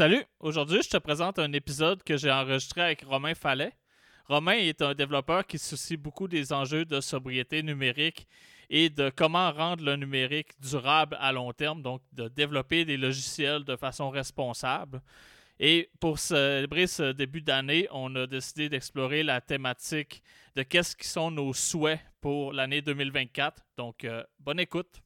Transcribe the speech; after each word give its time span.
Salut, 0.00 0.24
aujourd'hui 0.38 0.80
je 0.82 0.88
te 0.88 0.96
présente 0.96 1.38
un 1.38 1.52
épisode 1.52 2.02
que 2.02 2.16
j'ai 2.16 2.30
enregistré 2.30 2.80
avec 2.80 3.02
Romain 3.02 3.34
Fallet. 3.34 3.74
Romain 4.28 4.54
est 4.54 4.80
un 4.80 4.94
développeur 4.94 5.46
qui 5.46 5.58
se 5.58 5.76
soucie 5.76 5.98
beaucoup 5.98 6.26
des 6.26 6.54
enjeux 6.54 6.86
de 6.86 7.02
sobriété 7.02 7.62
numérique 7.62 8.26
et 8.70 8.88
de 8.88 9.10
comment 9.14 9.52
rendre 9.52 9.84
le 9.84 9.96
numérique 9.96 10.58
durable 10.58 11.18
à 11.20 11.32
long 11.32 11.52
terme, 11.52 11.82
donc 11.82 12.00
de 12.14 12.28
développer 12.28 12.86
des 12.86 12.96
logiciels 12.96 13.62
de 13.64 13.76
façon 13.76 14.08
responsable. 14.08 15.02
Et 15.58 15.90
pour 16.00 16.18
célébrer 16.18 16.86
ce 16.86 17.12
début 17.12 17.42
d'année, 17.42 17.86
on 17.90 18.16
a 18.16 18.26
décidé 18.26 18.70
d'explorer 18.70 19.22
la 19.22 19.42
thématique 19.42 20.22
de 20.56 20.62
qu'est-ce 20.62 20.96
qui 20.96 21.08
sont 21.08 21.30
nos 21.30 21.52
souhaits 21.52 22.00
pour 22.22 22.54
l'année 22.54 22.80
2024. 22.80 23.62
Donc, 23.76 24.04
euh, 24.04 24.24
bonne 24.38 24.60
écoute. 24.60 25.02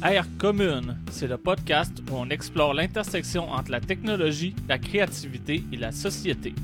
Air 0.00 0.26
Commune, 0.38 0.96
c'est 1.10 1.26
le 1.26 1.36
podcast 1.36 1.92
où 2.08 2.14
on 2.14 2.30
explore 2.30 2.72
l'intersection 2.72 3.50
entre 3.50 3.72
la 3.72 3.80
technologie, 3.80 4.54
la 4.68 4.78
créativité 4.78 5.64
et 5.72 5.76
la 5.76 5.90
société. 5.90 6.54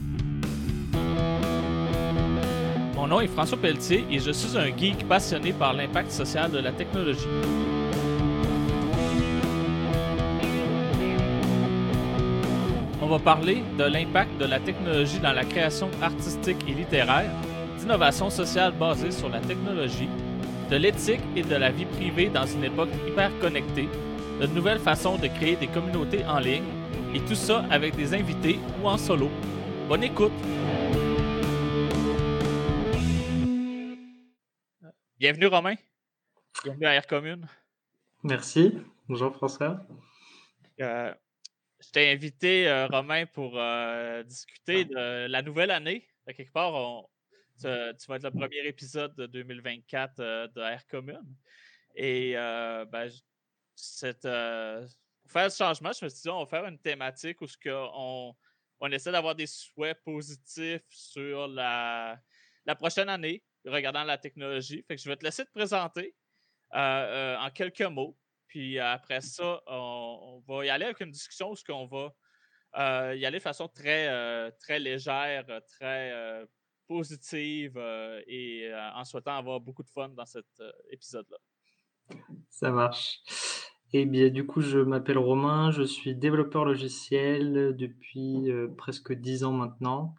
Mon 2.95 3.09
nom 3.09 3.21
est 3.21 3.27
François 3.27 3.59
Pelletier 3.59 4.05
et 4.09 4.21
je 4.21 4.31
suis 4.31 4.57
un 4.57 4.67
geek 4.77 5.09
passionné 5.09 5.53
par 5.53 5.75
l'impact 5.75 6.13
social 6.13 6.49
de 6.53 6.59
la 6.59 6.71
technologie. 6.71 7.27
On 13.03 13.07
va 13.09 13.19
parler 13.19 13.65
de 13.77 13.85
l'impact 13.85 14.39
de 14.39 14.45
la 14.45 14.61
technologie 14.61 15.19
dans 15.19 15.33
la 15.33 15.45
création 15.45 15.91
artistique 16.01 16.65
et 16.69 16.73
littéraire, 16.73 17.33
d'innovation 17.81 18.31
sociale 18.31 18.75
basée 18.79 19.11
sur 19.11 19.29
la 19.29 19.41
technologie, 19.41 20.09
de 20.75 20.79
l'éthique 20.81 21.21
et 21.37 21.43
de 21.45 21.55
la 21.55 21.71
vie 21.71 21.87
privée 21.87 22.29
dans 22.29 22.47
une 22.47 22.65
époque 22.65 22.89
hyper 23.07 23.31
connectée, 23.39 23.89
de 24.41 24.47
nouvelles 24.49 24.81
façons 24.81 25.17
de 25.17 25.29
créer 25.29 25.55
des 25.55 25.69
communautés 25.69 26.25
en 26.25 26.41
ligne, 26.41 26.65
et 27.15 27.21
tout 27.21 27.37
ça 27.37 27.65
avec 27.71 27.95
des 27.95 28.13
invités 28.13 28.59
ou 28.83 28.89
en 28.89 28.99
solo. 28.99 29.31
Bonne 29.87 30.03
écoute! 30.03 30.33
Bienvenue 35.17 35.47
Romain. 35.47 35.77
Bienvenue 36.65 36.87
à 36.87 36.95
Air 36.95 37.07
Commune. 37.07 37.47
Merci. 38.25 38.77
Bonjour 39.09 39.33
François. 39.33 39.87
Euh, 40.81 41.15
je 41.79 41.91
t'ai 41.93 42.11
invité, 42.11 42.69
euh, 42.69 42.89
Romain, 42.89 43.27
pour 43.27 43.53
euh, 43.61 44.25
discuter 44.25 44.87
de 44.87 45.29
la 45.29 45.41
nouvelle 45.41 45.71
année. 45.71 46.09
À 46.27 46.33
quelque 46.33 46.53
part, 46.53 46.75
on, 46.75 47.07
tu, 47.61 47.67
vas 47.67 48.17
être 48.17 48.25
le 48.25 48.31
premier 48.31 48.67
épisode 48.67 49.15
de 49.15 49.27
2024 49.27 50.17
de 50.17 50.61
Air 50.61 50.87
Commune. 50.87 51.37
Et 51.95 52.35
ben, 52.35 53.09
pour 53.93 55.31
faire 55.31 55.51
ce 55.51 55.57
changement, 55.57 55.93
je 55.93 56.05
me 56.05 56.09
suis 56.11 56.23
dit, 56.23 56.29
on 56.29 56.41
va 56.41 56.47
faire 56.47 56.67
une 56.67 56.79
thématique 56.79 57.41
où 57.41 57.47
on, 57.67 58.35
on 58.81 58.93
essaie 58.93 59.13
d'avoir 59.13 59.35
des 59.35 59.47
souhaits 59.47 60.03
positifs 60.05 60.83
sur 60.89 61.49
la, 61.49 62.19
la 62.67 62.75
prochaine 62.75 63.09
année, 63.09 63.43
regardant 63.65 64.05
la 64.05 64.19
technologie. 64.19 64.85
Fait 64.87 64.97
que 64.97 65.03
je 65.03 65.09
vais 65.09 65.17
te 65.17 65.25
laisser 65.25 65.45
te 65.45 65.51
présenter 65.51 66.15
en 66.73 67.49
quelques 67.55 67.83
mots. 67.83 68.17
Puis 68.47 68.79
après 68.79 69.21
ça, 69.21 69.63
on, 69.67 70.43
va 70.47 70.65
y 70.65 70.71
aller 70.71 70.85
avec 70.85 71.01
une 71.01 71.11
discussion 71.11 71.53
où 71.53 71.73
on 71.73 71.87
va 71.87 72.15
euh, 72.77 73.17
y 73.17 73.27
aller 73.27 73.39
de 73.39 73.43
façon 73.43 73.69
très, 73.69 74.09
euh, 74.09 74.51
très 74.61 74.79
légère, 74.79 75.45
très 75.67 76.13
euh, 76.13 76.47
positive 76.87 77.79
et 78.27 78.71
en 78.95 79.05
souhaitant 79.05 79.37
avoir 79.37 79.61
beaucoup 79.61 79.83
de 79.83 79.91
fun 79.91 80.11
dans 80.11 80.27
cet 80.27 80.47
épisode-là. 80.91 81.39
Ça 82.51 82.71
marche. 82.71 83.21
Eh 83.93 84.07
bien, 84.07 84.29
du 84.29 84.45
coup, 84.45 84.61
je 84.61 84.79
m'appelle 84.79 85.19
Romain, 85.19 85.71
je 85.71 85.85
suis 85.85 86.15
développeur 86.15 86.65
logiciel 86.65 87.75
depuis 87.77 88.51
presque 88.77 89.13
dix 89.13 89.45
ans 89.45 89.53
maintenant. 89.53 90.15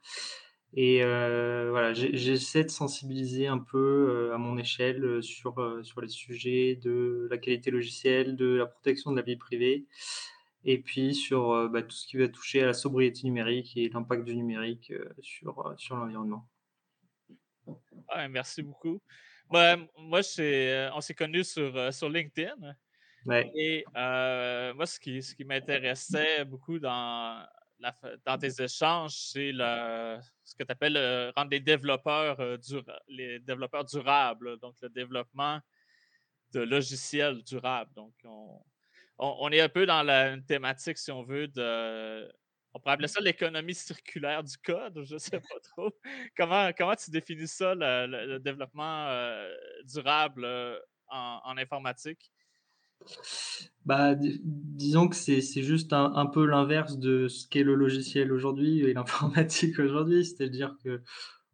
Et 0.78 1.04
euh, 1.04 1.70
voilà, 1.72 1.94
j'essaie 1.94 2.66
de 2.66 2.70
sensibiliser 2.70 3.48
un 3.48 3.60
peu 3.60 3.78
euh, 4.10 4.36
à 4.36 4.38
mon 4.38 4.58
échelle 4.58 5.06
euh, 5.06 5.22
sur, 5.22 5.56
sur 5.84 6.02
les 6.02 6.10
sujets 6.10 6.76
de 6.76 7.30
la 7.32 7.38
qualité 7.38 7.72
logicielle, 7.72 8.36
de 8.36 8.56
la 8.56 8.66
protection 8.66 9.12
de 9.12 9.16
la 9.16 9.22
vie 9.22 9.38
privée, 9.38 9.86
et 10.66 10.80
puis 10.80 11.16
sur 11.16 11.70
bah, 11.70 11.82
tout 11.82 11.96
ce 11.96 12.06
qui 12.08 12.18
va 12.18 12.28
toucher 12.28 12.62
à 12.62 12.66
la 12.66 12.74
sobriété 12.74 13.22
numérique 13.24 13.78
et 13.78 13.88
l'impact 13.88 14.26
du 14.26 14.36
numérique 14.36 14.92
sur, 15.22 15.74
sur 15.78 15.96
l'environnement. 15.96 16.46
Merci 18.30 18.62
beaucoup. 18.64 19.02
moi, 19.50 19.76
on 19.98 20.22
s'est 20.22 21.16
connus 21.18 21.46
sur, 21.46 21.94
sur 21.94 22.10
LinkedIn. 22.10 22.76
Et 23.56 23.86
moi, 23.94 24.86
ce 24.86 25.00
qui, 25.00 25.22
ce 25.22 25.36
qui 25.36 25.46
m'intéressait 25.46 26.46
beaucoup 26.46 26.80
dans, 26.80 27.46
dans 28.26 28.38
tes 28.38 28.62
échanges, 28.62 29.16
c'est 29.16 29.52
ce 29.52 30.56
que 30.56 30.64
tu 30.64 30.72
appelles 30.72 30.98
euh, 30.98 31.32
rendre 31.36 31.50
des 31.50 31.60
développeurs, 31.60 32.40
euh, 32.40 32.58
les 33.08 33.40
développeurs 33.40 33.86
durables, 33.86 34.58
donc 34.60 34.76
le 34.82 34.90
développement 34.90 35.60
de 36.54 36.62
logiciels 36.62 37.44
durables. 37.44 37.92
Donc, 37.96 38.14
on, 39.18 39.50
est 39.52 39.62
un 39.62 39.70
peu 39.70 39.86
dans 39.86 40.04
la, 40.04 40.34
une 40.34 40.46
thématique, 40.46 40.98
si 40.98 41.12
on 41.12 41.24
veut, 41.24 41.48
de. 41.48 42.32
On 42.76 42.80
pourrait 42.80 42.96
appeler 42.96 43.08
ça 43.08 43.22
l'économie 43.22 43.74
circulaire 43.74 44.44
du 44.44 44.58
code, 44.58 45.02
je 45.06 45.14
ne 45.14 45.20
sais 45.20 45.40
pas 45.40 45.60
trop. 45.64 45.90
comment, 46.38 46.72
comment 46.78 46.96
tu 46.96 47.10
définis 47.10 47.48
ça, 47.48 47.74
le, 47.74 48.38
développement 48.40 49.08
euh, 49.08 49.50
durable 49.86 50.46
en 51.08 51.56
informatique? 51.58 52.34
Bah, 53.86 54.16
disons 54.16 55.08
que 55.08 55.16
c'est 55.16 55.42
juste 55.42 55.94
un, 55.94 56.26
peu 56.26 56.46
l'inverse 56.46 56.98
de 56.98 57.28
ce 57.28 57.48
qu'est 57.48 57.64
le 57.64 57.76
logiciel 57.76 58.32
aujourd'hui 58.32 58.80
et 58.80 58.94
l'informatique 58.94 59.78
aujourd'hui. 59.80 60.26
C'est-à-dire 60.26 60.76
que 60.84 61.04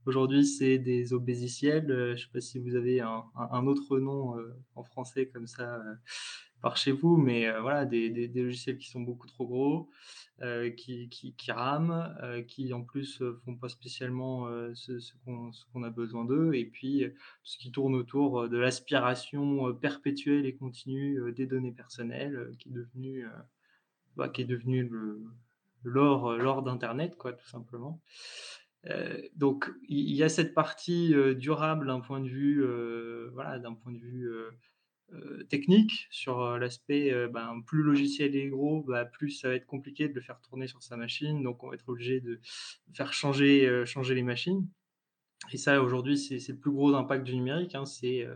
aujourd'hui, 0.05 0.45
c'est 0.45 0.77
des 0.77 1.13
obésiciels. 1.13 1.91
Euh, 1.91 2.07
je 2.07 2.11
ne 2.11 2.17
sais 2.17 2.31
pas 2.31 2.41
si 2.41 2.59
vous 2.59 2.75
avez 2.75 3.01
un, 3.01 3.67
autre 3.67 3.99
nom 3.99 4.37
euh, 4.37 4.55
en 4.75 4.83
français 4.83 5.27
comme 5.27 5.47
ça 5.47 5.75
euh, 5.75 5.93
par 6.61 6.77
chez 6.77 6.91
vous, 6.91 7.17
mais 7.17 7.51
voilà, 7.59 7.85
des, 7.85 8.27
logiciels 8.27 8.77
qui 8.77 8.89
sont 8.89 9.01
beaucoup 9.01 9.27
trop 9.27 9.47
gros, 9.47 9.89
qui, 10.77 11.09
qui, 11.09 11.33
qui, 11.35 11.51
rament, 11.51 12.15
qui 12.47 12.73
en 12.73 12.81
plus 12.83 13.21
font 13.45 13.55
pas 13.55 13.69
spécialement 13.69 14.47
ce, 14.73 15.13
qu'on 15.23 15.83
a 15.83 15.89
besoin 15.89 16.25
d'eux, 16.25 16.53
et 16.53 16.65
puis 16.65 17.03
tout 17.07 17.15
ce 17.43 17.57
qui 17.57 17.71
tourne 17.71 17.95
autour 17.95 18.49
de 18.49 18.57
l'aspiration 18.57 19.73
perpétuelle 19.75 20.45
et 20.45 20.55
continue 20.55 21.31
des 21.33 21.45
données 21.45 21.73
personnelles, 21.73 22.51
qui 22.59 22.69
est 22.69 22.73
devenu, 22.73 23.25
bah, 24.15 24.29
qui 24.29 24.41
est 24.41 24.45
devenu 24.45 24.89
l'or 25.83 26.63
d'Internet, 26.63 27.15
quoi, 27.17 27.33
tout 27.33 27.47
simplement. 27.47 28.01
donc 29.35 29.71
il 29.87 30.15
y, 30.15 30.23
a 30.23 30.29
cette 30.29 30.53
partie 30.53 31.13
durable 31.35 31.87
d'un 31.87 31.99
point 31.99 32.19
de 32.19 32.27
vue, 32.27 32.65
voilà, 33.33 33.59
d'un 33.59 33.73
point 33.73 33.91
de 33.91 33.99
vue 33.99 34.29
euh, 34.29 34.51
technique 35.49 36.07
sur 36.09 36.41
euh, 36.41 36.57
l'aspect 36.57 37.11
euh, 37.11 37.27
ben, 37.27 37.61
plus 37.65 37.79
le 37.79 37.91
logiciel 37.91 38.35
est 38.35 38.47
gros, 38.47 38.81
bah, 38.83 39.05
plus 39.05 39.31
ça 39.31 39.49
va 39.49 39.55
être 39.55 39.65
compliqué 39.65 40.07
de 40.07 40.13
le 40.13 40.21
faire 40.21 40.39
tourner 40.41 40.67
sur 40.67 40.81
sa 40.81 40.97
machine. 40.97 41.43
Donc 41.43 41.63
on 41.63 41.69
va 41.69 41.75
être 41.75 41.87
obligé 41.89 42.21
de 42.21 42.39
faire 42.93 43.13
changer, 43.13 43.85
changer 43.85 44.15
les 44.15 44.23
machines. 44.23 44.67
Et 45.51 45.57
ça, 45.57 45.81
aujourd'hui, 45.81 46.17
c'est 46.17 46.47
le 46.47 46.57
plus 46.57 46.71
gros 46.71 46.93
impact 46.93 47.23
du 47.25 47.35
numérique. 47.35 47.75
Hein, 47.75 47.85
c'est 47.85 48.27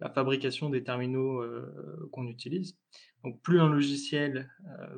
la 0.00 0.08
fabrication 0.08 0.70
des 0.70 0.82
terminaux 0.84 1.44
qu'on 2.12 2.26
utilise. 2.28 2.78
Donc 3.24 3.42
plus 3.42 3.60
un 3.60 3.68
logiciel 3.68 4.50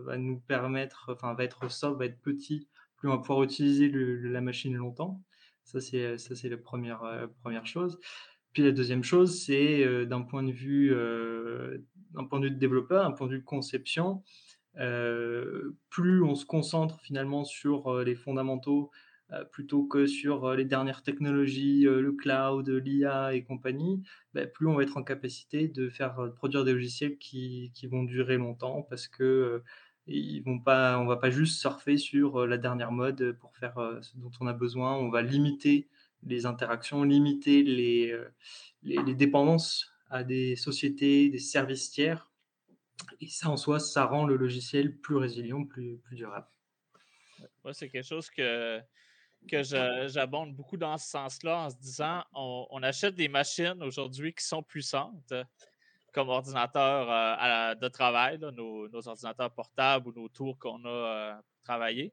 va 0.04 0.16
nous 0.18 0.40
permettre, 0.40 1.10
enfin 1.12 1.34
va 1.34 1.44
être 1.44 1.70
sobre, 1.70 1.98
va 1.98 2.06
être 2.06 2.20
petit, 2.20 2.68
plus 2.96 3.08
on 3.08 3.12
va 3.12 3.18
pouvoir 3.18 3.42
utiliser 3.42 3.90
la 3.90 4.40
machine 4.40 4.74
longtemps. 4.74 5.22
Ça, 5.64 5.80
c'est 5.80 6.48
la 6.48 6.56
première, 6.58 7.28
première 7.40 7.66
chose. 7.66 7.98
Puis 8.54 8.62
la 8.62 8.70
deuxième 8.70 9.02
chose, 9.02 9.42
c'est 9.44 9.84
euh, 9.84 10.06
d'un 10.06 10.22
point 10.22 10.44
de 10.44 10.52
vue 10.52 10.94
euh, 10.94 11.78
d'un 12.12 12.24
point 12.24 12.38
de 12.38 12.46
vue 12.46 12.52
de 12.52 12.58
développeur, 12.58 13.04
un 13.04 13.10
point 13.10 13.26
de 13.26 13.32
vue 13.32 13.40
de 13.40 13.44
conception, 13.44 14.22
euh, 14.78 15.76
plus 15.90 16.22
on 16.22 16.36
se 16.36 16.46
concentre 16.46 17.00
finalement 17.00 17.44
sur 17.44 18.02
les 18.02 18.14
fondamentaux 18.14 18.90
plutôt 19.50 19.84
que 19.84 20.06
sur 20.06 20.54
les 20.54 20.64
dernières 20.64 21.02
technologies, 21.02 21.82
le 21.82 22.12
cloud, 22.12 22.68
l'IA 22.68 23.34
et 23.34 23.42
compagnie, 23.42 24.00
bah, 24.32 24.46
plus 24.46 24.68
on 24.68 24.74
va 24.74 24.84
être 24.84 24.96
en 24.96 25.02
capacité 25.02 25.66
de 25.66 25.88
faire 25.88 26.30
produire 26.36 26.62
des 26.64 26.72
logiciels 26.72 27.18
qui, 27.18 27.72
qui 27.74 27.88
vont 27.88 28.04
durer 28.04 28.36
longtemps 28.36 28.86
parce 28.88 29.08
que 29.08 29.62
ils 30.06 30.40
vont 30.42 30.60
pas, 30.60 31.00
on 31.00 31.06
va 31.06 31.16
pas 31.16 31.30
juste 31.30 31.58
surfer 31.58 31.96
sur 31.96 32.46
la 32.46 32.58
dernière 32.58 32.92
mode 32.92 33.36
pour 33.40 33.56
faire 33.56 33.74
ce 34.02 34.16
dont 34.18 34.30
on 34.40 34.46
a 34.46 34.52
besoin. 34.52 34.94
On 34.94 35.10
va 35.10 35.22
limiter 35.22 35.88
les 36.26 36.46
interactions, 36.46 37.02
limiter 37.02 37.62
euh, 38.12 38.28
les, 38.82 38.96
les, 39.02 39.14
dépendances 39.14 39.92
à 40.10 40.22
des 40.22 40.56
sociétés, 40.56 41.28
des 41.28 41.38
services 41.38 41.90
tiers. 41.90 42.30
Et 43.20 43.28
ça, 43.28 43.50
en 43.50 43.56
soi, 43.56 43.80
ça 43.80 44.04
rend 44.04 44.24
le 44.26 44.36
logiciel 44.36 44.96
plus 44.98 45.16
résilient, 45.16 45.64
plus, 45.64 45.98
plus 45.98 46.16
durable. 46.16 46.46
C'est 47.72 47.88
quelque 47.88 48.06
chose 48.06 48.30
que, 48.30 48.80
que 49.50 49.62
j'abonde 50.08 50.54
beaucoup 50.54 50.76
dans 50.76 50.98
ce 50.98 51.08
sens-là 51.08 51.66
en 51.66 51.70
se 51.70 51.76
disant 51.76 52.22
on, 52.34 52.82
achète 52.82 53.14
des 53.14 53.28
machines 53.28 53.82
aujourd'hui 53.82 54.34
qui 54.34 54.44
sont 54.44 54.62
puissantes. 54.62 55.32
comme 56.12 56.28
ordinateur 56.28 57.76
de 57.76 57.88
travail, 57.88 58.38
nos, 58.38 58.88
ordinateurs 58.94 59.52
portables 59.52 60.08
ou 60.08 60.12
nos 60.12 60.28
tours 60.28 60.58
qu'on 60.58 60.84
a 60.84 61.36
pour 61.36 61.62
travailler. 61.64 62.12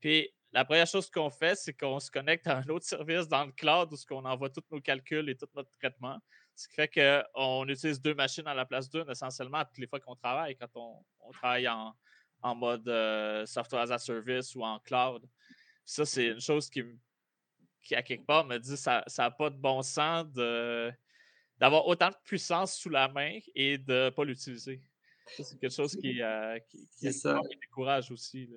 Puis 0.00 0.30
la 0.56 0.64
première 0.64 0.86
chose 0.86 1.10
qu'on 1.10 1.28
fait, 1.28 1.54
c'est 1.54 1.74
qu'on 1.74 2.00
se 2.00 2.10
connecte 2.10 2.46
à 2.46 2.56
un 2.56 2.68
autre 2.70 2.86
service 2.86 3.28
dans 3.28 3.44
le 3.44 3.52
cloud 3.52 3.92
où 3.92 4.14
on 4.14 4.24
envoie 4.24 4.48
tous 4.48 4.64
nos 4.70 4.80
calculs 4.80 5.28
et 5.28 5.36
tout 5.36 5.46
notre 5.54 5.70
traitement. 5.72 6.18
Ce 6.54 6.66
qui 6.66 6.74
fait 6.74 6.88
qu'on 6.88 7.68
utilise 7.68 8.00
deux 8.00 8.14
machines 8.14 8.46
à 8.46 8.54
la 8.54 8.64
place 8.64 8.88
d'une 8.88 9.04
essentiellement 9.10 9.62
toutes 9.66 9.76
les 9.76 9.86
fois 9.86 10.00
qu'on 10.00 10.16
travaille, 10.16 10.56
quand 10.56 10.74
on, 10.74 11.30
travaille 11.32 11.68
en, 11.68 11.94
mode 12.54 12.86
software 13.46 13.82
as 13.82 13.90
a 13.90 13.98
service 13.98 14.54
ou 14.54 14.62
en 14.64 14.78
cloud. 14.78 15.28
Ça, 15.84 16.06
c'est 16.06 16.28
une 16.28 16.40
chose 16.40 16.70
qui, 16.70 16.82
qui, 17.82 17.94
à 17.94 18.02
quelque 18.02 18.24
part, 18.24 18.46
me 18.46 18.56
dit 18.56 18.78
ça 18.78 19.04
n'a 19.18 19.30
pas 19.30 19.50
de 19.50 19.58
bon 19.58 19.82
sens 19.82 20.26
d'avoir 21.58 21.86
autant 21.86 22.08
de 22.08 22.16
puissance 22.24 22.78
sous 22.78 22.88
la 22.88 23.08
main 23.08 23.40
et 23.54 23.76
de 23.76 24.06
ne 24.06 24.08
pas 24.08 24.24
l'utiliser. 24.24 24.80
C'est 25.36 25.60
quelque 25.60 25.74
chose 25.74 25.94
qui, 25.94 26.22
euh, 26.22 26.58
qui, 26.70 26.88
décourage 27.60 28.10
aussi. 28.10 28.48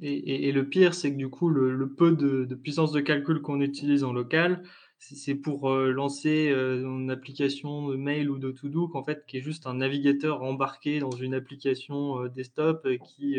Et, 0.00 0.50
le 0.52 0.68
pire, 0.68 0.92
c'est 0.94 1.12
que 1.12 1.16
du 1.16 1.28
coup, 1.28 1.48
le, 1.48 1.88
peu 1.88 2.12
de, 2.12 2.54
puissance 2.54 2.92
de 2.92 3.00
calcul 3.00 3.40
qu'on 3.40 3.60
utilise 3.60 4.04
en 4.04 4.12
local, 4.12 4.62
c'est 4.98 5.34
pour 5.34 5.70
euh, 5.70 5.92
lancer 5.92 6.50
euh, 6.50 6.82
une 6.82 7.10
application 7.10 7.88
de 7.88 7.96
mail 7.96 8.30
ou 8.30 8.38
de 8.38 8.50
to-do, 8.50 8.88
qu'en 8.88 9.04
fait, 9.04 9.24
qui 9.26 9.36
est 9.38 9.42
juste 9.42 9.66
un 9.66 9.74
navigateur 9.74 10.42
embarqué 10.42 10.98
dans 10.98 11.10
une 11.10 11.34
application 11.34 12.26
desktop 12.26 12.88
qui, 13.04 13.38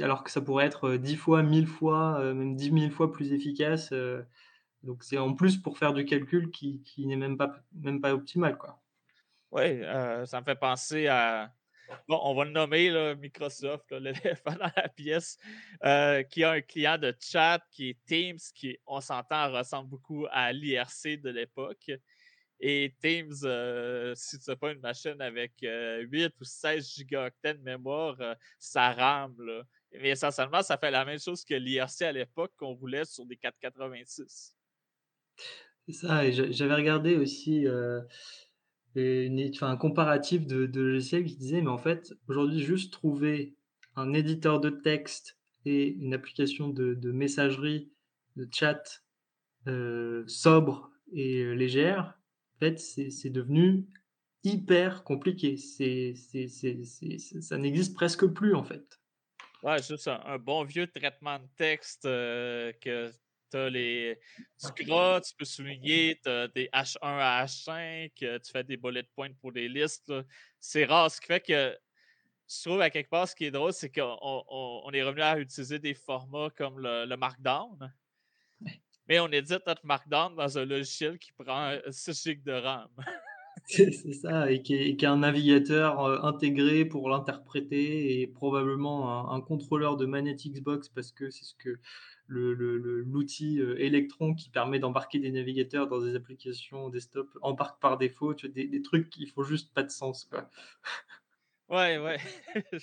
alors 0.00 0.24
que 0.24 0.30
ça 0.30 0.40
pourrait 0.40 0.66
être 0.66 0.96
10 0.96 1.16
fois, 1.16 1.42
1000 1.42 1.66
fois, 1.66 2.18
euh, 2.20 2.34
même 2.34 2.56
10 2.56 2.80
000 2.80 2.90
fois 2.90 3.12
plus 3.12 3.32
efficace. 3.32 3.90
Euh, 3.92 4.22
donc 4.82 5.02
c'est 5.02 5.18
en 5.18 5.34
plus 5.34 5.58
pour 5.58 5.78
faire 5.78 5.92
du 5.92 6.04
calcul 6.04 6.50
qui, 6.50 6.82
n'est 6.98 7.16
même 7.16 7.36
pas, 7.36 7.56
même 7.74 8.00
pas 8.00 8.14
optimal. 8.14 8.56
Oui, 9.50 9.82
euh, 9.82 10.24
ça 10.26 10.40
me 10.40 10.44
fait 10.44 10.54
penser 10.54 11.06
à. 11.08 11.52
On 12.08 12.34
va 12.34 12.44
le 12.44 12.50
nommer 12.50 13.14
Microsoft, 13.16 13.90
l'éléphant 13.92 14.52
dans 14.52 14.70
la 14.76 14.88
pièce, 14.88 15.38
qui 16.30 16.44
a 16.44 16.50
un 16.52 16.60
client 16.60 16.98
de 16.98 17.14
chat 17.20 17.62
qui 17.70 17.90
est 17.90 17.98
Teams, 18.06 18.38
qui, 18.54 18.78
on 18.86 19.00
s'entend, 19.00 19.52
ressemble 19.52 19.88
beaucoup 19.88 20.26
à 20.30 20.52
l'IRC 20.52 21.20
de 21.20 21.30
l'époque. 21.30 21.90
Et 22.60 22.94
Teams, 23.00 24.14
si 24.14 24.38
tu 24.38 24.50
n'as 24.50 24.56
pas 24.56 24.72
une 24.72 24.80
machine 24.80 25.20
avec 25.20 25.52
8 25.62 26.34
ou 26.40 26.44
16 26.44 26.94
gigaoctets 26.94 27.54
de 27.54 27.62
mémoire, 27.62 28.16
ça 28.58 28.92
rame. 28.92 29.36
Mais 29.92 30.10
essentiellement, 30.10 30.62
ça 30.62 30.78
fait 30.78 30.90
la 30.90 31.04
même 31.04 31.18
chose 31.18 31.44
que 31.44 31.54
l'IRC 31.54 32.02
à 32.02 32.12
l'époque 32.12 32.52
qu'on 32.56 32.74
roulait 32.74 33.04
sur 33.04 33.26
des 33.26 33.36
486. 33.36 34.54
C'est 35.86 35.92
ça, 35.92 36.30
j'avais 36.30 36.74
regardé 36.74 37.16
aussi 37.16 37.66
euh, 37.66 38.00
un 38.96 39.76
comparatif 39.76 40.46
de, 40.46 40.80
logiciels 40.80 41.24
qui 41.24 41.36
disait, 41.36 41.60
mais 41.60 41.68
en 41.68 41.78
fait, 41.78 42.12
aujourd'hui, 42.28 42.60
juste 42.60 42.92
trouver 42.92 43.54
un 43.96 44.12
éditeur 44.12 44.60
de 44.60 44.70
texte 44.70 45.38
et 45.64 45.88
une 45.88 46.14
application 46.14 46.68
de, 46.68 47.12
messagerie, 47.12 47.90
de 48.36 48.48
chat 48.50 49.02
euh, 49.66 50.24
sobre 50.26 50.90
et 51.12 51.40
euh, 51.40 51.52
légère, 51.52 52.18
en 52.56 52.58
fait, 52.60 52.78
c'est 52.78 53.30
devenu 53.30 53.86
hyper 54.44 55.04
compliqué. 55.04 55.56
Ça 55.56 57.58
n'existe 57.58 57.94
presque 57.94 58.26
plus, 58.26 58.54
en 58.54 58.64
fait. 58.64 59.00
Ouais, 59.62 59.82
juste 59.82 60.08
un, 60.08 60.20
un, 60.24 60.38
bon 60.38 60.64
vieux 60.64 60.86
traitement 60.86 61.38
de 61.38 61.46
texte 61.56 62.06
euh, 62.06 62.72
que 62.80 63.12
tu 63.50 63.56
as 63.56 63.70
les. 63.70 64.18
Tu 64.76 64.84
gras, 64.84 65.20
tu 65.20 65.34
peux 65.34 65.44
souligner, 65.44 66.18
tu 66.22 66.28
as 66.30 66.48
des 66.48 66.68
H1 66.72 66.98
à 67.02 67.44
H5, 67.44 68.10
euh, 68.22 68.38
tu 68.38 68.50
fais 68.50 68.64
des 68.64 68.76
bullet 68.76 69.04
points 69.14 69.32
pour 69.40 69.52
des 69.52 69.68
listes. 69.68 70.12
C'est 70.58 70.84
rare. 70.84 71.10
Ce 71.10 71.20
qui 71.20 71.26
fait 71.26 71.40
que 71.40 71.76
je 72.48 72.62
trouve 72.62 72.80
à 72.80 72.90
quelque 72.90 73.10
part, 73.10 73.28
ce 73.28 73.34
qui 73.34 73.44
est 73.44 73.50
drôle, 73.50 73.72
c'est 73.72 73.90
qu'on 73.90 74.16
on, 74.20 74.90
est 74.92 75.02
revenu 75.02 75.22
à 75.22 75.38
utiliser 75.38 75.78
des 75.78 75.94
formats 75.94 76.50
comme 76.50 76.80
le, 76.80 77.16
Markdown. 77.16 77.92
Mais 79.08 79.20
on 79.20 79.28
édite 79.28 79.62
notre 79.66 79.84
Markdown 79.84 80.34
dans 80.34 80.58
un 80.58 80.64
logiciel 80.64 81.18
qui 81.18 81.32
prend 81.32 81.76
6 81.90 82.24
GB 82.24 82.42
de 82.44 82.52
RAM. 82.52 82.88
C'est 83.66 84.12
ça, 84.12 84.50
et 84.50 84.62
qui, 84.62 85.04
a 85.04 85.12
un 85.12 85.18
navigateur 85.18 86.00
euh, 86.00 86.18
intégré 86.22 86.84
pour 86.84 87.08
l'interpréter 87.08 88.20
et 88.20 88.26
probablement 88.26 89.32
un, 89.32 89.40
contrôleur 89.40 89.96
de 89.96 90.06
Magnetic 90.06 90.54
Xbox 90.54 90.88
parce 90.88 91.12
que 91.12 91.30
c'est 91.30 91.44
ce 91.44 91.54
que 91.54 91.78
l'outil 92.30 93.60
euh, 93.60 93.78
Electron 93.78 94.34
qui 94.34 94.50
permet 94.50 94.78
d'embarquer 94.78 95.18
des 95.18 95.30
navigateurs 95.32 95.88
dans 95.88 96.00
des 96.00 96.14
applications 96.14 96.88
desktop 96.88 97.28
embarque 97.42 97.80
par 97.80 97.98
défaut. 97.98 98.34
Tu 98.34 98.48
des, 98.48 98.66
des, 98.66 98.82
trucs 98.82 99.10
qui 99.10 99.26
font 99.26 99.42
juste 99.42 99.74
pas 99.74 99.82
de 99.82 99.90
sens. 99.90 100.24
Quoi. 100.24 100.48
Ouais, 101.70 101.98
ouais. 101.98 102.18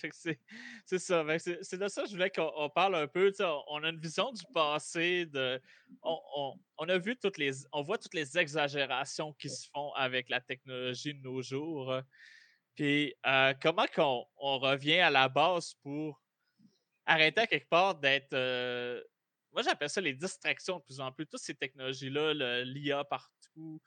c'est 0.86 0.98
ça. 0.98 1.26
C'est 1.38 1.78
de 1.78 1.88
ça 1.90 2.04
que 2.04 2.08
je 2.08 2.14
voulais 2.14 2.30
qu'on 2.30 2.70
parle 2.70 2.96
un 2.96 3.08
peu. 3.08 3.34
On 3.68 3.84
a 3.84 3.90
une 3.90 4.00
vision 4.00 4.32
du 4.32 4.44
passé. 4.54 5.26
De, 5.26 5.62
on, 6.02 6.56
a 6.88 6.98
vu 6.98 7.18
toutes 7.18 7.38
les. 7.38 7.66
On 7.74 7.82
voit 7.82 7.98
toutes 7.98 8.14
les 8.14 8.38
exagérations 8.38 9.34
qui 9.34 9.50
se 9.50 9.68
font 9.74 9.92
avec 9.94 10.30
la 10.30 10.40
technologie 10.40 11.14
de 11.14 11.22
nos 11.22 11.42
jours. 11.42 12.00
Puis 12.76 13.14
euh, 13.26 13.54
comment 13.62 13.88
qu'on 13.94 14.26
on 14.38 14.58
revient 14.58 15.00
à 15.00 15.10
la 15.10 15.28
base 15.28 15.74
pour 15.84 16.22
arrêter 17.06 17.46
quelque 17.48 17.68
part 17.68 17.96
d'être. 17.96 18.34
Euh, 18.34 19.04
moi, 19.58 19.64
j'appelle 19.64 19.90
ça 19.90 20.02
les 20.02 20.14
distractions 20.14 20.78
de 20.78 20.84
plus 20.84 21.00
en 21.00 21.12
plus. 21.12 21.26
Toutes 21.26 21.40
ces 21.40 21.56
technologies-là, 21.56 22.64
l'IA 22.64 23.04
partout, 23.06 23.82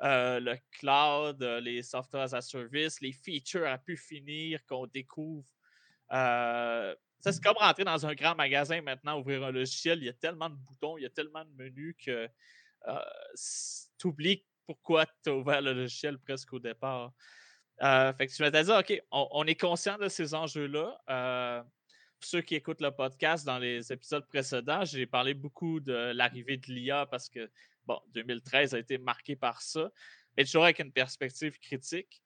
euh, 0.00 0.38
le 0.38 0.56
cloud, 0.70 1.42
euh, 1.42 1.58
les 1.58 1.82
software 1.82 2.22
as 2.22 2.34
a 2.34 2.40
service, 2.40 3.00
les 3.00 3.10
features 3.10 3.66
à 3.66 3.76
pu 3.76 3.96
finir 3.96 4.64
qu'on 4.66 4.86
découvre. 4.86 5.44
Euh, 6.12 6.94
ça, 7.18 7.32
c'est 7.32 7.42
comme 7.42 7.56
rentrer 7.56 7.82
dans 7.82 8.06
un 8.06 8.14
grand 8.14 8.36
magasin 8.36 8.80
maintenant, 8.82 9.18
ouvrir 9.18 9.42
un 9.42 9.50
logiciel. 9.50 9.98
Il 9.98 10.04
y 10.04 10.08
a 10.08 10.12
tellement 10.12 10.48
de 10.48 10.54
boutons, 10.54 10.96
il 10.96 11.02
y 11.02 11.06
a 11.06 11.10
tellement 11.10 11.44
de 11.44 11.50
menus 11.56 11.96
que 11.98 12.28
tu 13.98 14.06
oublies 14.06 14.44
pourquoi 14.64 15.06
tu 15.24 15.30
as 15.30 15.34
ouvert 15.34 15.60
le 15.60 15.72
logiciel 15.72 16.20
presque 16.20 16.52
au 16.52 16.60
départ. 16.60 17.12
fait 17.80 18.28
que 18.28 18.32
tu 18.32 18.42
m'as 18.44 18.50
dit, 18.52 18.70
OK, 18.70 19.02
on, 19.10 19.44
est 19.44 19.60
conscient 19.60 19.98
de 19.98 20.06
ces 20.06 20.34
enjeux-là. 20.34 21.64
Pour 22.18 22.28
ceux 22.28 22.40
qui 22.40 22.54
écoutent 22.54 22.80
le 22.80 22.90
podcast 22.90 23.44
dans 23.44 23.58
les 23.58 23.92
épisodes 23.92 24.26
précédents, 24.26 24.84
j'ai 24.84 25.06
parlé 25.06 25.34
beaucoup 25.34 25.80
de 25.80 26.12
l'arrivée 26.14 26.56
de 26.56 26.66
l'IA 26.72 27.06
parce 27.06 27.28
que 27.28 27.50
bon, 27.86 28.00
2013 28.14 28.74
a 28.74 28.78
été 28.78 28.98
marqué 28.98 29.36
par 29.36 29.60
ça, 29.62 29.90
mais 30.36 30.44
toujours 30.44 30.64
avec 30.64 30.78
une 30.78 30.92
perspective 30.92 31.58
critique. 31.58 32.22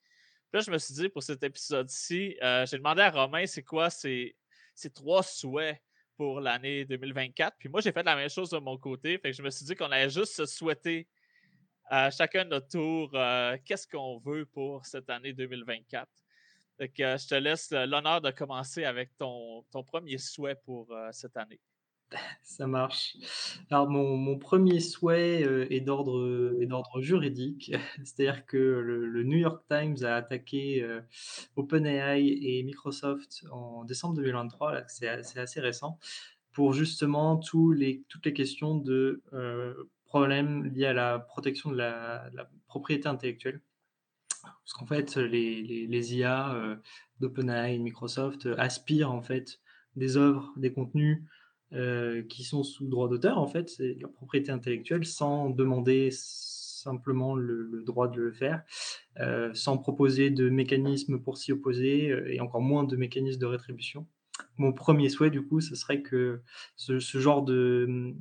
Puis 0.50 0.58
là, 0.58 0.60
je 0.60 0.70
me 0.70 0.78
suis 0.78 0.94
dit, 0.94 1.08
pour 1.08 1.22
cet 1.22 1.42
épisode-ci, 1.42 2.36
euh, 2.42 2.66
j'ai 2.66 2.76
demandé 2.78 3.02
à 3.02 3.10
Romain 3.10 3.46
c'est 3.46 3.62
quoi 3.62 3.90
ses, 3.90 4.36
trois 4.94 5.22
souhaits 5.22 5.80
pour 6.16 6.40
l'année 6.40 6.84
2024. 6.84 7.56
Puis 7.58 7.68
moi, 7.68 7.80
j'ai 7.80 7.92
fait 7.92 8.02
la 8.02 8.16
même 8.16 8.28
chose 8.28 8.50
de 8.50 8.58
mon 8.58 8.76
côté. 8.76 9.18
Fait 9.18 9.30
que 9.30 9.36
je 9.36 9.42
me 9.42 9.50
suis 9.50 9.64
dit 9.64 9.74
qu'on 9.74 9.90
allait 9.90 10.10
juste 10.10 10.34
se 10.34 10.46
souhaiter 10.46 11.08
à 11.86 12.10
chacun 12.10 12.44
notre 12.44 12.68
tour 12.68 13.10
euh, 13.14 13.56
qu'est-ce 13.64 13.86
qu'on 13.86 14.18
veut 14.18 14.46
pour 14.46 14.86
cette 14.86 15.08
année 15.10 15.32
2024. 15.32 16.08
Que 16.80 17.02
euh, 17.02 17.18
je 17.18 17.28
te 17.28 17.34
laisse 17.34 17.70
l'honneur 17.70 18.20
de 18.20 18.30
commencer 18.30 18.84
avec 18.84 19.16
ton, 19.18 19.64
ton 19.70 19.84
premier 19.84 20.18
souhait 20.18 20.56
pour 20.64 20.94
cette 21.12 21.36
année. 21.36 21.60
Ça 22.42 22.66
marche. 22.66 23.16
Alors 23.70 23.88
mon, 23.88 24.38
premier 24.38 24.80
souhait 24.80 25.44
euh, 25.44 25.72
est 25.72 25.80
d'ordre 25.80 27.00
juridique, 27.00 27.72
c'est-à-dire 28.04 28.46
que 28.46 28.56
le, 28.56 29.22
New 29.22 29.38
York 29.38 29.64
Times 29.68 29.96
a 30.02 30.16
attaqué 30.16 30.82
euh, 30.82 31.00
OpenAI 31.56 32.26
et 32.26 32.62
Microsoft 32.62 33.44
en 33.52 33.84
décembre 33.84 34.14
2023, 34.16 34.82
c'est 34.88 35.08
assez 35.08 35.60
récent, 35.60 35.98
pour 36.52 36.72
justement 36.72 37.36
tous 37.36 37.72
les, 37.72 38.02
toutes 38.08 38.26
les 38.26 38.32
questions 38.32 38.74
de 38.74 39.22
euh, 39.32 39.74
problèmes 40.04 40.64
liés 40.64 40.86
à 40.86 40.92
la 40.92 41.18
protection 41.18 41.70
de 41.70 41.76
la, 41.76 42.30
propriété 42.66 43.08
intellectuelle. 43.08 43.60
Parce 44.42 44.72
qu'en 44.72 44.86
fait, 44.86 45.16
les, 45.16 46.14
IA 46.16 46.78
d'OpenAI 47.20 47.74
et 47.74 47.78
Microsoft 47.78 48.48
aspirent 48.56 49.12
en 49.12 49.22
fait 49.22 49.60
des 49.96 50.16
œuvres, 50.16 50.52
des 50.56 50.72
contenus 50.72 51.22
euh, 51.72 52.22
qui 52.24 52.42
sont 52.42 52.64
sous 52.64 52.88
droit 52.88 53.08
d'auteur, 53.08 53.38
en 53.38 53.46
fait, 53.46 53.70
c'est 53.70 53.96
leur 54.00 54.10
propriété 54.10 54.50
intellectuelle, 54.50 55.06
sans 55.06 55.50
demander 55.50 56.10
simplement 56.10 57.36
le, 57.36 57.84
droit 57.86 58.08
de 58.08 58.20
le 58.20 58.32
faire, 58.32 58.64
euh, 59.20 59.54
sans 59.54 59.78
proposer 59.78 60.30
de 60.30 60.48
mécanisme 60.48 61.20
pour 61.20 61.38
s'y 61.38 61.52
opposer, 61.52 62.10
euh, 62.10 62.32
et 62.32 62.40
encore 62.40 62.60
moins 62.60 62.82
de 62.82 62.96
mécanisme 62.96 63.38
de 63.38 63.46
rétribution. 63.46 64.04
Mon 64.56 64.72
premier 64.72 65.08
souhait, 65.10 65.30
du 65.30 65.46
coup, 65.46 65.60
ce 65.60 65.76
serait 65.76 66.02
que 66.02 66.40
ce, 66.74 66.98
genre 66.98 67.42
de... 67.42 68.14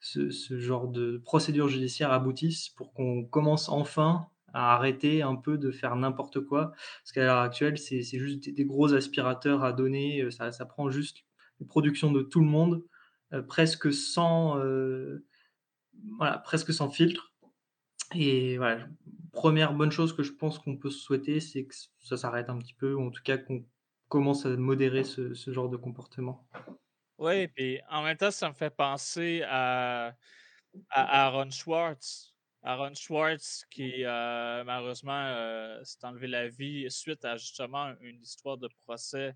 Ce, 0.00 0.58
genre 0.58 0.88
de 0.88 1.18
procédure 1.24 1.68
judiciaire 1.68 2.10
aboutisse 2.10 2.70
pour 2.70 2.92
qu'on 2.92 3.22
commence 3.22 3.68
enfin 3.68 4.26
à 4.52 4.74
arrêter 4.74 5.22
un 5.22 5.36
peu 5.36 5.58
de 5.58 5.70
faire 5.70 5.96
n'importe 5.96 6.40
quoi. 6.40 6.72
Parce 7.02 7.12
qu'à 7.12 7.24
l'heure 7.24 7.38
actuelle, 7.38 7.78
c'est 7.78 8.02
juste 8.02 8.48
des, 8.48 8.64
gros 8.64 8.94
aspirateurs 8.94 9.64
à 9.64 9.72
donner. 9.72 10.30
Ça, 10.30 10.52
ça 10.52 10.66
prend 10.66 10.90
juste 10.90 11.24
production 11.64 12.12
de 12.12 12.22
tout 12.22 12.40
le 12.40 12.46
monde, 12.46 12.84
euh, 13.32 13.42
presque 13.42 13.92
sans, 13.92 14.58
euh, 14.58 15.24
voilà, 16.18 16.38
presque 16.38 16.72
sans 16.72 16.90
filtre. 16.90 17.32
Et 18.14 18.58
voilà, 18.58 18.86
première 19.32 19.72
bonne 19.72 19.90
chose 19.90 20.14
que 20.14 20.22
je 20.22 20.32
pense 20.32 20.58
qu'on 20.58 20.76
peut 20.76 20.90
souhaiter, 20.90 21.40
c'est 21.40 21.64
que 21.64 21.74
ça 22.00 22.16
s'arrête 22.16 22.50
un 22.50 22.58
petit 22.58 22.74
peu 22.74 22.92
ou 22.92 23.06
en 23.06 23.10
tout 23.10 23.22
cas 23.22 23.38
qu'on 23.38 23.64
commence 24.08 24.44
à 24.44 24.50
modérer 24.50 25.04
ce 25.04 25.32
ce 25.32 25.50
genre 25.50 25.70
de 25.70 25.78
comportement. 25.78 26.46
Oui, 27.16 27.48
puis 27.48 27.80
en 27.88 28.02
même 28.02 28.16
temps, 28.18 28.30
ça 28.30 28.48
me 28.50 28.54
fait 28.54 28.74
penser 28.74 29.42
à 29.46 30.14
à 30.90 31.26
Aaron 31.26 31.50
Schwartz. 31.50 32.31
Aaron 32.64 32.94
Schwartz 32.94 33.64
qui, 33.70 34.04
euh, 34.04 34.62
malheureusement, 34.64 35.26
euh, 35.26 35.82
s'est 35.84 36.04
enlevé 36.04 36.28
la 36.28 36.48
vie 36.48 36.88
suite 36.90 37.24
à 37.24 37.36
justement 37.36 37.92
une 38.00 38.20
histoire 38.22 38.56
de 38.56 38.68
procès 38.84 39.34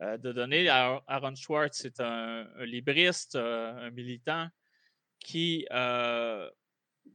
euh, 0.00 0.16
de 0.16 0.32
données. 0.32 0.68
Aaron 0.68 1.34
Schwartz 1.34 1.84
est 1.84 2.00
un, 2.00 2.46
libriste, 2.64 3.36
un 3.36 3.90
militant 3.90 4.48
qui 5.18 5.66
a 5.70 6.50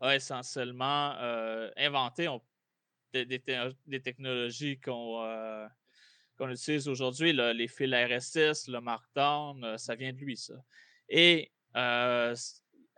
essentiellement 0.02 1.16
inventé 1.78 2.30
des, 3.14 4.02
technologies 4.02 4.80
qu'on 4.80 5.30
utilise 6.40 6.88
aujourd'hui, 6.88 7.34
les 7.34 7.68
fils 7.68 7.94
RSS, 7.94 8.68
le 8.68 8.80
Markdown, 8.80 9.78
ça 9.78 9.96
vient 9.96 10.14
de 10.14 10.20
lui, 10.20 10.38
ça. 10.38 10.56
Et 11.10 11.52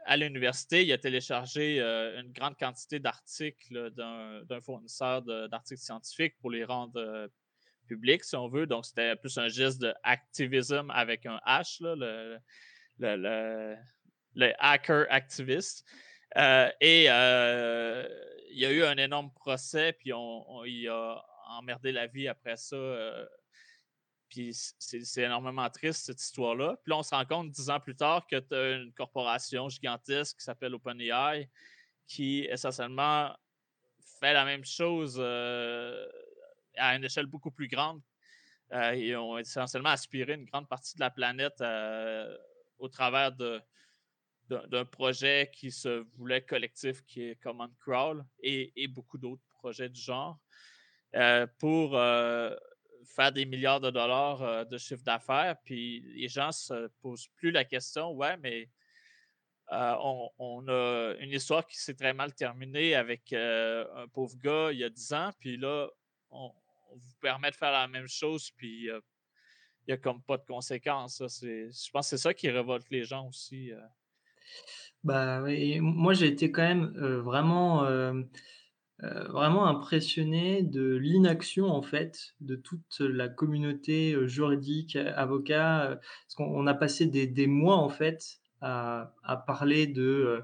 à 0.06 0.18
l'université, 0.18 0.84
il 0.86 0.92
a 0.92 0.98
téléchargé 0.98 1.80
euh, 1.80 2.20
une 2.22 2.32
grande 2.32 2.58
quantité 2.58 3.00
d'articles 3.00 3.92
d'un 3.92 4.62
fournisseur 4.62 5.22
d'articles 5.22 5.82
scientifiques 5.82 6.36
pour 6.40 6.52
les 6.52 6.64
rendre 6.64 7.00
euh, 7.00 7.28
publics, 7.88 8.24
si 8.24 8.36
on 8.36 8.50
veut. 8.50 8.66
Donc, 8.66 8.86
c'était 8.86 9.16
plus 9.16 9.38
un 9.38 9.48
geste 9.48 9.80
d'activisme 9.82 10.92
avec 10.92 11.26
un 11.26 11.40
H, 11.46 11.80
le, 13.00 14.54
hacker 14.60 15.06
activiste. 15.10 15.86
Euh, 16.38 16.70
et 16.82 17.06
il 17.06 18.60
y 18.60 18.66
a 18.66 18.72
eu 18.72 18.84
un 18.84 18.98
énorme 18.98 19.32
procès, 19.34 19.94
puis 19.94 20.14
on, 20.14 20.64
il 20.66 20.88
a 20.88 21.24
emmerdé 21.50 21.92
la 21.92 22.08
vie 22.08 22.28
après 22.28 22.58
ça 22.58 22.78
puis 24.30 24.56
c'est 24.78 25.24
énormément 25.24 25.70
triste, 25.70 26.06
cette 26.06 26.22
histoire-là. 26.22 26.78
Puis 26.84 26.92
là, 26.92 26.98
on 26.98 27.04
se 27.04 27.14
rend 27.14 27.26
compte 27.26 27.52
dix 27.52 27.70
ans 27.70 27.80
plus 27.80 27.96
tard 27.96 28.26
que 28.28 28.40
tu 28.40 28.54
as 28.54 28.78
une 28.78 28.94
corporation 28.94 29.68
gigantesque 29.70 30.38
qui 30.38 30.44
s'appelle 30.44 30.76
OpenAI 30.76 31.50
qui 32.08 32.48
essentiellement 32.50 33.36
fait 34.20 34.34
la 34.34 34.46
même 34.46 34.66
chose 34.66 35.18
euh, 35.20 36.06
à 36.76 36.96
une 36.96 37.04
échelle 37.04 37.28
beaucoup 37.28 37.52
plus 37.52 37.68
grande. 37.68 38.02
Euh, 38.74 38.96
ils 38.96 39.16
ont 39.16 39.38
essentiellement 39.38 39.90
aspiré 39.90 40.34
une 40.34 40.46
grande 40.46 40.68
partie 40.68 40.96
de 40.96 41.00
la 41.00 41.10
planète 41.10 41.60
euh, 41.62 42.36
au 42.78 42.88
travers 42.88 43.32
d'un 43.32 44.86
projet 44.86 45.50
qui 45.54 45.72
se 45.72 46.06
voulait 46.18 46.42
collectif, 46.42 47.04
qui 47.06 47.30
est 47.30 47.36
Common 47.36 47.72
Crawl, 47.80 48.24
et, 48.42 48.72
et 48.76 48.88
beaucoup 48.88 49.18
d'autres 49.18 49.44
projets 49.50 49.90
du 49.90 50.00
genre, 50.00 50.40
pour 51.60 51.96
faire 53.10 53.32
des 53.32 53.46
milliards 53.46 53.80
de 53.80 53.90
dollars 53.90 54.42
euh, 54.42 54.66
de 54.66 54.78
chiffre 54.78 55.04
d'affaires, 55.04 55.56
puis 55.64 56.02
les 56.16 56.28
gens 56.28 56.52
se 56.52 56.88
posent 57.02 57.28
plus 57.36 57.52
la 57.52 57.66
question, 57.66 58.12
ouais, 58.12 58.38
mais 58.38 58.70
euh, 59.72 59.96
on, 60.40 60.68
a 60.68 61.14
une 61.20 61.32
histoire 61.32 61.66
qui 61.66 61.78
s'est 61.78 61.94
très 61.94 62.14
mal 62.14 62.34
terminée 62.34 62.96
avec 62.96 63.34
euh, 63.34 63.86
un 63.96 64.08
pauvre 64.08 64.36
gars 64.38 64.72
il 64.72 64.80
y 64.80 64.84
a 64.84 64.90
10 64.90 65.14
ans, 65.14 65.32
puis 65.40 65.58
là, 65.58 65.88
on, 66.32 66.52
vous 66.92 67.16
permet 67.22 67.52
de 67.52 67.56
faire 67.56 67.72
la 67.72 67.88
même 67.88 68.08
chose, 68.08 68.50
puis 68.58 68.86
il 68.86 69.02
n'y 69.88 69.94
a 69.94 69.98
comme 69.98 70.24
pas 70.24 70.38
de 70.38 70.46
conséquences. 70.46 71.22
Je 71.22 71.92
pense 71.92 72.08
que 72.08 72.10
c'est 72.10 72.18
ça 72.18 72.34
qui 72.34 72.50
révolte 72.50 72.90
les 72.90 73.04
gens 73.04 73.28
aussi. 73.28 73.72
Bah, 75.04 75.40
moi 75.80 76.14
j'ai 76.14 76.28
été 76.28 76.52
quand 76.52 76.64
même 76.64 76.88
vraiment 77.20 77.84
euh, 79.04 79.24
vraiment 79.30 79.66
impressionné 79.68 80.62
de 80.62 80.96
l'inaction, 80.96 81.68
en 81.68 81.82
fait, 81.82 82.36
de 82.42 82.56
toute 82.56 83.00
la 83.00 83.30
communauté, 83.30 84.14
euh, 84.14 84.28
juridique, 84.28 84.96
avocat, 84.98 85.84
euh, 85.84 85.96
parce 85.96 86.36
qu'on 86.36 86.68
a 86.68 86.74
passé 86.74 87.06
des 87.06 87.48
mois, 87.48 87.78
en 87.78 87.90
fait, 87.90 88.40
à 88.62 89.14
parler 89.48 89.88
de, 89.88 90.42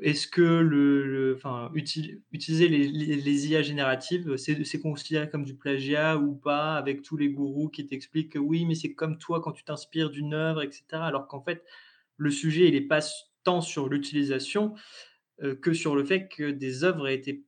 est-ce 0.00 0.26
que 0.26 0.40
le 0.40 1.34
enfin, 1.36 1.70
utiliser 1.74 2.66
les 2.66 3.48
IA 3.48 3.62
génératives, 3.62 4.36
c'est 4.36 4.80
considéré 4.80 5.30
comme 5.30 5.44
du 5.44 5.54
plagiat 5.54 6.18
ou 6.18 6.34
pas? 6.34 6.74
Avec 6.74 7.02
tous 7.02 7.16
les 7.16 7.28
gourous 7.28 7.68
qui 7.68 7.86
t'expliquent 7.86 8.32
que 8.32 8.40
oui, 8.40 8.64
mais 8.64 8.74
c'est 8.74 8.94
comme 8.94 9.18
toi 9.18 9.40
quand 9.40 9.52
tu 9.52 9.62
t'inspires 9.62 10.10
d'une 10.10 10.34
œuvre 10.34 10.62
et 10.62 10.72
cetera. 10.72 11.06
Alors 11.06 11.28
qu'en 11.28 11.42
fait, 11.42 11.62
le 12.16 12.30
sujet, 12.30 12.66
il 12.66 12.74
est 12.74 12.80
pas 12.88 13.00
tant 13.44 13.60
sur 13.60 13.88
l'utilisation, 13.88 14.74
que 15.60 15.72
sur 15.72 15.94
le 15.94 16.04
fait 16.04 16.28
que 16.28 16.50
des 16.50 16.82
œuvres 16.82 17.06
aient 17.06 17.14
été 17.14 17.44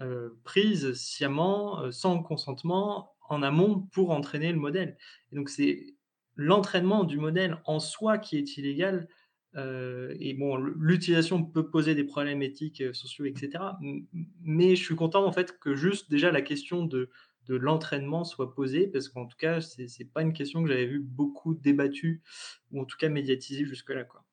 euh, 0.00 0.30
prise 0.44 0.92
sciemment, 0.94 1.80
euh, 1.80 1.90
sans 1.90 2.22
consentement, 2.22 3.12
en 3.28 3.42
amont 3.42 3.80
pour 3.92 4.10
entraîner 4.10 4.52
le 4.52 4.58
modèle. 4.58 4.96
Et 5.32 5.36
donc 5.36 5.48
c'est 5.48 5.94
l'entraînement 6.34 7.04
du 7.04 7.18
modèle 7.18 7.60
en 7.64 7.80
soi 7.80 8.18
qui 8.18 8.36
est 8.36 8.56
illégal. 8.56 9.08
Euh, 9.56 10.14
et 10.20 10.34
bon, 10.34 10.56
l'utilisation 10.56 11.42
peut 11.42 11.70
poser 11.70 11.94
des 11.94 12.04
problèmes 12.04 12.42
éthiques, 12.42 12.82
sociaux, 12.94 13.24
etc. 13.24 13.64
Mais 14.42 14.76
je 14.76 14.84
suis 14.84 14.96
content 14.96 15.24
en 15.24 15.32
fait 15.32 15.58
que 15.58 15.74
juste 15.74 16.10
déjà 16.10 16.30
la 16.30 16.42
question 16.42 16.84
de, 16.84 17.08
de 17.46 17.56
l'entraînement 17.56 18.24
soit 18.24 18.54
posée, 18.54 18.86
parce 18.88 19.08
qu'en 19.08 19.26
tout 19.26 19.36
cas, 19.38 19.60
c'est 19.60 19.86
n'est 19.98 20.06
pas 20.06 20.22
une 20.22 20.34
question 20.34 20.62
que 20.62 20.68
j'avais 20.68 20.86
vu 20.86 21.00
beaucoup 21.00 21.54
débattue, 21.54 22.22
ou 22.70 22.82
en 22.82 22.84
tout 22.84 22.98
cas 22.98 23.08
médiatisée 23.08 23.64
jusque-là. 23.64 24.04
Quoi. 24.04 24.24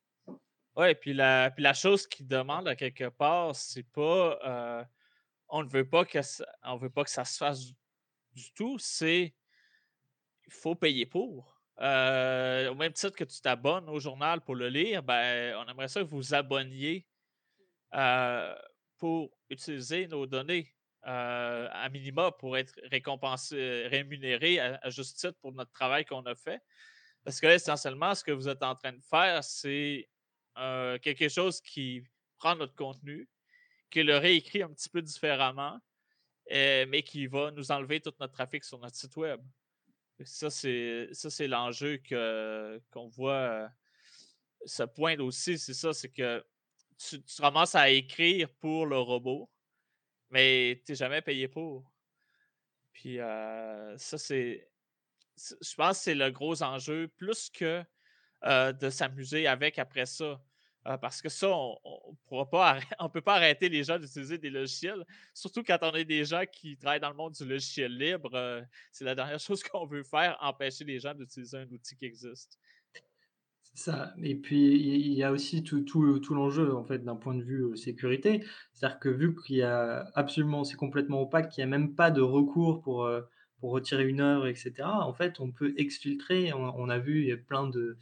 Ouais, 0.76 0.92
et 0.92 0.94
puis 0.94 1.14
la, 1.14 1.50
puis 1.50 1.62
la 1.62 1.72
chose 1.72 2.06
qui 2.06 2.24
demande 2.24 2.68
à 2.68 2.74
quelque 2.74 3.08
part, 3.08 3.54
c'est 3.54 3.86
pas 3.92 4.86
on 5.54 5.62
ne 5.62 5.68
veut 5.68 5.88
pas 5.88 6.04
que 6.04 6.20
ça, 6.20 6.44
on 6.64 6.76
veut 6.76 6.90
pas 6.90 7.04
que 7.04 7.10
ça 7.10 7.24
se 7.24 7.38
fasse 7.38 7.64
du, 8.32 8.52
tout, 8.54 8.76
c'est 8.80 9.32
il 10.46 10.52
faut 10.52 10.74
payer 10.74 11.06
pour. 11.06 11.62
Euh, 11.80 12.70
au 12.70 12.74
même 12.74 12.92
titre 12.92 13.14
que 13.14 13.22
tu 13.22 13.40
t'abonnes 13.40 13.88
au 13.88 14.00
journal 14.00 14.40
pour 14.40 14.56
le 14.56 14.68
lire, 14.68 15.04
ben, 15.04 15.54
on 15.56 15.70
aimerait 15.70 15.86
ça 15.86 16.00
que 16.00 16.06
vous 16.06 16.16
vous 16.16 16.34
abonniez 16.34 17.06
euh, 17.94 18.52
pour 18.98 19.30
utiliser 19.48 20.08
nos 20.08 20.26
données 20.26 20.74
euh, 21.06 21.68
à 21.70 21.88
minima 21.88 22.32
pour 22.32 22.58
être 22.58 22.74
récompensé, 22.90 23.86
rémunéré 23.86 24.58
à, 24.58 24.90
juste 24.90 25.18
titre 25.18 25.38
pour 25.40 25.52
notre 25.52 25.70
travail 25.70 26.04
qu'on 26.04 26.26
a 26.26 26.34
fait. 26.34 26.60
Parce 27.22 27.40
que 27.40 27.46
essentiellement, 27.46 28.12
ce 28.16 28.24
que 28.24 28.32
vous 28.32 28.48
êtes 28.48 28.64
en 28.64 28.74
train 28.74 28.92
de 28.92 29.02
faire, 29.08 29.44
c'est 29.44 30.08
quelque 31.00 31.28
chose 31.28 31.60
qui 31.60 32.02
prend 32.38 32.56
notre 32.56 32.74
contenu, 32.74 33.28
qui 33.90 34.02
le 34.02 34.16
réécrit 34.16 34.62
un 34.62 34.70
petit 34.70 34.88
peu 34.88 35.02
différemment, 35.02 35.78
euh, 36.52 36.84
mais 36.88 37.02
qui 37.02 37.26
va 37.26 37.50
nous 37.50 37.70
enlever 37.70 38.00
tout 38.00 38.12
notre 38.20 38.32
trafic 38.32 38.64
sur 38.64 38.78
notre 38.78 38.96
site 38.96 39.16
web. 39.16 39.40
Ça, 40.24 40.50
c'est 40.50 41.48
l'enjeu 41.48 42.00
qu'on 42.92 43.08
voit 43.08 43.68
euh, 44.80 44.86
point 44.94 45.18
aussi, 45.18 45.58
c'est 45.58 45.74
ça, 45.74 45.92
c'est 45.92 46.10
que 46.10 46.44
tu, 46.98 47.22
tu 47.22 47.42
commences 47.42 47.74
à 47.74 47.90
écrire 47.90 48.48
pour 48.60 48.86
le 48.86 48.98
robot, 48.98 49.50
mais 50.30 50.82
tu 50.84 50.92
n'es 50.92 50.96
jamais 50.96 51.22
payé 51.22 51.48
pour. 51.48 51.90
Puis 52.92 53.18
euh, 53.18 53.96
ça, 53.98 54.18
c'est. 54.18 54.68
Je 55.36 55.74
pense 55.74 55.98
que 55.98 56.04
c'est 56.04 56.14
le 56.14 56.30
gros 56.30 56.62
enjeu, 56.62 57.08
plus 57.08 57.50
que 57.50 57.82
de 58.44 58.90
s'amuser 58.90 59.46
avec 59.46 59.78
après 59.78 60.06
ça. 60.06 60.40
Euh, 60.86 60.98
parce 60.98 61.22
que 61.22 61.30
ça, 61.30 61.48
on 61.50 61.78
ne 62.30 63.08
peut 63.12 63.20
pas 63.22 63.34
arrêter 63.36 63.68
les 63.68 63.84
gens 63.84 63.98
d'utiliser 63.98 64.36
des 64.36 64.50
logiciels, 64.50 65.04
surtout 65.32 65.62
quand 65.62 65.78
on 65.80 65.92
est 65.92 66.04
des 66.04 66.24
gens 66.24 66.44
qui 66.50 66.76
travaillent 66.76 67.00
dans 67.00 67.10
le 67.10 67.16
monde 67.16 67.32
du 67.32 67.44
logiciel 67.44 67.96
libre. 67.96 68.30
Euh, 68.34 68.60
c'est 68.92 69.04
la 69.04 69.14
dernière 69.14 69.38
chose 69.40 69.62
qu'on 69.62 69.86
veut 69.86 70.02
faire, 70.02 70.36
empêcher 70.40 70.84
les 70.84 71.00
gens 71.00 71.14
d'utiliser 71.14 71.56
un 71.56 71.68
outil 71.70 71.96
qui 71.96 72.04
existe. 72.04 72.58
C'est 73.62 73.90
ça. 73.90 74.14
Et 74.22 74.34
puis, 74.34 74.72
il 74.76 75.14
y 75.14 75.22
a 75.22 75.32
aussi 75.32 75.64
tout, 75.64 75.80
tout, 75.80 76.18
tout 76.18 76.34
l'enjeu, 76.34 76.74
en 76.76 76.84
fait, 76.84 76.98
d'un 77.02 77.16
point 77.16 77.34
de 77.34 77.42
vue 77.42 77.62
euh, 77.64 77.76
sécurité. 77.76 78.44
C'est-à-dire 78.74 78.98
que 78.98 79.08
vu 79.08 79.34
qu'il 79.34 79.56
y 79.56 79.62
a 79.62 80.10
absolument, 80.14 80.64
c'est 80.64 80.76
complètement 80.76 81.22
opaque, 81.22 81.48
qu'il 81.48 81.64
n'y 81.64 81.72
a 81.72 81.78
même 81.78 81.94
pas 81.94 82.10
de 82.10 82.20
recours 82.20 82.82
pour, 82.82 83.08
pour 83.58 83.70
retirer 83.70 84.04
une 84.04 84.20
œuvre, 84.20 84.46
etc., 84.46 84.74
en 84.84 85.14
fait, 85.14 85.40
on 85.40 85.50
peut 85.50 85.72
exfiltrer. 85.78 86.52
on 86.52 86.90
a 86.90 86.98
vu, 86.98 87.22
il 87.22 87.28
y 87.28 87.32
a 87.32 87.38
plein 87.38 87.66
de 87.68 87.96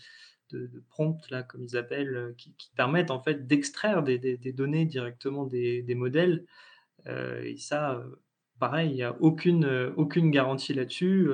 de, 0.53 0.83
prompts, 0.89 1.31
là, 1.31 1.43
comme 1.43 1.63
ils 1.63 1.77
appellent, 1.77 2.15
euh, 2.15 2.35
qui, 2.37 2.55
permettent 2.77 3.11
en 3.11 3.21
fait 3.21 3.47
d'extraire 3.47 4.03
des, 4.03 4.19
données 4.53 4.85
directement 4.85 5.47
des, 5.47 5.95
modèles. 5.95 6.45
Euh, 7.07 7.43
et 7.43 7.57
ça, 7.57 7.95
euh, 7.95 8.21
pareil, 8.59 8.91
il 8.91 8.95
n'y 8.95 9.03
a 9.03 9.17
aucune, 9.21 9.93
aucune 9.97 10.31
garantie 10.31 10.75
là-dessus 10.75 11.29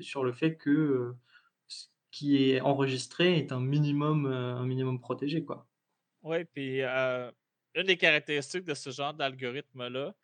sur 0.00 0.24
le 0.24 0.32
fait 0.32 0.56
que 0.56 1.14
ce 1.68 1.86
qui 2.10 2.50
est 2.50 2.60
enregistré 2.60 3.38
est 3.38 3.52
un 3.52 3.60
minimum, 3.60 4.26
un 4.26 4.66
minimum 4.66 5.00
protégé. 5.00 5.44
Oui, 6.22 6.44
puis 6.44 6.82
une 6.82 7.86
des 7.86 7.96
caractéristiques 7.96 8.64
de 8.64 8.74
ce 8.74 8.90
genre 8.90 9.14
d'algorithme-là, 9.14 10.14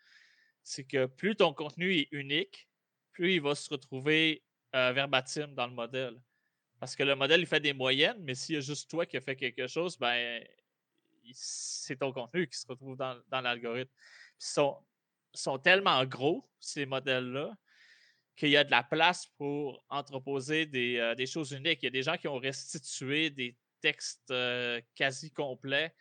c'est 0.63 0.85
que 0.85 1.07
plus 1.07 1.37
ton 1.37 1.53
contenu 1.53 1.95
est 1.95 2.09
unique, 2.11 2.69
plus 3.13 3.35
il 3.35 3.41
va 3.41 3.55
se 3.55 3.71
retrouver 3.71 4.43
verbatim 4.73 5.55
dans 5.55 5.69
le 5.69 5.73
modèle. 5.73 6.17
Parce 6.79 6.95
que 6.95 7.03
le 7.03 7.15
modèle, 7.15 7.41
il 7.41 7.47
fait 7.47 7.61
des 7.61 7.73
moyennes, 7.73 8.19
mais 8.21 8.35
s'il 8.35 8.57
y 8.57 8.59
a 8.59 8.61
juste 8.61 8.91
toi 8.91 9.07
qui 9.07 9.17
as 9.17 9.21
fait 9.21 9.37
quelque 9.37 9.67
chose, 9.67 9.99
ben, 9.99 10.45
c'est 11.33 11.97
ton 11.97 12.13
contenu 12.13 12.47
qui 12.47 12.59
se 12.59 12.67
retrouve 12.67 12.97
dans, 12.97 13.19
l'algorithme. 13.31 13.91
Ils 14.41 14.75
sont, 15.33 15.59
tellement 15.59 16.05
gros, 16.05 16.49
ces 16.61 16.87
modèles-là, 16.87 17.57
qu'il 18.37 18.51
y 18.51 18.57
a 18.57 18.65
de 18.65 18.71
la 18.71 18.83
place 18.83 19.27
pour 19.39 19.83
entreposer 19.89 20.67
des, 20.67 21.15
des, 21.17 21.27
choses 21.27 21.53
uniques. 21.53 21.83
Il 21.83 21.87
y 21.87 21.89
a 21.89 21.91
des 21.91 22.03
gens 22.03 22.17
qui 22.17 22.29
ont 22.29 22.39
restitué 22.39 23.31
des 23.31 23.57
textes 23.81 24.33
quasi 24.95 25.31
complets 25.31 25.95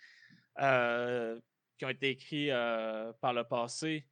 qui 0.58 1.86
ont 1.86 1.90
été 1.90 2.10
écrits 2.10 2.50
par 3.22 3.34
le 3.34 3.44
passé 3.44 4.06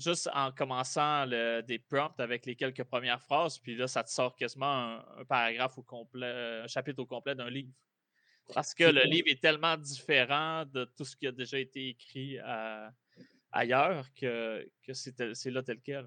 juste 0.00 0.28
en 0.34 0.52
commençant 0.52 1.26
des 1.26 1.78
prompts 1.88 2.18
avec 2.18 2.46
les 2.46 2.56
quelques 2.56 2.84
premières 2.84 3.22
phrases, 3.22 3.58
puis 3.58 3.76
là, 3.76 3.86
ça 3.86 4.02
te 4.02 4.10
sort 4.10 4.36
quasiment 4.36 4.98
un, 5.18 5.24
paragraphe 5.28 5.78
au 5.78 5.82
complet, 5.82 6.60
un 6.64 6.66
chapitre 6.66 7.00
au 7.00 7.06
complet 7.06 7.34
d'un 7.34 7.50
livre. 7.50 7.72
Parce 8.52 8.74
que 8.74 8.84
le 8.84 9.02
livre 9.04 9.28
est 9.28 9.40
tellement 9.40 9.76
différent 9.76 10.64
de 10.66 10.84
tout 10.96 11.04
ce 11.04 11.14
qui 11.14 11.26
a 11.26 11.32
déjà 11.32 11.58
été 11.58 11.90
écrit 11.90 12.38
ailleurs 13.52 14.06
que, 14.14 14.68
que 14.84 14.92
c'est 14.92 15.50
là 15.50 15.62
tel 15.62 15.80
quel. 15.80 16.06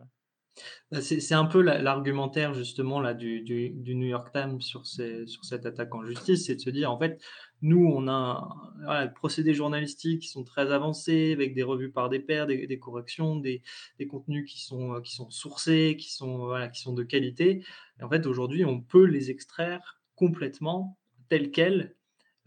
Bah, 0.92 1.02
c'est 1.02 1.34
un 1.34 1.46
peu 1.46 1.62
l'argumentaire 1.62 2.54
justement 2.54 3.02
là 3.02 3.14
du, 3.14 3.42
du, 3.42 3.96
New 3.96 4.08
York 4.08 4.32
Times 4.32 4.62
sur, 4.62 4.86
ces, 4.86 5.26
sur 5.26 5.44
cette 5.46 5.66
attaque 5.66 5.94
en 5.96 6.06
justice, 6.06 6.46
c'est 6.46 6.56
de 6.56 6.62
se 6.62 6.70
dire 6.70 6.92
en 6.92 7.00
fait, 7.00 7.20
nous 7.64 7.88
on 7.88 8.08
a 8.08 8.56
voilà, 8.84 9.08
procédés 9.08 9.56
journalistiques 9.56 10.22
qui 10.22 10.28
sont 10.28 10.44
très 10.44 10.72
avancés 10.72 11.32
avec 11.34 11.56
des 11.56 11.64
revues 11.64 11.92
par 11.92 12.10
des 12.10 12.20
pairs, 12.20 12.46
des, 12.46 12.80
corrections, 12.80 13.38
des, 13.38 13.64
des, 13.98 14.06
contenus 14.06 14.52
qui 14.52 14.62
sont, 14.62 15.02
qui 15.02 15.16
sont 15.16 15.30
sourcés, 15.32 15.98
qui 15.98 16.14
sont, 16.14 16.38
voilà, 16.38 16.68
qui 16.68 16.82
sont 16.82 16.94
de 16.94 17.04
qualité. 17.04 17.64
Et 18.00 18.04
en 18.04 18.10
fait 18.10 18.28
aujourd'hui 18.28 18.66
on 18.66 18.82
peut 18.82 19.06
les 19.06 19.32
extraire 19.32 20.02
complètement 20.16 21.00
tels 21.30 21.50
quels 21.50 21.96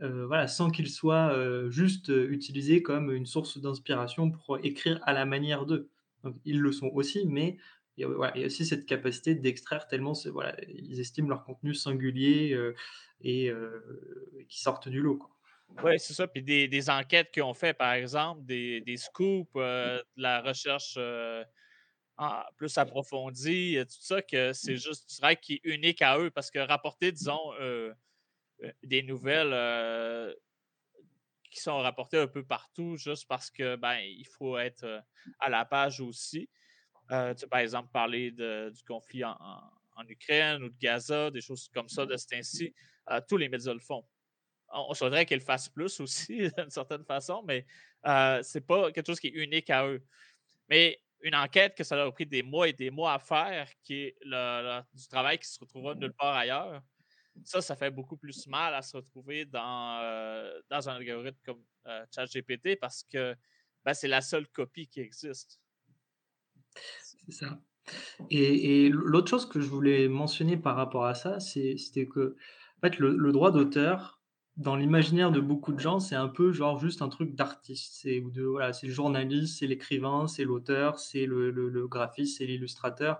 euh, 0.03 0.27
voilà, 0.27 0.47
sans 0.47 0.71
qu'ils 0.71 0.91
soient 0.91 1.33
euh, 1.33 1.71
juste 1.71 2.09
utilisés 2.09 2.83
comme 2.83 3.11
une 3.11 3.25
source 3.25 3.59
d'inspiration 3.59 4.31
pour 4.31 4.59
écrire 4.63 5.01
à 5.05 5.15
la 5.15 5.25
manière 5.25 5.65
d'eux. 5.65 5.89
Ils 6.45 6.61
le 6.61 6.73
sont 6.73 6.91
aussi, 6.93 7.25
mais 7.27 7.57
il 7.97 8.03
y, 8.03 8.43
a, 8.43 8.47
aussi 8.47 8.67
cette 8.67 8.85
capacité 8.85 9.35
d'extraire 9.35 9.87
tellement 9.89 10.13
voilà, 10.27 10.55
ils 10.69 11.01
estiment 11.01 11.29
leur 11.29 11.45
contenu 11.45 11.75
singulier 11.75 12.53
euh, 12.53 12.75
et 13.23 13.49
euh, 13.49 14.45
qui 14.49 14.61
sortent 14.61 14.89
du 14.89 15.01
lot. 15.01 15.23
Oui, 15.83 15.99
c'est 15.99 16.13
ça. 16.13 16.29
Puis 16.29 16.43
des, 16.43 16.91
enquêtes 16.91 17.33
qu'ils 17.33 17.43
ont 17.43 17.55
fait, 17.55 17.73
par 17.73 17.93
exemple, 17.95 18.45
des, 18.45 18.97
scoops, 18.97 19.51
euh, 19.57 19.99
de 20.17 20.23
la 20.23 20.43
recherche 20.43 20.99
plus 22.57 22.79
approfondie, 22.79 23.79
tout 23.81 23.97
ça, 24.01 24.23
que 24.23 24.53
c'est 24.53 24.77
juste 24.77 25.09
du 25.09 25.17
travail 25.17 25.39
qui 25.39 25.55
est 25.55 25.61
unique 25.65 26.03
à 26.03 26.19
eux. 26.19 26.31
Parce 26.31 26.51
que 26.51 26.59
rapporter, 26.59 27.13
disons, 27.13 27.53
des 28.83 29.03
nouvelles 29.03 30.37
qui 31.51 31.61
sont 31.61 31.79
rapportées 31.79 32.19
un 32.19 32.29
peu 32.29 32.45
partout, 32.45 32.97
juste 32.97 33.27
parce 33.27 33.51
que 33.51 33.77
ben, 33.77 33.97
il 33.97 34.27
faut 34.27 34.59
être 34.59 35.03
à 35.41 35.49
la 35.49 35.65
page 35.65 36.01
aussi. 36.01 36.49
Euh, 37.13 37.35
tu 37.35 37.47
par 37.47 37.61
exemple, 37.61 37.91
parler 37.93 38.31
du 38.31 38.83
conflit 38.87 39.25
en, 39.25 39.37
Ukraine 40.09 40.63
ou 40.63 40.69
de 40.69 40.77
Gaza, 40.79 41.31
des 41.31 41.41
choses 41.41 41.71
comme 41.73 41.89
ça 41.89 42.05
de 42.05 42.17
ce 42.17 42.27
temps-ci. 42.27 42.75
Euh, 43.11 43.21
tous 43.27 43.39
les 43.39 43.49
médias 43.49 43.73
le 43.73 43.81
font. 43.81 44.07
On, 44.69 44.93
souhaiterait 44.93 45.25
qu'ils 45.25 45.39
le 45.39 45.45
fassent 45.45 45.71
plus 45.71 46.01
aussi, 46.01 46.51
d'une 46.59 46.71
certaine 46.71 47.05
façon, 47.05 47.43
mais 47.47 47.65
euh, 48.07 48.43
ce 48.43 48.59
n'est 48.59 48.65
pas 48.65 48.93
quelque 48.93 49.07
chose 49.07 49.21
qui 49.21 49.29
est 49.29 49.43
unique 49.43 49.71
à 49.71 49.87
eux. 49.87 50.05
Mais 50.69 51.01
une 51.23 51.35
enquête 51.35 51.75
que 51.75 51.83
ça 51.83 51.97
leur 51.97 52.09
a 52.09 52.13
pris 52.13 52.27
des 52.27 52.43
mois 52.43 52.69
et 52.69 52.75
des 52.75 52.91
mois 52.91 53.15
à 53.15 53.19
faire, 53.19 53.71
qui 53.83 54.03
est 54.03 54.17
du 54.23 55.09
travail 55.09 55.39
qui 55.39 55.49
se 55.49 55.59
retrouvera 55.59 55.95
nulle 55.95 56.13
part 56.13 56.37
ailleurs, 56.37 56.83
ça, 57.45 57.63
ça 57.63 57.75
fait 57.75 57.91
beaucoup 57.91 58.17
plus 58.19 58.47
mal 58.49 58.75
à 58.75 58.83
se 58.83 58.97
retrouver 58.97 59.47
dans, 59.47 60.61
dans 60.69 60.89
un 60.89 60.97
algorithme 60.97 61.39
comme 61.45 61.63
ChatGPT 62.15 62.79
parce 62.79 63.03
que 63.05 63.35
ben, 63.85 63.95
c'est 63.95 64.09
la 64.09 64.21
seule 64.21 64.49
copie 64.49 64.89
qui 64.89 65.01
existe. 65.01 65.61
C'est 67.03 67.33
ça. 67.33 67.59
Et, 68.31 68.89
l'autre 68.89 69.31
chose 69.31 69.47
que 69.49 69.61
je 69.61 69.69
voulais 69.69 70.09
mentionner 70.09 70.57
par 70.57 70.77
rapport 70.77 71.07
à 71.07 71.15
ça, 71.15 71.41
c'était 71.41 72.07
que 72.07 72.37
en 72.79 72.81
fait, 72.81 72.99
le, 72.99 73.33
droit 73.33 73.51
d'auteur, 73.51 74.21
dans 74.57 74.77
l'imaginaire 74.77 75.31
de 75.31 75.41
beaucoup 75.41 75.73
de 75.73 75.81
gens, 75.81 76.01
c'est 76.01 76.15
un 76.15 76.29
peu 76.29 76.53
genre 76.53 76.79
juste 76.79 77.03
un 77.03 77.09
truc 77.09 77.35
d'artiste. 77.35 78.01
C'est 78.03 78.23
voilà, 78.37 78.73
le 78.83 78.91
journaliste, 78.91 79.59
c'est 79.59 79.67
l'écrivain, 79.67 80.27
c'est 80.27 80.45
l'auteur, 80.45 80.99
c'est 80.99 81.27
le, 81.27 81.87
graphiste, 81.89 82.39
c'est 82.39 82.47
l'illustrateur. 82.47 83.19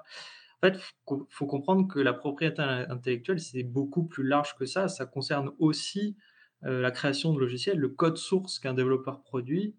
En 0.63 0.69
fait, 0.69 0.81
il 1.11 1.17
faut 1.29 1.47
comprendre 1.47 1.87
que 1.87 2.01
la 2.01 2.15
propriété 2.15 2.63
intellectuelle, 2.63 3.41
c'est 3.41 3.63
beaucoup 3.63 4.05
plus 4.05 4.25
large 4.25 4.57
que 4.57 4.65
ça. 4.67 4.89
Ça 4.89 5.07
concerne 5.07 5.53
aussi 5.59 6.17
euh, 6.65 6.81
la 6.81 6.91
création 6.91 7.35
de 7.35 7.39
logiciels, 7.39 7.79
le 7.79 7.91
code 7.91 8.17
source 8.17 8.59
qu'un 8.59 8.75
développeur 8.75 9.23
produit 9.23 9.75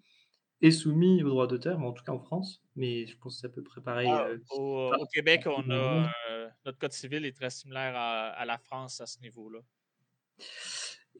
est 0.61 0.71
soumis 0.71 1.23
au 1.23 1.29
droit 1.29 1.47
d'auteur, 1.47 1.79
en 1.81 1.91
tout 1.91 2.03
cas 2.03 2.11
en 2.11 2.19
France, 2.19 2.63
mais 2.75 3.05
je 3.05 3.17
pense 3.17 3.35
que 3.35 3.41
c'est 3.41 3.47
à 3.47 3.49
peu 3.49 3.63
près 3.63 3.81
pareil. 3.81 4.09
Ah, 4.09 4.27
euh, 4.27 4.37
au, 4.49 5.05
Québec, 5.13 5.43
on 5.45 5.69
a, 5.69 6.11
euh, 6.31 6.47
notre 6.65 6.79
code 6.79 6.93
civil 6.93 7.25
est 7.25 7.35
très 7.35 7.49
similaire 7.49 7.93
à, 7.95 8.45
la 8.45 8.57
France 8.57 8.99
à 8.99 9.05
ce 9.05 9.19
niveau-là. 9.19 9.59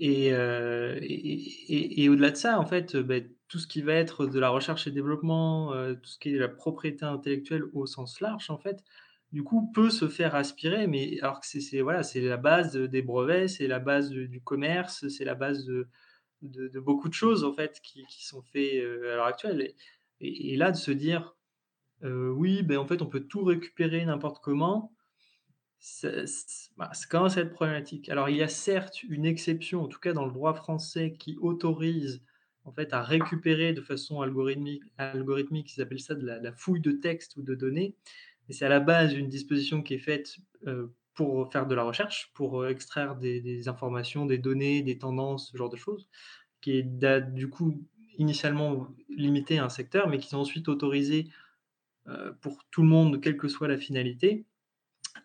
Euh, 0.02 1.00
et, 1.02 2.04
et, 2.04 2.10
au-delà 2.10 2.32
de 2.32 2.36
ça, 2.36 2.60
en 2.60 2.66
fait, 2.66 2.96
ben, 2.96 3.28
tout 3.48 3.60
ce 3.60 3.68
qui 3.68 3.82
va 3.82 3.94
être 3.94 4.26
de 4.26 4.40
la 4.40 4.50
recherche 4.50 4.88
et 4.88 4.92
développement, 4.92 5.72
tout 5.96 6.10
ce 6.10 6.20
qui 6.20 6.34
est 6.36 6.38
la 6.38 6.50
propriété 6.50 7.06
intellectuelle 7.06 7.64
au 7.74 7.86
sens 7.86 8.20
large, 8.22 8.50
en 8.50 8.58
fait, 8.58 8.84
du 9.32 9.44
coup, 9.44 9.72
peut 9.74 9.90
se 9.90 10.08
faire 10.08 10.36
aspirer, 10.36 10.88
mais 10.88 11.20
alors 11.22 11.42
que 11.42 11.48
c'est 11.48 11.82
voilà, 11.82 12.02
c'est 12.04 12.22
la 12.22 12.38
base 12.38 12.76
des 12.76 13.02
brevets, 13.02 13.48
c'est 13.48 13.68
la 13.68 13.80
base 13.80 14.10
du 14.10 14.42
commerce, 14.42 15.08
c'est 15.10 15.26
la 15.26 15.36
base 15.36 15.66
de, 15.66 15.88
de, 16.42 16.80
beaucoup 16.80 17.10
de 17.10 17.14
choses 17.14 17.44
en 17.44 17.54
fait 17.54 17.80
qui, 17.82 18.06
sont 18.10 18.42
faites 18.42 18.84
euh, 18.84 19.14
à 19.14 19.16
l'heure 19.16 19.26
actuelle. 19.26 19.74
Et, 20.20 20.56
là, 20.58 20.72
de 20.72 20.78
se 20.78 20.92
dire, 20.92 21.36
euh, 22.04 22.30
oui, 22.30 22.64
ben, 22.64 22.78
en 22.78 22.88
fait, 22.88 23.02
on 23.02 23.06
peut 23.06 23.20
tout 23.20 23.44
récupérer 23.44 24.04
n'importe 24.04 24.44
comment, 24.44 24.92
bah, 26.78 26.92
ça, 26.94 27.08
commence 27.10 27.38
à 27.38 27.42
être 27.42 27.54
problématique. 27.54 28.10
Alors, 28.10 28.30
il 28.30 28.38
y 28.38 28.42
a 28.42 28.48
certes 28.48 29.04
une 29.04 29.26
exception, 29.26 29.84
en 29.84 29.88
tout 29.88 30.00
cas 30.00 30.14
dans 30.14 30.26
le 30.26 30.32
droit 30.32 30.54
français, 30.56 31.14
qui 31.14 31.38
autorise 31.40 32.24
en 32.66 32.72
fait 32.72 32.94
à 32.94 33.02
récupérer 33.02 33.74
de 33.74 33.82
façon 33.82 34.22
algorithmique, 34.22 34.84
algorithmique 34.98 35.76
ils 35.78 35.82
appellent 35.82 36.02
ça 36.02 36.16
de 36.16 36.26
la, 36.26 36.52
fouille 36.52 36.82
de 36.82 36.92
texte 36.92 37.38
ou 37.38 37.44
de 37.44 37.56
données. 37.56 37.96
Et 38.50 38.54
c'est 38.54 38.66
à 38.66 38.70
la 38.70 38.80
base 38.80 39.14
une 39.14 39.30
disposition 39.30 39.82
qui 39.84 39.94
est 39.94 40.00
faite 40.00 40.38
euh, 40.66 40.88
pour 41.18 41.52
faire 41.52 41.66
de 41.66 41.74
la 41.74 41.84
recherche, 41.84 42.32
pour 42.36 42.62
euh, 42.62 42.70
extraire 42.70 43.16
des, 43.16 43.68
informations, 43.68 44.28
des 44.28 44.38
données, 44.38 44.84
des 44.84 45.00
tendances, 45.00 45.50
ce 45.52 45.58
genre 45.58 45.70
de 45.70 45.76
choses, 45.76 46.08
qui 46.62 46.78
est 46.78 46.84
du 47.34 47.50
coup 47.50 47.84
initialement 48.20 48.88
limité 49.10 49.58
à 49.58 49.66
un 49.66 49.70
secteur, 49.70 50.08
mais 50.08 50.20
qui 50.20 50.30
sont 50.30 50.38
ensuite 50.38 50.70
autorisés 50.70 51.28
euh, 52.08 52.32
pour 52.40 52.64
tout 52.70 52.84
le 52.84 52.88
monde, 52.88 53.20
quelle 53.20 53.36
que 53.36 53.48
soit 53.48 53.68
la 53.68 53.78
finalité, 53.78 54.46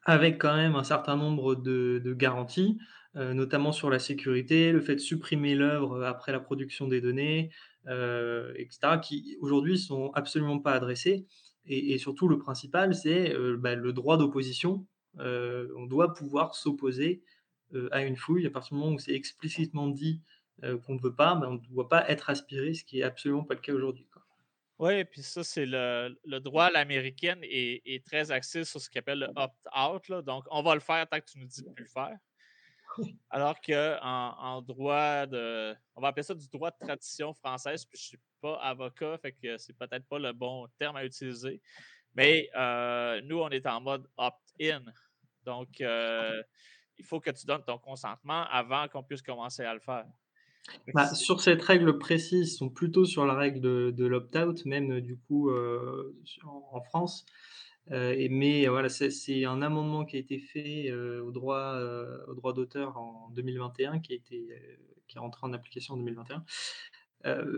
avec 0.04 0.38
quand 0.40 0.56
même 0.56 0.76
un 0.76 0.82
certain 0.82 1.16
nombre 1.16 1.54
de, 1.54 2.14
garanties, 2.16 2.78
euh, 3.16 3.34
notamment 3.34 3.72
sur 3.72 3.90
la 3.90 3.98
sécurité, 3.98 4.72
le 4.72 4.80
fait 4.80 4.94
de 4.94 5.00
supprimer 5.00 5.54
l'œuvre 5.54 6.02
après 6.04 6.32
la 6.32 6.40
production 6.40 6.88
des 6.88 7.02
données, 7.02 7.50
etc., 7.84 8.98
qui 9.02 9.36
aujourd'hui 9.42 9.78
sont 9.78 10.10
absolument 10.14 10.58
pas 10.58 10.72
adressés. 10.72 11.26
Et, 11.66 11.98
surtout, 11.98 12.28
le 12.28 12.38
principal, 12.38 12.94
c'est 12.94 13.36
bah, 13.58 13.74
le 13.74 13.92
droit 13.92 14.16
d'opposition 14.16 14.86
euh, 14.86 14.91
on 15.18 15.86
doit 15.86 16.14
pouvoir 16.14 16.54
s'opposer 16.54 17.22
euh, 17.74 17.88
à 17.90 18.02
une 18.02 18.16
fouille 18.16 18.46
à 18.46 18.50
partir 18.50 18.74
du 18.74 18.80
moment 18.80 18.96
où 18.96 18.98
c'est 18.98 19.14
explicitement 19.14 19.88
dit 19.88 20.20
euh, 20.62 20.78
qu'on 20.78 20.94
ne 20.94 21.00
veut 21.00 21.14
pas, 21.14 21.34
mais 21.34 21.46
on 21.46 21.54
ne 21.54 21.58
doit 21.58 21.88
pas 21.88 22.08
être 22.10 22.28
aspiré, 22.28 22.74
ce 22.74 22.84
qui 22.84 23.00
est 23.00 23.02
absolument 23.02 23.44
pas 23.44 23.54
le 23.54 23.60
cas 23.60 23.72
aujourd'hui. 23.72 24.06
Oui, 24.78 24.94
et 24.94 25.04
puis 25.04 25.22
ça, 25.22 25.42
c'est 25.42 25.64
le, 25.64 26.38
droit 26.40 26.64
à 26.64 26.70
l'américaine 26.70 27.38
est, 27.42 28.04
très 28.04 28.30
axé 28.30 28.64
sur 28.64 28.80
ce 28.80 28.90
qu'on 28.90 28.98
appelle 28.98 29.20
le 29.20 29.28
opt-out. 29.36 30.24
Donc, 30.24 30.44
on 30.50 30.62
va 30.62 30.74
le 30.74 30.80
faire 30.80 31.08
tant 31.08 31.18
que 31.20 31.24
tu 31.24 31.38
nous 31.38 31.46
dis 31.46 31.62
de 31.62 31.70
plus 31.70 31.84
le 31.84 31.90
faire. 31.90 32.18
Alors 33.30 33.58
qu'en 33.60 34.34
en 34.38 34.60
droit 34.60 35.24
de. 35.26 35.74
On 35.94 36.02
va 36.02 36.08
appeler 36.08 36.24
ça 36.24 36.34
du 36.34 36.46
droit 36.48 36.70
de 36.70 36.76
tradition 36.78 37.32
française, 37.32 37.86
puis 37.86 37.98
je 37.98 38.04
ne 38.04 38.08
suis 38.08 38.18
pas 38.42 38.56
avocat, 38.56 39.16
fait 39.16 39.32
que 39.32 39.56
c'est 39.56 39.72
peut-être 39.72 40.06
pas 40.08 40.18
le 40.18 40.32
bon 40.32 40.66
terme 40.78 40.96
à 40.96 41.04
utiliser. 41.04 41.62
Mais 42.14 42.50
nous, 43.22 43.40
on 43.40 43.48
est 43.48 43.66
en 43.66 43.80
mode 43.80 44.06
Donc, 45.44 45.80
euh, 45.80 46.42
il 46.98 47.04
faut 47.04 47.20
que 47.20 47.30
tu 47.30 47.46
donnes 47.46 47.64
ton 47.64 47.78
consentement 47.78 48.44
avant 48.50 48.88
qu'on 48.88 49.02
puisse 49.02 49.22
commencer 49.22 49.62
à 49.62 49.74
le 49.74 49.80
faire. 49.80 50.04
Bah, 50.94 51.12
sur 51.14 51.40
cette 51.40 51.62
règle 51.62 51.98
précise, 51.98 52.52
ils 52.52 52.56
sont 52.56 52.68
plutôt 52.68 53.04
sur 53.04 53.26
la 53.26 53.34
règle 53.34 53.60
de, 53.60 54.06
l'opt-out, 54.06 54.64
même 54.64 55.00
du 55.00 55.18
coup 55.18 55.50
euh, 55.50 56.14
en, 56.44 56.80
France. 56.82 57.26
Euh, 57.90 58.28
mais 58.30 58.68
voilà, 58.68 58.88
c'est 58.88 59.44
un 59.44 59.60
amendement 59.60 60.04
qui 60.04 60.16
a 60.16 60.20
été 60.20 60.38
fait 60.38 60.92
au 60.92 61.32
droit, 61.32 61.76
au 62.28 62.34
droit 62.34 62.52
d'auteur 62.52 62.96
en 62.96 63.30
2021, 63.30 63.98
qui 63.98 64.12
a 64.12 64.16
été 64.16 64.46
qui 65.08 65.18
est 65.18 65.20
rentré 65.20 65.46
en 65.46 65.52
application 65.52 65.94
en 65.94 65.96
2021. 65.96 66.44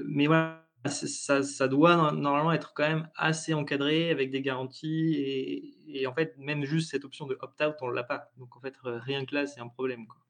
mais 0.06 0.26
voilà, 0.26 0.66
ça, 0.88 1.68
doit 1.68 2.12
normalement 2.12 2.52
être 2.52 2.74
quand 2.74 2.86
même 2.86 3.08
assez 3.16 3.54
encadré 3.54 4.10
avec 4.10 4.30
des 4.30 4.42
garanties 4.42 5.74
et, 5.88 6.06
en 6.06 6.14
fait 6.14 6.36
même 6.38 6.64
juste 6.64 6.90
cette 6.90 7.04
option 7.04 7.26
de 7.26 7.38
opt-out 7.40 7.76
on 7.80 7.88
l'a 7.88 8.04
pas 8.04 8.30
donc 8.36 8.56
en 8.56 8.60
fait 8.60 8.74
rien 8.82 9.24
que 9.24 9.34
là 9.34 9.46
c'est 9.46 9.60
un 9.60 9.68
problème 9.68 10.06
quoi. 10.06 10.20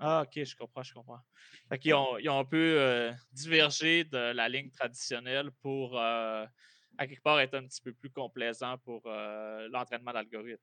Ah, 0.00 0.24
ok, 0.26 0.44
je 0.44 0.56
comprends, 0.56 0.82
je 0.82 0.92
comprends. 0.92 1.20
Fait 1.70 1.92
ont, 1.94 2.18
ils 2.18 2.28
ont 2.28 2.38
un 2.38 2.44
peu 2.44 3.10
divergé 3.32 4.04
de 4.04 4.32
la 4.32 4.48
ligne 4.48 4.70
traditionnelle 4.70 5.50
pour, 5.62 5.98
à 5.98 6.48
quelque 6.98 7.22
part, 7.22 7.40
être 7.40 7.54
un 7.54 7.66
petit 7.66 7.80
peu 7.80 7.94
plus 7.94 8.10
complaisant 8.10 8.76
pour 8.78 9.02
l'entraînement 9.06 10.12
d'algorithmes. 10.12 10.62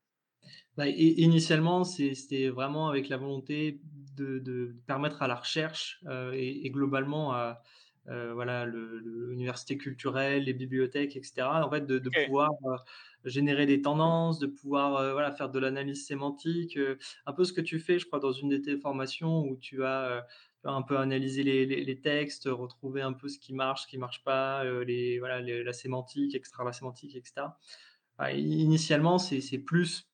Bah, 0.76 0.88
initialement, 0.88 1.84
c'était 1.84 2.50
vraiment 2.50 2.90
avec 2.90 3.10
la 3.10 3.18
volonté 3.18 3.80
de, 4.16 4.76
permettre 4.86 5.22
à 5.22 5.28
la 5.28 5.36
recherche 5.36 6.04
et, 6.34 6.70
globalement 6.70 7.34
à 7.34 7.62
voilà, 8.06 8.66
l'université 8.66 9.78
culturelle, 9.78 10.44
les 10.44 10.54
bibliothèques, 10.54 11.16
etc., 11.16 11.48
en 11.64 11.70
fait, 11.70 11.86
de, 11.86 12.10
pouvoir 12.26 12.52
générer 13.26 13.66
des 13.66 13.82
tendances, 13.82 14.40
de 14.40 14.48
pouvoir 14.48 15.14
voilà, 15.14 15.32
faire 15.32 15.50
de 15.50 15.60
l'analyse 15.60 16.06
sémantique, 16.06 16.78
un 17.26 17.34
peu 17.34 17.44
ce 17.46 17.54
que 17.54 17.62
tu 17.62 17.80
fais, 17.80 18.00
je 18.00 18.06
crois, 18.06 18.20
dans 18.20 18.34
une 18.34 18.50
de 18.50 18.58
tes 18.58 18.78
formations 18.78 19.44
où 19.46 19.56
tu 19.58 19.78
vas 19.78 20.26
un 20.66 20.82
peu 20.82 20.98
analyser 20.98 21.44
les, 21.44 22.02
textes, 22.02 22.46
retrouver 22.46 23.02
un 23.02 23.14
peu 23.14 23.28
ce 23.28 23.40
qui 23.40 23.54
marche, 23.54 23.84
ce 23.84 23.88
qui 23.88 23.98
marche 23.98 24.24
pas, 24.24 24.64
les, 24.84 25.20
voilà, 25.20 25.42
la 25.42 25.74
sémantique, 25.74 26.36
extraire 26.36 26.66
la 26.66 26.74
sémantique, 26.74 27.16
etc. 27.16 27.48
Bah, 28.18 28.32
initialement, 28.32 29.18
c'est 29.18 29.58
plus 29.60 30.10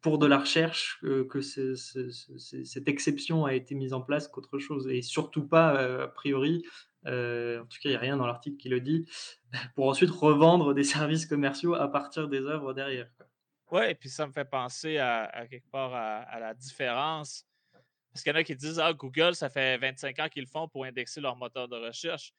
pour 0.00 0.18
de 0.18 0.26
la 0.26 0.38
recherche 0.38 1.00
que 1.28 1.40
cette 1.40 2.88
exception 2.88 3.44
a 3.44 3.54
été 3.54 3.74
mise 3.74 3.92
en 3.92 4.00
place 4.00 4.28
qu'autre 4.28 4.58
chose. 4.58 4.88
Et 4.88 5.02
surtout 5.02 5.46
pas, 5.46 6.02
a 6.04 6.08
priori, 6.08 6.64
en 7.06 7.66
tout 7.66 7.78
cas, 7.82 7.88
il 7.88 7.90
n'y 7.90 7.96
a 7.96 8.00
rien 8.00 8.16
dans 8.16 8.26
l'article 8.26 8.56
qui 8.56 8.68
le 8.68 8.80
dit, 8.80 9.08
pour 9.74 9.88
ensuite 9.88 10.10
revendre 10.10 10.74
des 10.74 10.84
services 10.84 11.26
commerciaux 11.26 11.74
à 11.74 11.90
partir 11.90 12.28
des 12.28 12.40
œuvres 12.40 12.72
derrière. 12.72 13.08
Oui, 13.70 13.82
et 13.88 13.94
puis 13.94 14.08
ça 14.08 14.26
me 14.26 14.32
fait 14.32 14.44
penser 14.44 14.98
à, 14.98 15.46
quelque 15.50 15.68
part 15.70 15.92
à, 15.92 16.38
la 16.38 16.54
différence. 16.54 17.44
Parce 18.12 18.22
qu'il 18.22 18.32
y 18.32 18.36
en 18.36 18.38
a 18.38 18.44
qui 18.44 18.54
disent 18.54 18.78
Ah, 18.78 18.92
Google, 18.92 19.34
ça 19.34 19.50
fait 19.50 19.76
25 19.78 20.18
ans 20.20 20.28
qu'ils 20.28 20.44
le 20.44 20.48
font 20.48 20.68
pour 20.68 20.84
indexer 20.84 21.20
leur 21.20 21.36
moteur 21.36 21.68
de 21.68 21.76
recherche. 21.76 22.32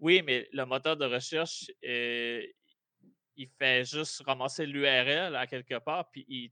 Oui, 0.00 0.22
mais 0.22 0.48
le 0.52 0.64
moteur 0.66 0.96
de 0.96 1.04
recherche, 1.06 1.70
il 1.82 3.48
fait 3.58 3.84
juste 3.84 4.22
ramasser 4.26 4.66
l'URL 4.66 5.36
à 5.36 5.46
quelque 5.46 5.78
part, 5.78 6.10
puis 6.10 6.24
il 6.28 6.50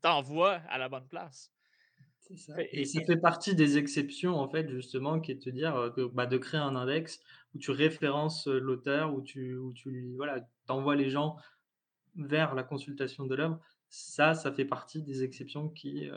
t'envoie 0.00 0.60
à 0.68 0.78
la 0.78 0.88
bonne 0.88 1.08
place. 1.08 1.50
Ça. 2.36 2.54
Et, 2.72 2.84
ça 2.84 3.00
fait 3.04 3.16
partie 3.16 3.54
des 3.54 3.78
exceptions, 3.78 4.36
en 4.36 4.48
fait, 4.48 4.68
justement, 4.70 5.18
qui 5.20 5.32
est 5.32 5.36
de 5.36 5.40
te 5.40 5.50
dire 5.50 5.92
que, 5.96 6.06
bah, 6.06 6.26
de 6.26 6.36
créer 6.36 6.60
un 6.60 6.76
index 6.76 7.20
où 7.54 7.58
tu 7.58 7.70
références 7.70 8.46
l'auteur, 8.46 9.14
où 9.14 9.22
tu, 9.22 9.56
où 9.56 9.72
tu 9.72 10.14
voilà, 10.16 10.46
envoies 10.68 10.96
les 10.96 11.08
gens 11.08 11.36
vers 12.16 12.54
la 12.54 12.62
consultation 12.62 13.24
de 13.24 13.34
l'œuvre. 13.34 13.58
Ça, 13.88 14.34
ça 14.34 14.52
fait 14.52 14.66
partie 14.66 15.02
des 15.02 15.22
exceptions 15.24 15.70
qui, 15.70 16.10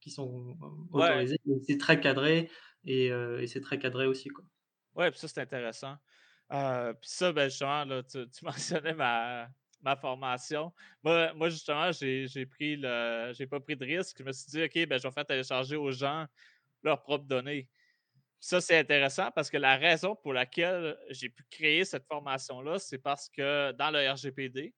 qui 0.00 0.10
sont 0.10 0.56
autorisées. 0.92 1.40
C'est 1.66 1.78
très 1.78 2.00
cadré 2.00 2.50
et, 2.84 3.06
et 3.06 3.46
c'est 3.46 3.62
très 3.62 3.78
cadré 3.78 4.06
aussi. 4.06 4.28
Quoi. 4.28 4.44
Ouais, 4.94 5.10
puis 5.10 5.20
ça, 5.20 5.28
c'est 5.28 5.40
intéressant. 5.40 5.96
puis 6.50 7.10
ça, 7.10 7.32
ben, 7.32 7.48
justement, 7.48 7.84
là, 7.86 8.02
tu, 8.02 8.28
tu 8.28 8.44
mentionnais 8.44 8.94
ma, 8.94 9.48
ma 9.84 9.96
formation. 9.96 10.72
Moi, 11.02 11.48
justement, 11.50 11.92
j'ai 11.92 12.46
pris 12.46 12.76
le. 12.76 13.32
J'ai 13.34 13.46
pas 13.46 13.60
pris 13.60 13.76
de 13.76 13.84
risque. 13.84 14.16
Je 14.18 14.24
me 14.24 14.32
suis 14.32 14.50
dit, 14.50 14.62
OK, 14.64 14.88
ben, 14.88 14.98
je 14.98 15.06
vais 15.06 15.12
faire 15.12 15.26
télécharger 15.26 15.76
aux 15.76 15.92
gens 15.92 16.26
leurs 16.82 17.02
propres 17.02 17.26
données. 17.26 17.68
Ça, 18.40 18.60
c'est 18.60 18.78
intéressant 18.78 19.30
parce 19.30 19.50
que 19.50 19.56
la 19.56 19.76
raison 19.76 20.16
pour 20.16 20.34
laquelle 20.34 20.98
j'ai 21.10 21.30
pu 21.30 21.44
créer 21.50 21.84
cette 21.84 22.06
formation-là, 22.06 22.78
c'est 22.78 22.98
parce 22.98 23.28
que 23.28 23.72
dans 23.72 23.90
le 23.90 24.10
RGPD, 24.10 24.74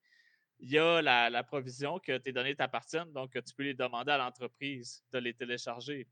il 0.60 0.70
y 0.70 0.78
a 0.78 1.02
la, 1.02 1.42
provision 1.42 1.98
que 1.98 2.16
tes 2.18 2.32
données 2.32 2.54
t'appartiennent, 2.54 3.12
donc 3.12 3.32
tu 3.32 3.54
peux 3.54 3.64
les 3.64 3.74
demander 3.74 4.12
à 4.12 4.18
l'entreprise 4.18 5.04
de 5.12 5.18
les 5.18 5.34
télécharger. 5.34 6.06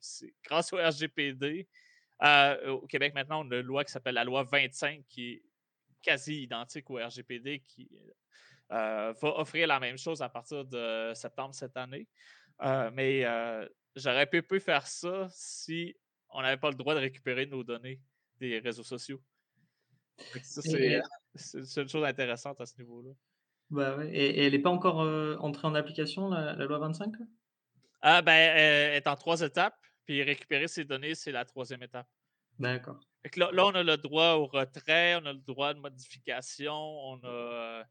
Grâce 0.44 0.72
au 0.72 0.76
RGPD, 0.76 1.68
euh, 2.22 2.70
au 2.70 2.87
Québec 2.87 3.14
maintenant, 3.14 3.46
on 3.46 3.50
a 3.52 3.57
une 3.57 3.66
loi 3.66 3.85
qui 3.85 3.92
s'appelle 3.92 4.14
la 4.14 4.24
loi 4.24 4.42
25 4.42 5.04
qui 5.09 5.33
est 5.33 5.42
quasi 6.02 6.42
identique 6.42 6.90
au 6.90 6.96
RGPD, 6.96 7.61
qui 7.61 7.88
va 8.70 9.14
offrir 9.22 9.66
la 9.66 9.81
même 9.81 9.98
chose 9.98 10.22
à 10.22 10.29
partir 10.29 10.64
de 10.64 11.12
septembre 11.14 11.55
cette 11.55 11.77
année. 11.77 12.09
Euh, 12.62 12.90
mais 12.92 13.24
euh, 13.24 13.66
j'aurais 13.96 14.27
pu, 14.27 14.42
pu 14.42 14.61
faire 14.61 14.87
ça 14.87 15.29
si 15.31 15.94
on 16.31 16.42
n'avait 16.42 16.61
pas 16.61 16.70
le 16.70 16.77
droit 16.77 16.94
de 16.94 17.00
récupérer 17.00 17.46
nos 17.46 17.64
données 17.64 18.00
des 18.38 18.59
réseaux 18.59 18.85
sociaux. 18.85 19.20
c'est 20.42 21.03
une 21.77 21.88
chose 21.88 22.05
intéressante 22.05 22.61
à 22.61 22.66
ce 22.66 22.77
niveau-là. 22.79 23.11
Bah 23.70 23.96
et, 24.05 24.44
elle 24.44 24.53
n'est 24.53 24.59
pas 24.61 24.70
encore 24.70 24.98
entrée 25.42 25.66
en 25.66 25.74
application, 25.74 26.29
la, 26.29 26.55
loi 26.55 26.79
25? 26.79 27.12
Ah, 28.03 28.22
ben, 28.22 28.33
elle 28.33 28.94
est 28.94 29.07
en 29.07 29.16
trois 29.16 29.40
étapes, 29.40 29.79
puis 30.05 30.22
récupérer 30.22 30.68
ces 30.68 30.85
données, 30.85 31.14
c'est 31.14 31.33
la 31.33 31.44
troisième 31.44 31.83
étape. 31.83 32.07
D'accord. 32.59 33.00
Là, 33.37 33.50
là, 33.53 33.66
on 33.66 33.74
a 33.74 33.83
le 33.83 33.96
droit 33.96 34.35
au 34.35 34.46
retrait, 34.46 35.16
on 35.16 35.27
a 35.27 35.33
le 35.33 35.40
droit 35.40 35.72
de 35.72 35.81
modification, 35.81 36.74
on 36.74 37.20
a 37.24 37.85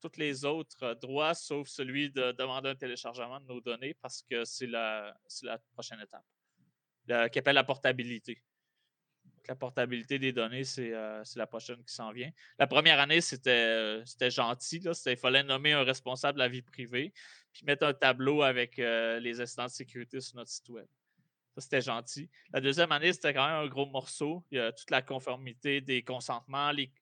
tous 0.00 0.16
les 0.16 0.44
autres 0.44 0.82
euh, 0.82 0.94
droits, 0.94 1.34
sauf 1.34 1.68
celui 1.68 2.10
de 2.10 2.32
demander 2.32 2.70
un 2.70 2.74
téléchargement 2.74 3.40
de 3.40 3.46
nos 3.46 3.60
données 3.60 3.94
parce 3.94 4.22
que 4.22 4.44
c'est 4.44 4.66
la, 4.66 5.16
la 5.42 5.58
prochaine 5.72 6.00
étape, 6.00 7.30
qui 7.32 7.38
appelle 7.38 7.54
la 7.54 7.64
portabilité. 7.64 8.42
la 9.48 9.54
portabilité 9.54 10.18
des 10.18 10.32
données, 10.32 10.62
euh, 10.78 11.22
c'est 11.24 11.38
la 11.38 11.46
prochaine 11.46 11.82
qui 11.84 11.94
s'en 11.94 12.12
vient. 12.12 12.30
La 12.58 12.66
première 12.66 13.00
année, 13.00 13.20
c'était 13.20 13.50
euh, 13.50 14.30
gentil. 14.30 14.82
il 15.06 15.16
fallait 15.16 15.42
nommer 15.42 15.72
un 15.72 15.84
responsable 15.84 16.38
de 16.38 16.44
la 16.44 16.48
vie 16.48 16.62
privée, 16.62 17.12
puis 17.52 17.64
mettre 17.64 17.86
un 17.86 17.94
tableau 17.94 18.42
avec 18.42 18.76
les 18.76 19.40
instants 19.40 19.66
de 19.66 19.70
sécurité 19.70 20.20
sur 20.20 20.36
notre 20.36 20.50
site 20.50 20.68
web. 20.68 20.86
Ça, 21.54 21.62
c'était 21.62 21.80
gentil. 21.80 22.30
La 22.52 22.60
deuxième 22.60 22.92
année, 22.92 23.12
c'était 23.12 23.34
quand 23.34 23.46
même 23.46 23.64
un 23.64 23.68
gros 23.68 23.86
morceau. 23.86 24.44
Il 24.50 24.58
y 24.58 24.60
a 24.60 24.70
toute 24.70 24.90
la 24.90 25.02
conformité 25.02 25.80
des 25.80 26.04
consentements, 26.04 26.70
les, 26.70 26.92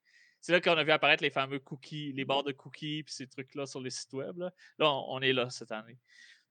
c'est 0.46 0.52
là 0.52 0.60
qu'on 0.60 0.78
a 0.78 0.84
vu 0.84 0.92
apparaître 0.92 1.24
les 1.24 1.30
fameux 1.30 1.58
cookies, 1.58 2.12
les 2.12 2.24
barres 2.24 2.44
de 2.44 2.52
cookies, 2.52 3.02
puis 3.02 3.12
ces 3.12 3.26
trucs-là 3.26 3.66
sur 3.66 3.80
les 3.80 3.90
sites 3.90 4.12
web. 4.12 4.38
Là, 4.78 4.92
on, 4.92 5.20
est 5.20 5.32
là 5.32 5.50
cette 5.50 5.72
année. 5.72 5.98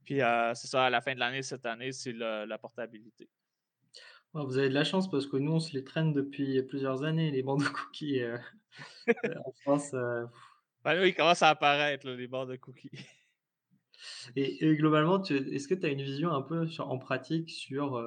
Puis 0.04 0.22
euh, 0.22 0.54
c'est 0.54 0.68
ça, 0.68 0.88
à 0.88 0.90
la 0.90 1.00
fin 1.00 1.16
de 1.16 1.20
l'année, 1.20 1.42
cette 1.42 1.66
année, 1.66 1.94
c'est 1.94 2.12
la 2.12 2.58
portabilité. 2.58 3.30
vous 4.34 4.58
avez 4.58 4.68
de 4.68 4.74
la 4.74 4.84
chance 4.84 5.10
parce 5.10 5.28
que 5.28 5.38
nous, 5.38 5.54
on 5.54 5.60
se 5.62 5.72
les 5.72 5.86
traîne 5.86 6.12
depuis 6.12 6.62
plusieurs 6.64 7.04
années, 7.04 7.32
les 7.32 7.42
barres 7.42 7.56
de 7.56 7.70
cookies 7.70 8.20
euh, 8.20 8.38
euh, 9.08 9.36
en 9.46 9.52
France. 9.62 9.92
Ben, 9.94 11.02
oui, 11.02 11.12
ils 11.12 11.16
commencent 11.16 11.44
à 11.44 11.52
apparaître, 11.52 12.06
les 12.06 12.28
barres 12.28 12.48
de 12.48 12.58
cookies? 12.58 12.92
Et, 14.36 14.76
globalement, 14.76 15.24
est-ce 15.24 15.70
que 15.70 15.74
tu 15.74 15.86
as 15.86 15.90
une 15.90 16.02
vision 16.02 16.34
un 16.34 16.42
peu 16.42 16.68
en 16.80 16.98
pratique 16.98 17.50
sur 17.50 18.06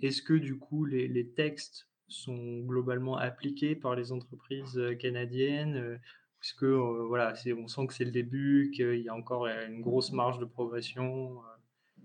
est-ce 0.00 0.22
que 0.22 0.32
du 0.32 0.58
coup 0.58 0.86
les, 0.86 1.08
les 1.08 1.28
textes 1.28 1.90
sont 2.14 2.60
globalement 2.60 3.16
appliqués 3.16 3.74
par 3.74 3.94
les 3.94 4.12
entreprises 4.12 4.80
canadiennes 5.00 5.98
puisque 6.44 6.64
voilà, 6.64 7.32
on 7.56 7.68
sent 7.68 7.86
que 7.86 7.94
c'est 7.94 8.04
le 8.04 8.10
début, 8.10 8.70
qu'il 8.74 9.00
y 9.00 9.08
a 9.08 9.14
encore 9.14 9.46
une 9.46 9.80
grosse 9.80 10.12
marge 10.12 10.38
de 10.38 10.44
progression. 10.44 11.40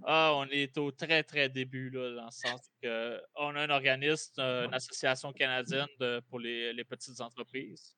Ah, 0.03 0.31
on 0.33 0.45
est 0.45 0.77
au 0.77 0.91
très, 0.91 1.23
très 1.23 1.49
début, 1.49 1.91
dans 1.91 2.25
le 2.25 2.31
sens 2.31 2.71
qu'on 2.81 3.55
a 3.55 3.59
un 3.59 3.69
organisme, 3.69 4.39
une 4.39 4.73
association 4.73 5.33
canadienne 5.33 5.87
pour 6.29 6.39
les, 6.39 6.85
petites 6.85 7.19
entreprises 7.19 7.97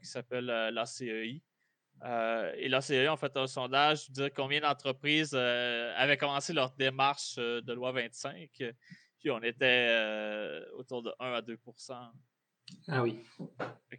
qui 0.00 0.06
s'appelle 0.06 0.46
l'ACEI. 0.46 1.42
et 2.04 2.68
l'ACEI 2.68 3.08
a 3.08 3.16
fait 3.16 3.36
un 3.36 3.48
sondage, 3.48 4.08
dire 4.12 4.30
combien 4.32 4.60
d'entreprises 4.60 5.34
avaient 5.34 6.16
commencé 6.16 6.52
leur 6.52 6.70
démarche 6.76 7.34
de 7.34 7.72
loi 7.72 7.90
25 7.90 8.62
on 9.30 9.42
était 9.42 9.88
euh, 9.90 10.64
autour 10.74 11.02
de 11.02 11.12
1 11.18 11.32
à 11.32 11.40
2% 11.40 12.10
Ah 12.88 13.02
oui. 13.02 13.24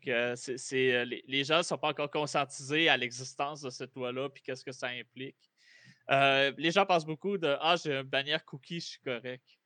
Euh, 0.07 0.35
euh, 0.73 1.05
les, 1.05 1.43
gens 1.43 1.57
ne 1.57 1.63
sont 1.63 1.77
pas 1.77 1.89
encore 1.89 2.11
conscientisés 2.11 2.87
à 2.89 2.97
l'existence 2.97 3.61
de 3.61 3.69
cette 3.69 3.93
loi-là, 3.95 4.29
puis 4.29 4.41
qu'est-ce 4.43 4.63
que 4.63 4.71
ça 4.71 4.87
implique. 4.87 5.51
les 6.09 6.71
gens 6.71 6.85
pensent 6.85 7.05
beaucoup 7.05 7.37
de 7.37 7.57
Ah, 7.59 7.75
j'ai 7.75 7.93
une 7.93 8.03
bannière 8.03 8.45
cookie, 8.45 8.79
je 8.79 8.87
suis 8.87 9.01
correct. 9.01 9.56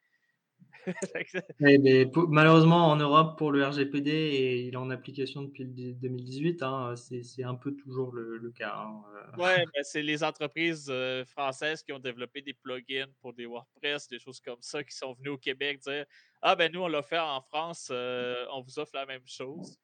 malheureusement, 2.30 2.88
en 2.88 2.96
Europe, 2.96 3.38
pour 3.38 3.52
le 3.52 3.66
RGPD, 3.66 4.12
et 4.12 4.62
il 4.62 4.74
est 4.74 4.78
en 4.78 4.90
application 4.90 5.44
depuis 5.44 5.66
2018, 5.66 6.64
hein, 6.64 6.96
c'est 6.96 7.44
un 7.44 7.56
peu 7.56 7.76
toujours 7.76 8.12
le, 8.14 8.52
cas. 8.52 8.76
Hein, 8.76 9.04
euh. 9.16 9.32
Oui, 9.38 9.66
ben, 9.74 9.84
c'est 9.84 10.02
les 10.02 10.24
entreprises 10.24 10.88
euh, 10.90 11.26
françaises 11.26 11.84
qui 11.84 11.94
ont 11.94 12.00
développé 12.00 12.42
des 12.42 12.54
plugins 12.54 13.08
pour 13.22 13.34
des 13.34 13.46
WordPress, 13.46 14.08
des 14.08 14.20
choses 14.20 14.40
comme 14.40 14.62
ça, 14.62 14.84
qui 14.84 14.96
sont 14.96 15.14
venues 15.14 15.30
au 15.30 15.38
Québec 15.38 15.80
dire 15.80 16.06
Ah, 16.42 16.56
ben 16.56 16.72
nous, 16.72 16.82
on 16.82 16.88
l'a 16.88 17.02
fait 17.02 17.20
en 17.20 17.42
France, 17.42 17.90
euh, 17.92 18.46
on 18.52 18.62
vous 18.62 18.80
offre 18.80 18.96
la 18.96 19.06
même 19.06 19.26
chose. 19.26 19.80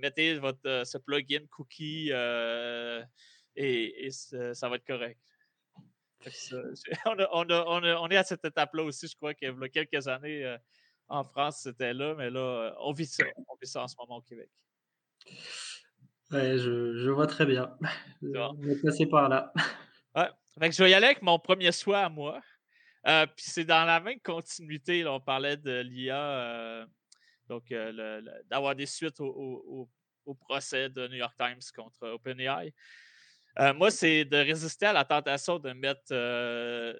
mettez 0.00 0.38
votre, 0.38 0.82
ce 0.84 0.98
plugin 0.98 1.46
cookie 1.50 2.10
et, 3.56 4.10
ça 4.10 4.68
va 4.68 4.76
être 4.76 4.86
correct. 4.86 5.20
On, 7.04 8.10
est 8.10 8.16
à 8.16 8.24
cette 8.24 8.44
étape-là 8.44 8.84
aussi, 8.84 9.08
je 9.08 9.16
crois 9.16 9.34
qu'il 9.34 9.48
y 9.48 9.64
a 9.64 9.68
quelques 9.68 10.06
années 10.08 10.44
euh, 10.44 10.58
en 11.08 11.24
France, 11.24 11.60
c'était 11.62 11.94
là, 11.94 12.14
mais 12.14 12.30
là, 12.30 12.40
euh, 12.40 12.72
on 12.80 12.92
vit 12.92 13.06
ça. 13.06 13.24
On 13.48 13.56
vit 13.60 13.66
ça 13.66 13.82
en 13.82 13.88
ce 13.88 13.96
moment 13.98 14.18
au 14.18 14.22
Québec. 14.22 14.48
Ouais, 16.30 16.58
je, 16.58 17.10
vois 17.10 17.26
très 17.26 17.46
bien. 17.46 17.76
On 18.22 18.62
est 18.68 18.82
passé 18.82 19.06
par 19.06 19.28
là. 19.28 19.52
Ouais. 20.16 20.72
je 20.72 20.82
vais 20.82 20.90
y 20.90 20.94
aller 20.94 21.06
avec 21.06 21.22
mon 21.22 21.38
premier 21.38 21.70
choix 21.70 22.00
à 22.00 22.08
moi. 22.08 22.40
Euh, 23.06 23.26
puis 23.26 23.44
c'est 23.48 23.64
dans 23.64 23.84
la 23.84 24.00
même 24.00 24.18
continuité, 24.20 25.06
on 25.06 25.20
parlait 25.20 25.56
de 25.56 25.80
l'IA, 25.82 26.84
donc 27.48 27.72
d'avoir 28.50 28.74
des 28.74 28.86
suites 28.86 29.20
au, 29.20 29.88
procès 30.40 30.90
de 30.90 31.06
New 31.06 31.14
York 31.14 31.34
Times 31.38 31.60
contre 31.76 32.08
OpenAI. 32.08 32.74
Moi, 33.58 33.90
c'est 33.90 34.24
de 34.24 34.36
résister 34.36 34.86
à 34.86 34.92
la 34.92 35.04
tentation 35.04 35.58
de 35.58 35.72
mettre 35.72 36.14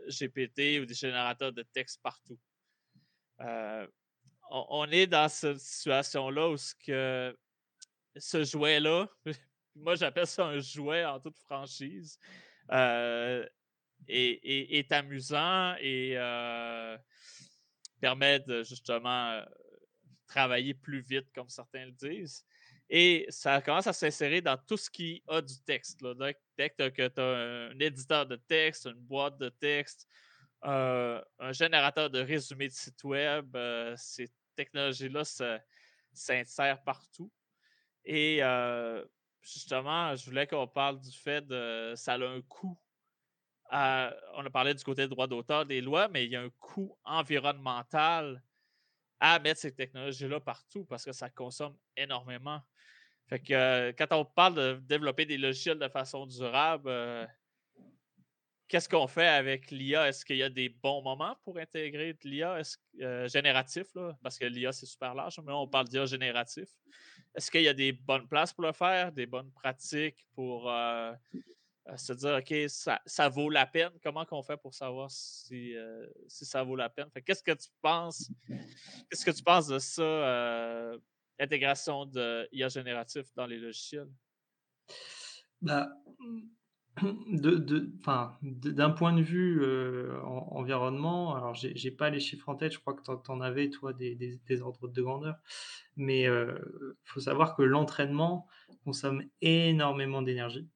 GPT 0.08 0.80
ou 0.80 0.86
des 0.86 0.94
générateurs 0.94 1.52
de 1.52 1.62
texte 1.62 2.00
partout. 2.02 2.38
On, 4.50 4.86
est 4.90 5.06
dans 5.06 5.28
cette 5.28 5.60
situation-là 5.60 6.48
où 6.50 6.56
ce, 6.56 7.34
jouet-là, 8.16 9.08
moi 9.76 9.94
j'appelle 9.94 10.26
ça 10.26 10.46
un 10.46 10.58
jouet 10.58 11.04
en 11.04 11.20
toute 11.20 11.38
franchise, 11.38 12.18
est, 14.08 14.92
amusant 14.92 15.76
et 15.80 16.16
permet 18.00 18.40
de 18.40 18.64
justement 18.64 19.40
travailler 20.26 20.74
plus 20.74 21.00
vite, 21.00 21.30
comme 21.34 21.48
certains 21.48 21.86
le 21.86 21.92
disent. 21.92 22.44
Et 22.92 23.24
ça 23.28 23.62
commence 23.62 23.86
à 23.86 23.92
s'insérer 23.92 24.40
dans 24.40 24.56
tout 24.56 24.76
ce 24.76 24.90
qui 24.90 25.22
a 25.28 25.40
du 25.40 25.54
texte. 25.64 26.04
Dès 26.58 26.70
que 26.70 26.88
tu 26.88 27.20
as 27.20 27.24
un, 27.24 27.78
éditeur 27.78 28.26
de 28.26 28.34
texte, 28.34 28.86
une 28.86 29.00
boîte 29.00 29.38
de 29.38 29.48
texte, 29.48 30.08
un 30.62 31.22
générateur 31.52 32.10
de 32.10 32.18
résumé 32.18 32.66
de 32.66 32.72
site 32.72 33.04
web, 33.04 33.56
ces 33.96 34.28
technologies-là 34.56 35.22
s'insèrent 36.12 36.82
partout. 36.82 37.30
Et 38.04 38.40
justement, 39.40 40.16
je 40.16 40.24
voulais 40.24 40.48
qu'on 40.48 40.66
parle 40.66 40.98
du 40.98 41.12
fait 41.16 41.46
de 41.46 41.92
ça 41.94 42.14
a 42.14 42.26
un 42.26 42.42
coût. 42.42 42.76
on 43.70 44.44
a 44.44 44.50
parlé 44.52 44.74
du 44.74 44.82
côté 44.82 45.06
droit 45.06 45.28
d'auteur 45.28 45.64
des 45.64 45.80
lois, 45.80 46.08
mais 46.08 46.24
il 46.24 46.32
y 46.32 46.36
a 46.36 46.42
un 46.42 46.50
coût 46.58 46.98
environnemental 47.04 48.42
à 49.20 49.38
mettre 49.38 49.60
ces 49.60 49.72
technologies-là 49.72 50.40
partout 50.40 50.84
parce 50.86 51.04
que 51.04 51.12
ça 51.12 51.30
consomme 51.30 51.76
énormément. 51.96 52.60
Fait 53.30 53.38
que 53.38 53.54
euh, 53.54 53.92
quand 53.96 54.08
on 54.10 54.24
parle 54.24 54.54
de 54.56 54.80
développer 54.82 55.24
des 55.24 55.38
logiciels 55.38 55.78
de 55.78 55.88
façon 55.88 56.26
durable, 56.26 56.88
euh, 56.88 57.24
qu'est-ce 58.66 58.88
qu'on 58.88 59.06
fait 59.06 59.28
avec 59.28 59.70
l'IA? 59.70 60.08
Est-ce 60.08 60.24
qu'il 60.24 60.36
y 60.36 60.42
a 60.42 60.50
des 60.50 60.68
bons 60.68 61.00
moments 61.00 61.36
pour 61.44 61.56
intégrer 61.58 62.14
de 62.14 62.28
l'IA 62.28 62.60
euh, 63.00 63.28
génératif? 63.28 63.86
Parce 64.20 64.36
que 64.36 64.46
l'IA, 64.46 64.72
c'est 64.72 64.86
super 64.86 65.14
large, 65.14 65.40
mais 65.46 65.52
on 65.52 65.68
parle 65.68 65.86
d'IA 65.86 66.06
génératif. 66.06 66.68
Est-ce 67.36 67.52
qu'il 67.52 67.62
y 67.62 67.68
a 67.68 67.72
des 67.72 67.92
bonnes 67.92 68.26
places 68.26 68.52
pour 68.52 68.64
le 68.64 68.72
faire, 68.72 69.12
des 69.12 69.26
bonnes 69.26 69.52
pratiques 69.52 70.26
pour 70.34 70.68
se 71.96 72.12
dire, 72.12 72.38
OK, 72.38 72.54
ça, 73.06 73.28
vaut 73.28 73.48
la 73.48 73.66
peine? 73.66 73.92
Comment 74.02 74.24
qu'on 74.24 74.42
fait 74.42 74.56
pour 74.56 74.74
savoir 74.74 75.08
si, 75.08 75.76
euh, 75.76 76.04
ça 76.26 76.64
vaut 76.64 76.74
la 76.74 76.88
peine? 76.88 77.08
qu'est-ce 77.24 77.44
que 77.44 77.52
tu 77.52 77.68
penses? 77.80 78.28
Qu'est-ce 79.08 79.24
que 79.24 79.30
tu 79.30 79.42
penses 79.44 79.68
de 79.68 79.78
ça, 79.78 80.02
euh, 81.40 81.44
intégration 81.44 82.06
de 82.06 82.48
IA 82.52 82.68
génératif 82.68 83.26
dans 83.34 83.46
les 83.46 83.58
logiciels? 83.58 84.08
Bah, 85.62 85.90
d'un 87.02 88.90
point 88.90 89.12
de 89.12 89.22
vue 89.22 89.62
euh, 89.62 90.20
environnement, 90.22 91.34
alors 91.34 91.54
j'ai, 91.54 91.74
n'ai 91.74 91.90
pas 91.90 92.10
les 92.10 92.20
chiffres 92.20 92.48
en 92.48 92.56
tête, 92.56 92.72
je 92.72 92.78
crois 92.78 92.94
que 92.94 93.02
tu 93.02 93.30
en 93.30 93.40
avais, 93.40 93.70
toi, 93.70 93.92
des, 93.92 94.14
des, 94.14 94.62
ordres 94.62 94.88
de 94.88 95.02
grandeur, 95.02 95.36
mais 95.96 96.22
il 96.22 96.58
faut 97.04 97.20
savoir 97.20 97.54
que 97.54 97.62
l'entraînement 97.62 98.46
consomme 98.84 99.22
énormément 99.40 100.22
d'énergie 100.22 100.68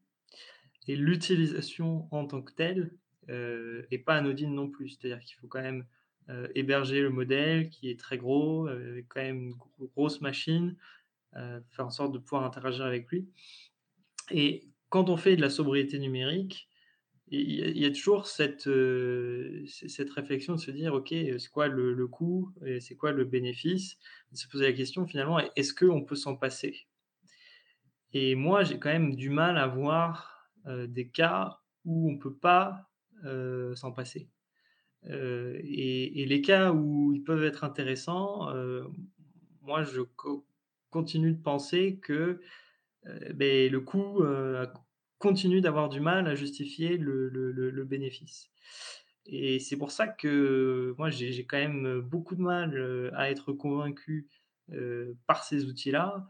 et 0.87 0.97
l'utilisation 0.97 2.09
en 2.11 2.27
tant 2.27 2.43
que 2.43 2.53
telle 2.53 2.91
euh, 3.31 3.83
pas 4.05 4.17
anodine 4.17 4.55
non 4.55 4.69
plus. 4.69 4.91
C'est-à-dire 4.91 5.21
qu'il 5.21 5.37
faut 5.37 5.47
quand 5.47 5.63
même 5.63 5.87
euh, 6.29 6.49
héberger 6.55 7.01
le 7.03 7.11
modèle 7.11 7.69
qui 7.69 7.91
est 7.91 7.99
très 7.99 8.19
gros, 8.19 8.69
euh, 8.69 8.93
avec 8.93 9.07
quand 9.09 9.21
même 9.21 9.55
une 9.79 9.87
grosse 9.95 10.21
machine, 10.21 10.77
faire 11.71 11.87
en 11.87 11.91
sorte 11.91 12.13
de 12.13 12.19
pouvoir 12.19 12.45
interagir 12.45 12.85
avec 12.85 13.09
lui. 13.09 13.27
Et 14.31 14.69
quand 14.89 15.11
on 15.11 15.17
fait 15.17 15.35
de 15.35 15.41
la 15.41 15.51
sobriété 15.51 15.99
numérique, 15.99 16.69
il 17.27 17.77
y, 17.77 17.85
a 17.85 17.91
toujours 17.91 18.29
cette, 18.29 18.71
cette 19.67 20.11
réflexion 20.11 20.55
de 20.55 20.61
se 20.61 20.71
dire, 20.71 20.95
OK, 20.95 21.09
c'est 21.09 21.51
quoi 21.51 21.67
le, 21.67 22.07
coût 22.07 22.53
et 22.65 22.79
c'est 22.79 22.95
quoi 22.95 23.11
le 23.11 23.25
bénéfice? 23.25 23.99
De 24.31 24.37
se 24.37 24.47
poser 24.47 24.67
la 24.67 24.73
question 24.73 25.05
finalement, 25.09 25.41
est-ce 25.57 25.75
qu'on 25.75 26.05
peut 26.05 26.15
s'en 26.15 26.37
passer? 26.37 26.87
Et 28.15 28.37
moi, 28.37 28.63
j'ai 28.63 28.79
quand 28.79 28.91
même 28.91 29.17
du 29.17 29.29
mal 29.29 29.59
à 29.59 29.67
voir 29.67 30.49
euh, 30.67 30.87
des 30.87 31.09
cas 31.09 31.59
où 31.85 32.09
on 32.09 32.13
ne 32.13 32.19
peut 32.19 32.35
pas 32.35 32.89
euh, 33.25 33.75
s'en 33.75 33.91
passer. 33.91 34.31
Euh, 35.11 35.59
et, 35.63 36.25
les 36.27 36.41
cas 36.41 36.73
où 36.73 37.13
ils 37.13 37.23
peuvent 37.23 37.45
être 37.45 37.65
intéressants, 37.65 38.49
moi 39.63 39.83
je 39.83 40.01
continue 40.91 41.33
de 41.33 41.43
penser 41.43 41.99
que 42.03 42.41
ben, 43.35 43.71
le 43.71 43.81
coût 43.81 44.23
continue 45.19 45.61
d'avoir 45.61 45.89
du 45.89 46.01
mal 46.01 46.27
à 46.27 46.35
justifier 46.35 46.97
le, 46.97 47.85
bénéfice. 47.85 48.51
Et 49.27 49.59
c'est 49.59 49.77
pour 49.77 49.91
ça 49.91 50.07
que 50.07 50.95
moi 50.99 51.11
j'ai 51.11 51.47
quand 51.47 51.59
même 51.59 52.01
beaucoup 52.01 52.35
de 52.35 52.43
mal 52.43 53.11
à 53.15 53.31
être 53.31 53.53
convaincu 53.53 54.29
par 55.27 55.45
ces 55.45 55.67
outils-là, 55.67 56.27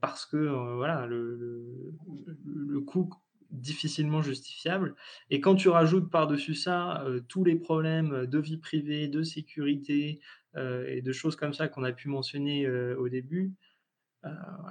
parce 0.00 0.26
que 0.26 0.36
voilà, 0.76 1.06
le, 1.06 1.94
coût 2.86 3.10
difficilement 3.54 4.22
justifiable. 4.22 4.94
Et 5.30 5.40
quand 5.40 5.54
tu 5.54 5.68
rajoutes 5.68 6.10
par-dessus 6.10 6.54
ça 6.54 7.02
euh, 7.04 7.20
tous 7.28 7.44
les 7.44 7.56
problèmes 7.56 8.26
de 8.26 8.38
vie 8.38 8.58
privée, 8.58 9.08
de 9.08 9.22
sécurité 9.22 10.20
euh, 10.56 10.86
et 10.88 11.02
de 11.02 11.12
choses 11.12 11.36
comme 11.36 11.54
ça 11.54 11.68
qu'on 11.68 11.84
a 11.84 11.92
pu 11.92 12.08
mentionner 12.08 12.66
euh, 12.66 12.96
au 12.98 13.08
début, 13.08 13.54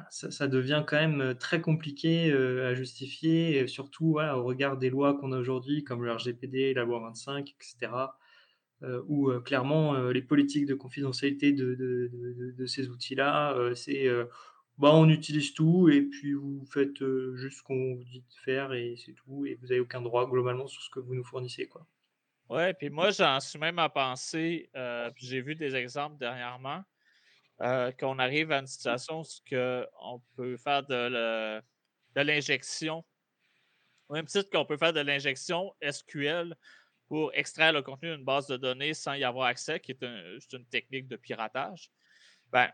ça, 0.09 0.47
devient 0.47 0.83
quand 0.87 0.97
même 0.97 1.35
très 1.35 1.61
compliqué 1.61 2.33
à 2.33 2.73
justifier, 2.73 3.67
surtout 3.67 4.17
au 4.19 4.43
regard 4.43 4.79
des 4.79 4.89
lois 4.89 5.13
qu'on 5.13 5.31
a 5.31 5.37
aujourd'hui, 5.37 5.83
comme 5.83 6.03
le 6.03 6.11
RGPD, 6.11 6.73
la 6.73 6.85
loi 6.85 6.99
25, 7.01 7.53
etc. 7.61 7.91
où 9.07 9.29
clairement 9.45 10.09
les 10.09 10.23
politiques 10.23 10.65
de 10.65 10.73
confidentialité 10.73 11.51
de, 11.51 11.75
de 11.75 12.65
ces 12.65 12.89
outils-là, 12.89 13.75
c'est 13.75 14.09
bah, 14.77 14.91
on 14.93 15.07
utilise 15.09 15.53
tout 15.53 15.89
et 15.89 16.01
puis 16.01 16.33
vous 16.33 16.65
faites 16.65 16.97
juste 17.35 17.59
ce 17.59 17.63
qu'on 17.63 17.95
vous 17.95 18.03
dit 18.03 18.21
de 18.21 18.33
faire 18.43 18.73
et 18.73 18.95
c'est 18.97 19.13
tout. 19.13 19.45
Et 19.45 19.55
vous 19.55 19.67
n'avez 19.67 19.79
aucun 19.79 20.01
droit 20.01 20.27
globalement 20.27 20.67
sur 20.67 20.81
ce 20.81 20.89
que 20.89 20.99
vous 20.99 21.15
nous 21.15 21.23
fournissez. 21.23 21.67
Quoi. 21.67 21.85
Ouais, 22.49 22.73
puis 22.73 22.89
moi, 22.89 23.11
j'en 23.11 23.39
suis 23.39 23.59
même 23.59 23.79
à 23.79 23.89
penser, 23.89 24.69
puis 25.15 25.25
j'ai 25.25 25.41
vu 25.41 25.55
des 25.55 25.75
exemples 25.75 26.17
dernièrement, 26.17 26.83
qu'on 27.59 28.19
arrive 28.19 28.51
à 28.51 28.59
une 28.59 28.67
situation 28.67 29.21
où 29.21 29.55
on 30.01 30.21
peut 30.35 30.57
faire 30.57 30.83
de, 30.83 31.61
l'injection, 32.15 33.03
au 34.09 34.13
même 34.13 34.25
titre 34.25 34.49
qu'on 34.49 34.65
peut 34.65 34.77
faire 34.77 34.93
de 34.93 34.99
l'injection 34.99 35.73
SQL 35.81 36.55
pour 37.07 37.31
extraire 37.33 37.73
le 37.73 37.81
contenu 37.81 38.15
d'une 38.15 38.25
base 38.25 38.47
de 38.47 38.57
données 38.57 38.93
sans 38.93 39.13
y 39.13 39.23
avoir 39.23 39.47
accès, 39.47 39.79
qui 39.79 39.91
est 39.93 40.33
juste 40.33 40.53
une 40.53 40.65
technique 40.65 41.07
de 41.07 41.15
piratage. 41.15 41.91
Ben, 42.51 42.69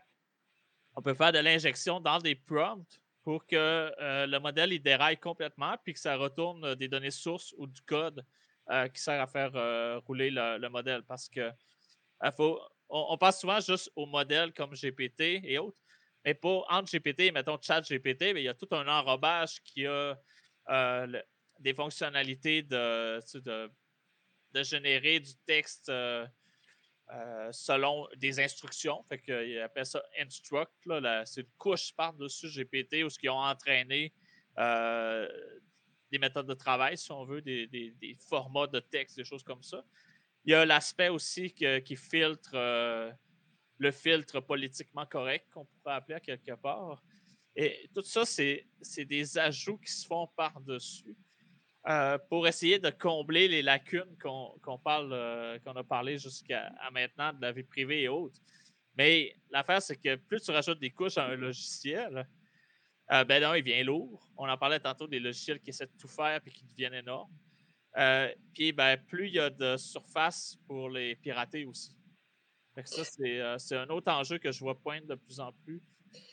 on 0.96 1.02
peut 1.02 1.14
faire 1.14 1.32
de 1.32 1.38
l'injection 1.38 2.00
dans 2.00 2.18
des 2.18 2.34
prompts 2.34 3.00
pour 3.22 3.46
que 3.46 3.56
euh, 3.56 4.26
le 4.26 4.38
modèle 4.38 4.72
il 4.72 4.82
déraille 4.82 5.18
complètement 5.18 5.76
puis 5.82 5.94
que 5.94 6.00
ça 6.00 6.16
retourne 6.16 6.64
euh, 6.64 6.74
des 6.74 6.88
données 6.88 7.10
sources 7.10 7.54
ou 7.58 7.66
du 7.66 7.80
code 7.82 8.24
euh, 8.70 8.88
qui 8.88 9.00
sert 9.00 9.20
à 9.20 9.26
faire 9.26 9.52
rouler 10.04 10.30
le, 10.30 10.68
modèle. 10.68 11.02
Parce 11.02 11.28
que 11.28 11.50
faut, 12.36 12.60
on, 12.88 13.16
passe 13.18 13.40
souvent 13.40 13.60
juste 13.60 13.90
au 13.96 14.06
modèle 14.06 14.52
comme 14.52 14.70
GPT 14.74 15.40
et 15.44 15.58
autres. 15.58 15.78
Mais 16.24 16.34
pour 16.34 16.66
entre 16.70 16.90
GPT 16.90 17.32
mettons 17.32 17.58
chat 17.60 17.80
GPT, 17.82 18.32
il 18.36 18.42
y 18.42 18.48
a 18.48 18.54
tout 18.54 18.68
un 18.70 18.86
enrobage 18.86 19.60
qui 19.64 19.86
a 19.86 20.16
des 21.58 21.74
fonctionnalités 21.74 22.62
de, 22.62 23.20
de, 23.40 23.70
de, 24.52 24.62
générer 24.62 25.20
du 25.20 25.34
texte 25.46 25.90
euh, 27.12 27.50
selon 27.50 28.06
des 28.16 28.38
instructions. 28.38 29.02
Fait 29.08 29.18
qu'il 29.18 29.58
appelle 29.58 29.86
ça 29.86 30.02
instruct. 30.18 30.70
c'est 31.24 31.40
une 31.40 31.46
couche 31.58 31.92
par-dessus 31.96 32.48
GPT 32.48 33.04
où 33.04 33.08
ils 33.22 33.30
ont 33.30 33.34
entraîné 33.34 34.12
euh, 34.58 35.28
des 36.12 36.18
méthodes 36.18 36.46
de 36.46 36.54
travail, 36.54 36.96
si 36.96 37.10
on 37.10 37.24
veut, 37.24 37.40
des, 37.42 38.16
formats 38.28 38.68
de 38.68 38.78
texte, 38.78 39.16
des 39.16 39.24
choses 39.24 39.42
comme 39.42 39.62
ça. 39.62 39.84
Il 40.44 40.52
y 40.52 40.54
a 40.54 40.64
l'aspect 40.64 41.08
aussi 41.08 41.52
qui 41.52 41.96
filtre 41.96 42.52
euh, 42.54 43.10
le 43.78 43.90
filtre 43.90 44.40
politiquement 44.40 45.06
correct, 45.06 45.48
qu'on 45.52 45.64
pourrait 45.64 45.94
appeler 45.94 46.14
à 46.14 46.20
quelque 46.20 46.54
part. 46.54 47.02
Et 47.56 47.90
tout 47.92 48.04
ça, 48.04 48.24
c'est 48.24 48.66
des 49.04 49.38
ajouts 49.38 49.78
qui 49.78 49.90
se 49.90 50.06
font 50.06 50.28
par-dessus. 50.36 51.16
Euh, 51.88 52.18
pour 52.28 52.46
essayer 52.46 52.78
de 52.78 52.90
combler 52.90 53.48
les 53.48 53.62
lacunes 53.62 54.14
qu'on 54.20 54.78
parle, 54.84 55.14
euh, 55.14 55.58
qu'on 55.60 55.72
a 55.72 55.82
parlé 55.82 56.18
jusqu'à 56.18 56.70
maintenant 56.92 57.32
de 57.32 57.40
la 57.40 57.52
vie 57.52 57.62
privée 57.62 58.02
et 58.02 58.08
autres. 58.08 58.38
Mais 58.98 59.34
l'affaire, 59.50 59.80
c'est 59.80 59.96
que 59.96 60.16
plus 60.16 60.42
tu 60.42 60.50
rajoutes 60.50 60.78
des 60.78 60.90
couches 60.90 61.16
à 61.16 61.24
un 61.24 61.36
logiciel, 61.36 62.28
euh, 63.12 63.24
ben 63.24 63.42
non, 63.42 63.54
il 63.54 63.64
vient 63.64 63.82
lourd. 63.82 64.22
On 64.36 64.46
en 64.46 64.58
parlait 64.58 64.78
tantôt 64.78 65.06
des 65.06 65.20
logiciels 65.20 65.58
qui 65.58 65.70
essaient 65.70 65.86
de 65.86 65.96
tout 65.98 66.08
faire 66.08 66.42
et 66.44 66.50
qui 66.50 66.66
deviennent 66.66 66.92
énormes. 66.92 67.32
puis 68.52 68.72
ben, 68.72 68.98
plus 69.08 69.28
il 69.28 69.34
y 69.34 69.40
a 69.40 69.48
de 69.48 69.78
surface 69.78 70.58
pour 70.66 70.90
les 70.90 71.16
pirater 71.16 71.64
aussi. 71.64 71.96
ça, 72.84 73.04
c'est 73.58 73.76
un 73.76 73.88
autre 73.88 74.12
enjeu 74.12 74.36
que 74.36 74.52
je 74.52 74.60
vois 74.60 74.78
poindre 74.78 75.06
de 75.06 75.14
plus 75.14 75.40
en 75.40 75.50
plus. 75.64 75.80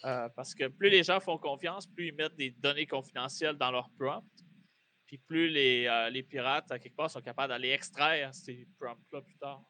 parce 0.01 0.53
que 0.53 0.67
plus 0.67 0.89
les 0.89 1.03
gens 1.03 1.21
font 1.21 1.37
confiance, 1.37 1.87
plus 1.87 2.07
ils 2.07 2.15
mettent 2.15 2.35
des 2.35 2.51
données 2.51 2.85
confidentielles 2.85 3.55
dans 3.55 3.71
leur 3.71 3.89
prompt. 3.91 4.25
Puis 5.07 5.17
plus 5.17 5.49
les, 5.49 6.09
les 6.11 6.21
pirates, 6.21 6.71
à 6.71 6.77
quelque 6.77 6.95
part, 6.95 7.09
sont 7.09 7.21
capables 7.21 7.49
d'aller 7.49 7.69
extraire 7.69 8.35
ces 8.35 8.67
prompts-là 8.79 9.21
plus 9.21 9.37
tard. 9.37 9.63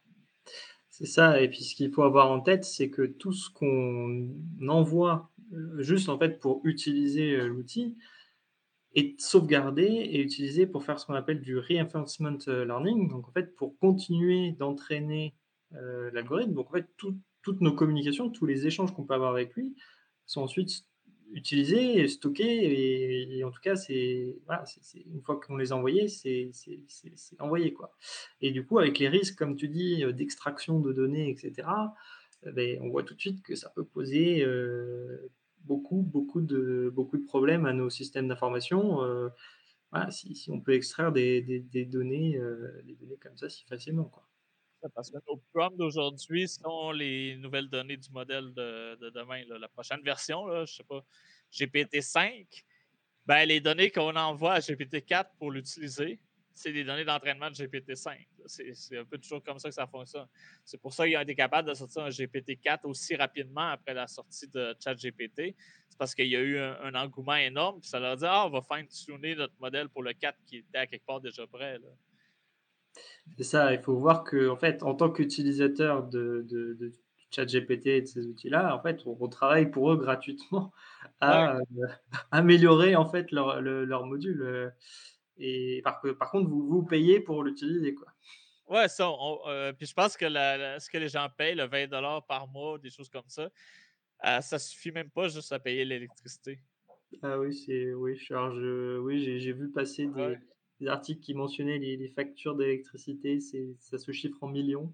C'est 0.90 1.06
ça. 1.06 1.40
Et 1.40 1.48
puis 1.48 1.64
ce 1.64 1.76
qu'il 1.76 1.92
faut 1.92 2.02
avoir 2.04 2.32
en 2.32 2.42
tête, 2.42 2.66
c'est 2.66 2.90
que 2.90 3.04
tout 3.04 3.32
ce 3.32 3.50
qu'on 3.52 4.30
envoie 4.68 5.32
juste 5.78 6.10
en 6.10 6.18
fait 6.18 6.40
pour 6.40 6.62
utiliser 6.66 7.38
l'outil 7.38 7.98
est 8.96 9.20
sauvegardé 9.22 9.84
et 9.84 10.22
utilisé 10.22 10.66
pour 10.66 10.84
faire 10.84 11.00
ce 11.00 11.06
qu'on 11.06 11.14
appelle 11.14 11.42
du 11.42 11.60
reinforcement 11.60 12.40
learning. 12.48 13.10
Donc 13.10 13.28
en 13.28 13.32
fait, 13.32 13.56
pour 13.56 13.78
continuer 13.78 14.54
d'entraîner 14.54 15.36
l'algorithme. 15.72 16.54
Donc 16.54 16.70
en 16.70 16.74
fait, 16.74 16.88
toutes 16.98 17.62
nos 17.62 17.74
communications, 17.74 18.32
tous 18.32 18.48
les 18.48 18.66
échanges 18.66 18.92
qu'on 18.92 19.06
peut 19.06 19.14
avoir 19.14 19.32
avec 19.32 19.54
lui 19.54 19.76
sont 20.26 20.42
ensuite 20.42 20.84
utilisés, 21.32 22.00
et 22.00 22.08
stockés, 22.08 23.38
et, 23.38 23.44
en 23.44 23.52
tout 23.52 23.62
cas, 23.62 23.76
c'est 23.76 24.36
une 25.06 25.22
fois 25.22 25.40
qu'on 25.40 25.58
les 25.58 25.72
a 25.72 25.76
envoyés, 25.76 26.08
c'est 26.08 26.52
envoyé. 27.40 27.74
Quoi. 27.74 27.92
Et 28.42 28.52
du 28.52 28.66
coup, 28.66 28.80
avec 28.80 29.00
les 29.00 29.10
risques, 29.10 29.38
comme 29.38 29.56
tu 29.56 29.68
dis, 29.68 30.04
euh, 30.04 30.12
d'extraction 30.12 30.80
de 30.80 30.94
données, 30.94 31.30
etc., 31.30 31.68
euh, 32.46 32.52
ben, 32.52 32.80
on 32.82 32.90
voit 32.90 33.04
tout 33.04 33.16
de 33.16 33.20
suite 33.20 33.42
que 33.44 33.56
ça 33.56 33.70
peut 33.70 33.84
poser 33.86 34.44
euh, 34.44 35.30
beaucoup, 35.66 36.02
beaucoup 36.02 36.42
de, 36.42 36.92
beaucoup 36.94 37.18
de 37.18 37.26
problèmes 37.26 37.66
à 37.66 37.74
nos 37.74 37.90
systèmes 37.90 38.28
d'information. 38.28 39.00
si, 40.10 40.50
on 40.52 40.60
peut 40.62 40.74
extraire 40.74 41.12
des, 41.12 41.42
des, 41.42 41.86
données, 41.86 42.40
des 42.86 42.96
données 42.96 43.18
comme 43.22 43.38
ça 43.38 43.50
si 43.50 43.66
facilement. 43.66 44.06
Quoi. 44.06 44.24
Parce 44.94 45.10
que 45.10 45.18
nos 45.28 45.42
prompts 45.54 45.76
d'aujourd'hui 45.76 46.48
sont 46.48 46.92
les 46.92 47.36
nouvelles 47.38 47.70
données 47.70 47.98
du 47.98 48.10
modèle 48.12 48.54
de, 48.54 49.10
demain. 49.10 49.44
La 49.60 49.68
prochaine 49.68 50.02
version, 50.02 50.48
je 50.50 50.62
ne 50.62 50.66
sais 50.66 50.84
pas, 50.84 51.04
GPT-5, 51.52 52.46
ben, 53.26 53.46
les 53.46 53.60
données 53.60 53.92
qu'on 53.92 54.16
envoie 54.16 54.54
à 54.54 54.60
GPT-4 54.60 55.32
pour 55.38 55.52
l'utiliser, 55.52 56.20
c'est 56.58 56.72
des 56.72 56.84
données 56.84 57.06
d'entraînement 57.06 57.50
de 57.50 57.56
GPT-5. 57.56 58.26
C'est 58.46 58.98
un 58.98 59.06
peu 59.06 59.18
toujours 59.18 59.44
comme 59.44 59.60
ça 59.60 59.70
que 59.70 59.76
ça 59.76 59.86
fonctionne. 59.86 60.28
C'est 60.66 60.80
pour 60.82 60.94
ça 60.94 61.06
qu'ils 61.06 61.18
ont 61.18 61.22
été 61.22 61.36
capables 61.36 61.68
de 61.70 61.74
sortir 61.74 62.04
un 62.04 62.10
GPT-4 62.10 62.80
aussi 62.86 63.16
rapidement 63.16 63.70
après 63.70 63.94
la 63.94 64.08
sortie 64.08 64.48
de 64.48 64.76
ChatGPT. 64.84 65.56
C'est 65.90 65.98
parce 65.98 66.16
qu'il 66.16 66.28
y 66.28 66.36
a 66.36 66.40
eu 66.40 66.58
un, 66.58 66.96
engouement 66.96 67.36
énorme, 67.36 67.80
puis 67.80 67.90
ça 67.90 68.00
leur 68.00 68.18
dit 68.18 68.26
Ah, 68.26 68.48
on 68.48 68.50
va 68.50 68.62
fine-tuner 68.62 69.36
notre 69.36 69.54
modèle 69.60 69.90
pour 69.90 70.04
le 70.04 70.14
4 70.14 70.38
qui 70.46 70.58
était 70.58 70.78
à 70.80 70.88
quelque 70.88 71.06
part 71.06 71.22
déjà 71.22 71.46
prêt. 71.46 71.80
C'est 73.38 73.44
ça, 73.44 73.74
il 73.74 73.80
faut 73.80 73.98
voir 73.98 74.24
que, 74.24 74.50
en 74.50 74.56
fait, 74.56 74.84
en 74.84 74.96
tant 74.96 75.10
qu'utilisateur 75.10 76.04
de, 76.04 76.46
de, 76.48 76.74
de 76.74 76.92
ChatGPT 77.32 77.88
et 77.88 78.02
de 78.02 78.06
ces 78.08 78.26
outils-là, 78.26 78.76
en 78.76 78.82
fait, 78.82 79.02
on, 79.06 79.28
travaille 79.28 79.70
pour 79.70 79.92
eux 79.92 79.98
gratuitement 79.98 80.72
à 81.22 81.58
euh, 81.58 81.62
améliorer 82.32 82.96
en 82.96 83.08
fait 83.08 83.32
leur, 83.32 83.62
leur, 83.62 84.06
module. 84.06 84.42
Euh, 84.42 84.70
et 85.38 85.82
par, 85.84 86.02
par 86.18 86.32
contre, 86.32 86.50
vous, 86.50 86.68
vous 86.68 86.84
payez 86.84 87.20
pour 87.20 87.44
l'utiliser, 87.44 87.94
quoi. 87.94 88.08
Ouais, 88.68 88.90
ça. 88.90 89.10
Euh, 89.48 89.72
puis 89.72 89.86
je 89.86 89.94
pense 89.94 90.18
que 90.18 90.28
ce 90.28 90.90
que 90.90 90.98
les 90.98 91.08
gens 91.08 91.28
payent, 91.38 91.56
le 91.56 91.68
20 91.68 92.22
par 92.28 92.48
mois, 92.48 92.78
des 92.78 92.90
choses 92.90 93.10
comme 93.10 93.28
ça, 93.28 93.50
ça 94.42 94.60
suffit 94.60 94.92
même 94.92 95.10
pas 95.10 95.30
juste 95.30 95.52
à 95.54 95.60
payer 95.60 95.86
l'électricité. 95.86 96.60
Ah 97.24 97.40
oui, 97.40 97.56
c'est 97.56 97.94
oui, 97.94 98.18
charge. 98.18 98.62
oui, 99.00 99.40
j'ai 99.40 99.54
vu 99.54 99.72
passer 99.72 100.08
des, 100.08 100.38
des 100.80 100.88
articles 100.88 101.22
qui 101.22 101.34
mentionnaient 101.34 101.78
les, 101.78 102.08
factures 102.10 102.56
d'électricité, 102.56 103.40
ça 103.80 103.98
se 103.98 104.12
chiffre 104.12 104.44
en 104.44 104.48
millions. 104.48 104.94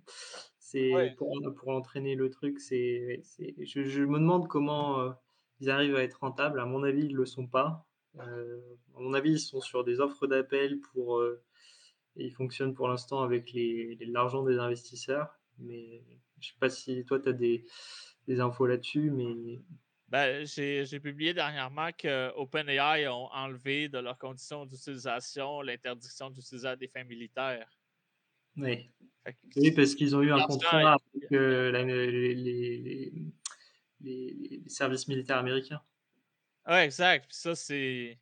C'est 0.57 1.13
pour, 1.17 1.39
pour, 1.55 1.69
entraîner 1.69 2.15
le 2.15 2.29
truc, 2.29 2.59
c'est, 2.59 3.21
je, 3.59 3.83
je, 3.83 4.03
me 4.03 4.17
demande 4.17 4.47
comment 4.47 4.99
euh, 4.99 5.11
ils 5.59 5.69
arrivent 5.69 5.95
à 5.95 6.03
être 6.03 6.21
rentables. 6.21 6.59
À 6.59 6.65
mon 6.65 6.83
avis, 6.83 7.05
ils 7.05 7.13
ne 7.13 7.17
le 7.17 7.25
sont 7.25 7.47
pas. 7.47 7.85
Euh, 8.19 8.59
à 8.95 8.99
mon 8.99 9.13
avis, 9.13 9.33
ils 9.33 9.39
sont 9.39 9.61
sur 9.61 9.83
des 9.83 9.99
offres 9.99 10.25
d'appel 10.25 10.79
pour 10.79 11.19
euh, 11.19 11.43
et 12.15 12.25
ils 12.25 12.33
fonctionnent 12.33 12.73
pour 12.73 12.87
l'instant 12.87 13.21
avec 13.21 13.51
les, 13.53 13.97
l'argent 14.07 14.43
des 14.43 14.57
investisseurs. 14.57 15.39
Mais 15.59 16.01
je 16.39 16.49
ne 16.49 16.53
sais 16.53 16.59
pas 16.59 16.69
si 16.69 17.05
toi, 17.05 17.19
tu 17.19 17.29
as 17.29 17.33
des, 17.33 17.65
des 18.27 18.39
infos 18.39 18.65
là-dessus, 18.65 19.11
mais 19.11 19.61
ben, 20.13 20.45
j'ai 20.45 20.99
publié 20.99 21.33
dernièrement 21.33 21.89
que 21.91 22.31
OpenAI 22.35 23.07
ont 23.07 23.31
enlevé 23.31 23.89
de 23.89 23.97
leurs 23.97 24.19
conditions 24.19 24.63
d'utilisation 24.63 25.61
l'interdiction 25.61 26.29
d'utiliser 26.29 26.75
des 26.77 26.87
fins 26.87 27.03
militaires. 27.03 27.67
Oui, 28.55 28.91
oui 29.55 29.71
parce 29.71 29.95
qu'ils 29.95 30.15
ont 30.15 30.21
eu 30.21 30.31
un 30.31 30.45
contrat 30.45 30.97
avec 31.15 31.31
euh, 31.31 31.71
les, 31.71 33.11
les, 34.01 34.61
services 34.67 35.07
militaires 35.07 35.37
américains. 35.37 35.81
Oui, 36.67 36.75
exact. 36.75 37.25
Puis 37.29 37.37
ça, 37.37 37.55
c'est 37.55 38.19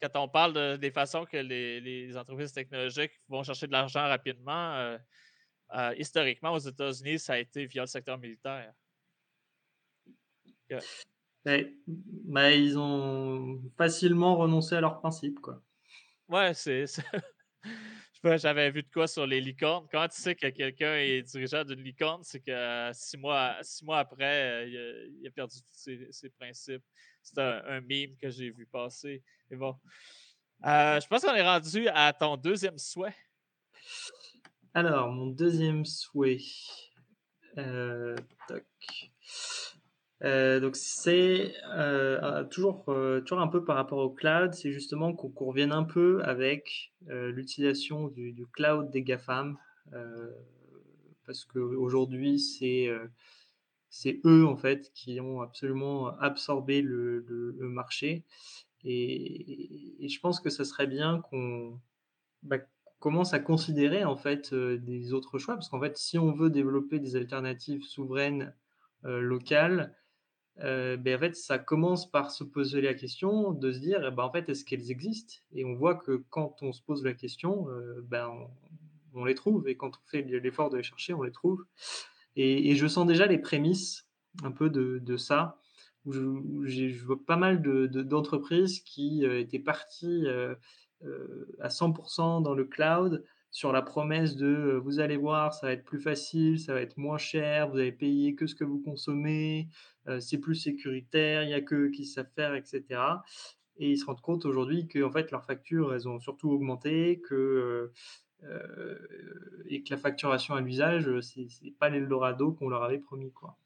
quand 0.00 0.22
on 0.22 0.28
parle 0.28 0.78
des 0.78 0.92
façons 0.92 1.24
que 1.24 1.38
les, 1.38 2.16
entreprises 2.16 2.52
technologiques 2.52 3.20
vont 3.28 3.42
chercher 3.42 3.66
de 3.66 3.72
l'argent 3.72 4.06
rapidement, 4.06 4.76
euh, 4.76 4.96
euh, 5.74 5.94
historiquement, 5.98 6.52
aux 6.52 6.58
États-Unis, 6.58 7.18
ça 7.18 7.32
a 7.32 7.38
été 7.38 7.66
via 7.66 7.82
le 7.82 7.88
secteur 7.88 8.18
militaire. 8.18 8.72
Ils 11.46 12.78
ont 12.78 13.62
facilement 13.76 14.36
renoncé 14.36 14.74
à 14.76 14.80
leurs 14.80 15.00
principes, 15.00 15.40
quoi. 15.40 15.62
Ouais, 16.28 16.52
c'est. 16.54 16.84
J'avais 18.24 18.70
vu 18.70 18.82
de 18.82 18.88
quoi 18.92 19.06
sur 19.06 19.26
les 19.26 19.40
licornes. 19.40 19.86
Quand 19.90 20.06
tu 20.08 20.20
sais 20.20 20.34
que 20.34 20.48
quelqu'un 20.48 20.96
est 20.96 21.22
dirigeant 21.22 21.64
d'une 21.64 21.82
licorne, 21.82 22.22
c'est 22.24 22.40
que 22.40 22.90
six 22.92 23.16
mois, 23.16 23.56
six 23.62 23.84
mois 23.84 23.98
après, 24.00 24.68
il 24.68 25.26
a, 25.26 25.30
perdu 25.30 25.56
tous 25.60 25.90
ses, 26.10 26.30
principes. 26.30 26.82
C'est 27.22 27.38
un, 27.38 27.80
meme 27.80 28.16
que 28.20 28.28
j'ai 28.28 28.50
vu 28.50 28.66
passer. 28.66 29.22
Et 29.50 29.56
bon. 29.56 29.76
Euh, 30.66 31.00
je 31.00 31.06
pense 31.06 31.22
qu'on 31.22 31.34
est 31.34 31.46
rendu 31.46 31.88
à 31.88 32.12
ton 32.12 32.36
deuxième 32.36 32.78
souhait. 32.78 33.14
Alors, 34.74 35.10
mon 35.12 35.28
deuxième 35.28 35.84
souhait. 35.84 36.42
Euh, 37.56 38.16
euh, 40.24 40.58
donc 40.58 40.74
c'est 40.74 41.54
euh, 41.76 42.44
toujours, 42.44 42.84
euh, 42.88 43.20
toujours 43.20 43.40
un 43.40 43.46
peu 43.46 43.64
par 43.64 43.76
rapport 43.76 43.98
au 43.98 44.10
cloud, 44.10 44.52
c'est 44.52 44.72
justement 44.72 45.12
qu'on 45.14 45.46
revienne 45.46 45.72
un 45.72 45.84
peu 45.84 46.20
avec 46.24 46.92
l'utilisation 47.06 48.08
du, 48.08 48.46
cloud 48.52 48.90
des 48.90 49.02
GAFAM, 49.02 49.56
parce 51.24 51.44
qu'aujourd'hui 51.44 52.40
c'est 52.40 52.90
c'est 53.90 54.20
eux 54.24 54.46
en 54.46 54.56
fait 54.56 54.90
qui 54.92 55.20
ont 55.20 55.40
absolument 55.40 56.08
absorbé 56.18 56.82
le, 56.82 57.54
marché, 57.60 58.24
et, 58.84 60.04
et, 60.04 60.08
je 60.08 60.20
pense 60.20 60.40
que 60.40 60.50
ça 60.50 60.64
serait 60.64 60.86
bien 60.86 61.20
qu'on 61.20 61.80
bah, 62.42 62.58
commence 62.98 63.34
à 63.34 63.38
considérer 63.38 64.04
en 64.04 64.16
fait 64.16 64.52
des 64.52 65.12
autres 65.12 65.38
choix, 65.38 65.54
parce 65.54 65.68
qu'en 65.68 65.80
fait 65.80 65.96
si 65.96 66.18
on 66.18 66.32
veut 66.32 66.50
développer 66.50 66.98
des 66.98 67.14
alternatives 67.14 67.84
souveraines 67.84 68.52
locales, 69.04 69.94
euh, 70.60 70.96
ben, 70.96 71.16
en 71.16 71.18
fait, 71.18 71.36
ça 71.36 71.58
commence 71.58 72.10
par 72.10 72.30
se 72.30 72.42
poser 72.42 72.80
la 72.80 72.94
question 72.94 73.52
de 73.52 73.72
se 73.72 73.78
dire, 73.78 74.04
eh 74.06 74.10
ben, 74.10 74.24
en 74.24 74.32
fait, 74.32 74.48
est-ce 74.48 74.64
qu'elles 74.64 74.90
existent? 74.90 75.34
Et 75.52 75.64
on 75.64 75.74
voit 75.74 75.94
que 75.94 76.24
quand 76.30 76.62
on 76.62 76.72
se 76.72 76.82
pose 76.82 77.04
la 77.04 77.14
question, 77.14 77.68
euh, 77.70 78.00
ben, 78.02 78.30
on, 79.14 79.24
les 79.24 79.34
trouve. 79.34 79.68
Et 79.68 79.76
quand 79.76 79.96
on 79.96 80.08
fait 80.08 80.22
l'effort 80.22 80.70
de 80.70 80.76
les 80.76 80.82
chercher, 80.82 81.14
on 81.14 81.22
les 81.22 81.32
trouve. 81.32 81.64
Et, 82.36 82.74
je 82.74 82.86
sens 82.86 83.06
déjà 83.06 83.26
les 83.26 83.38
prémices 83.38 84.06
un 84.44 84.52
peu 84.52 84.70
de, 84.70 85.16
ça. 85.16 85.60
Je, 86.06 87.04
vois 87.04 87.24
pas 87.24 87.36
mal 87.36 87.60
d'entreprises 87.60 88.80
qui 88.80 89.24
euh, 89.24 89.40
étaient 89.40 89.58
parties 89.58 90.26
à 91.60 91.68
100% 91.68 92.42
dans 92.42 92.54
le 92.54 92.64
cloud 92.64 93.24
sur 93.50 93.72
la 93.72 93.82
promesse 93.82 94.36
de 94.36 94.80
vous 94.82 95.00
allez 95.00 95.16
voir, 95.16 95.54
ça 95.54 95.68
va 95.68 95.72
être 95.72 95.84
plus 95.84 96.00
facile, 96.00 96.60
ça 96.60 96.74
va 96.74 96.80
être 96.80 96.96
moins 96.96 97.18
cher, 97.18 97.68
vous 97.68 97.78
allez 97.78 97.92
payer 97.92 98.34
que 98.34 98.46
ce 98.46 98.54
que 98.54 98.64
vous 98.64 98.80
consommez, 98.80 99.68
c'est 100.20 100.38
plus 100.38 100.54
sécuritaire, 100.54 101.42
il 101.42 101.48
n'y 101.48 101.54
a 101.54 101.60
que 101.60 101.88
qui 101.88 102.04
savent 102.04 102.30
faire, 102.34 102.54
etc. 102.54 102.84
Et 103.76 103.90
ils 103.92 103.98
se 103.98 104.04
rendent 104.04 104.20
compte 104.20 104.44
aujourd'hui 104.44 104.86
que 104.86 105.02
en 105.02 105.10
fait, 105.10 105.30
leurs 105.30 105.44
factures, 105.44 105.94
elles 105.94 106.08
ont 106.08 106.18
surtout 106.18 106.50
augmenté, 106.50 107.20
que, 107.20 107.92
et 109.66 109.82
que 109.82 109.90
la 109.90 109.96
facturation 109.96 110.54
à 110.54 110.60
l'usage, 110.60 111.08
c'est 111.20 111.46
n'est 111.62 111.70
pas 111.70 111.88
l'Eldorado 111.88 112.52
qu'on 112.52 112.68
leur 112.68 112.82
avait 112.82 112.98
promis. 112.98 113.32
Quoi. 113.32 113.56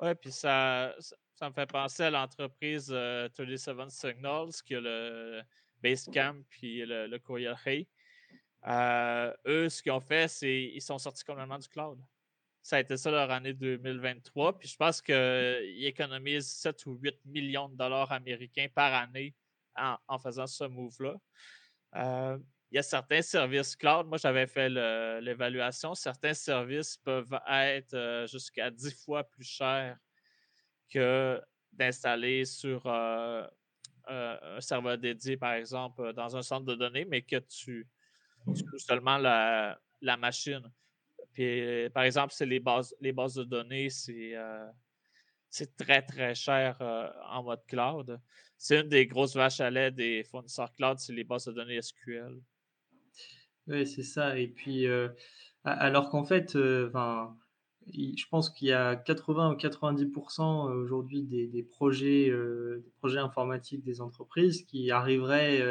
Ouais, 0.00 0.14
puis 0.14 0.30
ça, 0.30 0.94
ça, 1.34 1.48
me 1.48 1.54
fait 1.54 1.70
penser 1.70 2.04
à 2.04 2.10
l'entreprise 2.10 2.86
37 3.34 3.90
Signals, 3.90 4.52
qui 4.64 4.74
a 4.74 4.80
le 4.80 5.42
Basecamp 5.82 6.42
puis 6.48 6.84
le, 6.86 7.06
le 7.06 7.18
Courier 7.18 7.54
Hey. 7.66 7.88
Eux, 8.66 9.68
ce 9.68 9.82
qu'ils 9.82 9.92
ont 9.92 10.00
fait, 10.00 10.28
c'est 10.28 10.70
qu'ils 10.72 10.82
sont 10.82 10.98
sortis 10.98 11.24
complètement 11.24 11.58
du 11.58 11.68
cloud. 11.68 11.98
Ça 12.62 12.76
a 12.76 12.80
été 12.80 12.96
ça 12.96 13.10
leur 13.10 13.30
année 13.30 13.54
2023. 13.54 14.58
Puis 14.58 14.68
je 14.68 14.76
pense 14.76 15.00
qu'ils 15.00 15.86
économisent 15.86 16.48
7 16.48 16.86
ou 16.86 16.98
8 17.00 17.24
millions 17.24 17.68
de 17.68 17.76
dollars 17.76 18.12
américains 18.12 18.66
par 18.74 18.92
année 18.92 19.34
en, 19.76 20.18
faisant 20.18 20.46
ce 20.46 20.64
move-là. 20.64 21.14
Euh, 21.96 22.38
il 22.70 22.74
y 22.74 22.78
a 22.78 22.82
certains 22.82 23.22
services 23.22 23.74
cloud. 23.74 24.06
Moi, 24.06 24.18
j'avais 24.18 24.46
fait 24.46 24.68
l'évaluation. 24.68 25.94
Certains 25.94 26.34
services 26.34 26.98
peuvent 26.98 27.40
être 27.48 28.26
jusqu'à 28.30 28.70
10 28.70 29.02
fois 29.02 29.24
plus 29.24 29.44
chers 29.44 29.96
que 30.92 31.40
d'installer 31.72 32.44
sur 32.44 32.86
un 32.86 33.48
serveur 34.60 34.98
dédié, 34.98 35.36
par 35.36 35.54
exemple, 35.54 36.12
dans 36.12 36.36
un 36.36 36.42
centre 36.42 36.66
de 36.66 36.74
données, 36.74 37.06
mais 37.06 37.22
que 37.22 37.36
tu 37.36 37.86
seulement 38.76 39.18
la, 39.18 39.78
la 40.00 40.16
machine. 40.16 40.62
Puis, 41.32 41.88
par 41.90 42.04
exemple, 42.04 42.32
c'est 42.32 42.46
les 42.46 42.60
bases, 42.60 42.94
les 43.00 43.12
bases 43.12 43.34
de 43.34 43.44
données, 43.44 43.90
c'est 43.90 44.34
c'est 45.50 45.76
très, 45.76 46.02
très 46.02 46.34
cher 46.34 46.76
euh, 46.80 47.08
en 47.30 47.42
mode 47.42 47.64
cloud. 47.66 48.20
C'est 48.56 48.80
une 48.80 48.88
des 48.88 49.06
grosses 49.06 49.34
vaches 49.34 49.60
à 49.60 49.70
lait 49.70 49.90
des 49.90 50.24
fournisseurs 50.24 50.72
cloud, 50.72 50.98
c'est 50.98 51.12
les 51.12 51.24
bases 51.24 51.46
de 51.46 51.52
données 51.52 51.80
SQL. 51.80 52.40
Oui, 53.66 53.86
c'est 53.86 54.02
ça. 54.02 54.38
Et 54.38 54.48
puis, 54.48 54.86
euh, 54.86 55.08
alors 55.64 56.10
qu'en 56.10 56.24
fait, 56.24 56.56
euh, 56.56 56.90
je 57.86 58.24
pense 58.30 58.50
qu'il 58.50 58.68
y 58.68 58.72
a 58.72 58.96
80 58.96 59.52
ou 59.52 59.56
90% 59.56 60.72
aujourd'hui 60.72 61.22
des, 61.22 61.62
projets, 61.62 62.30
des 62.30 62.90
projets 62.98 63.18
informatiques 63.18 63.84
des 63.84 64.00
entreprises 64.00 64.64
qui 64.64 64.90
arriveraient 64.90 65.62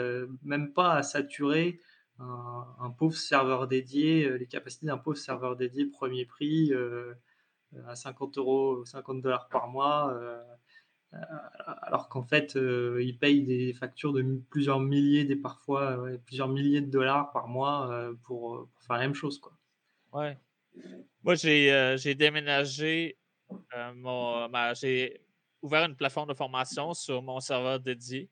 même 0.43 0.74
pas 0.74 0.93
à 0.93 1.03
saturer 1.03 1.80
un, 2.20 2.89
pauvre 2.97 3.15
serveur 3.15 3.68
dédié, 3.68 4.38
les 4.38 4.47
capacités 4.47 4.86
d'un 4.88 4.97
pauvre 4.97 5.18
serveur 5.18 5.55
dédié 5.55 5.86
premier 5.86 6.26
prix 6.26 6.74
à 7.88 7.95
50 7.95 8.38
euros, 8.38 8.86
50 8.86 9.22
dollars 9.22 9.47
par 9.49 9.68
mois, 9.68 10.13
euh, 10.13 10.41
euh, 11.13 11.18
alors 11.84 12.09
qu'en 12.09 12.24
fait, 12.24 12.55
euh, 12.55 13.01
ils 13.03 13.18
payent 13.18 13.43
des 13.43 13.74
factures 13.74 14.13
de 14.13 14.24
plusieurs 14.49 14.80
milliers, 14.80 15.26
des 15.26 15.36
parfois 15.36 16.05
plusieurs 16.26 16.47
milliers 16.47 16.82
de 16.82 16.91
dollars 16.91 17.32
par 17.32 17.47
mois 17.47 18.11
pour, 18.24 18.68
faire 18.80 18.97
la 18.97 19.03
même 19.03 19.13
chose. 19.13 19.39
Quoi. 19.39 19.53
Ouais. 20.13 20.38
Moi, 21.24 21.36
j'ai 21.36 22.15
déménagé, 22.15 23.18
j'ai 24.74 25.22
ouvert 25.61 25.86
une 25.86 25.95
plateforme 25.95 26.30
de 26.30 26.34
formation 26.34 26.93
sur 26.93 27.22
mon 27.22 27.39
serveur 27.39 27.80
dédié. 27.80 28.30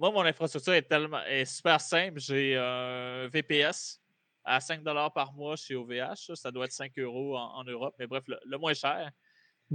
Moi, 0.00 0.10
mon 0.10 0.22
infrastructure 0.22 0.72
est 0.72 0.88
tellement 0.88 1.22
est 1.26 1.44
super 1.44 1.78
simple. 1.78 2.18
J'ai 2.18 2.56
un 2.56 3.28
VPS 3.28 4.00
à 4.42 4.58
5 4.58 4.82
par 5.14 5.34
mois 5.34 5.56
chez 5.56 5.74
OVH. 5.74 6.34
Ça, 6.34 6.50
doit 6.50 6.64
être 6.64 6.72
5 6.72 6.98
euros 6.98 7.36
en, 7.36 7.62
Europe. 7.64 7.94
Mais 7.98 8.06
bref, 8.06 8.24
le, 8.26 8.56
moins 8.56 8.72
cher, 8.72 9.10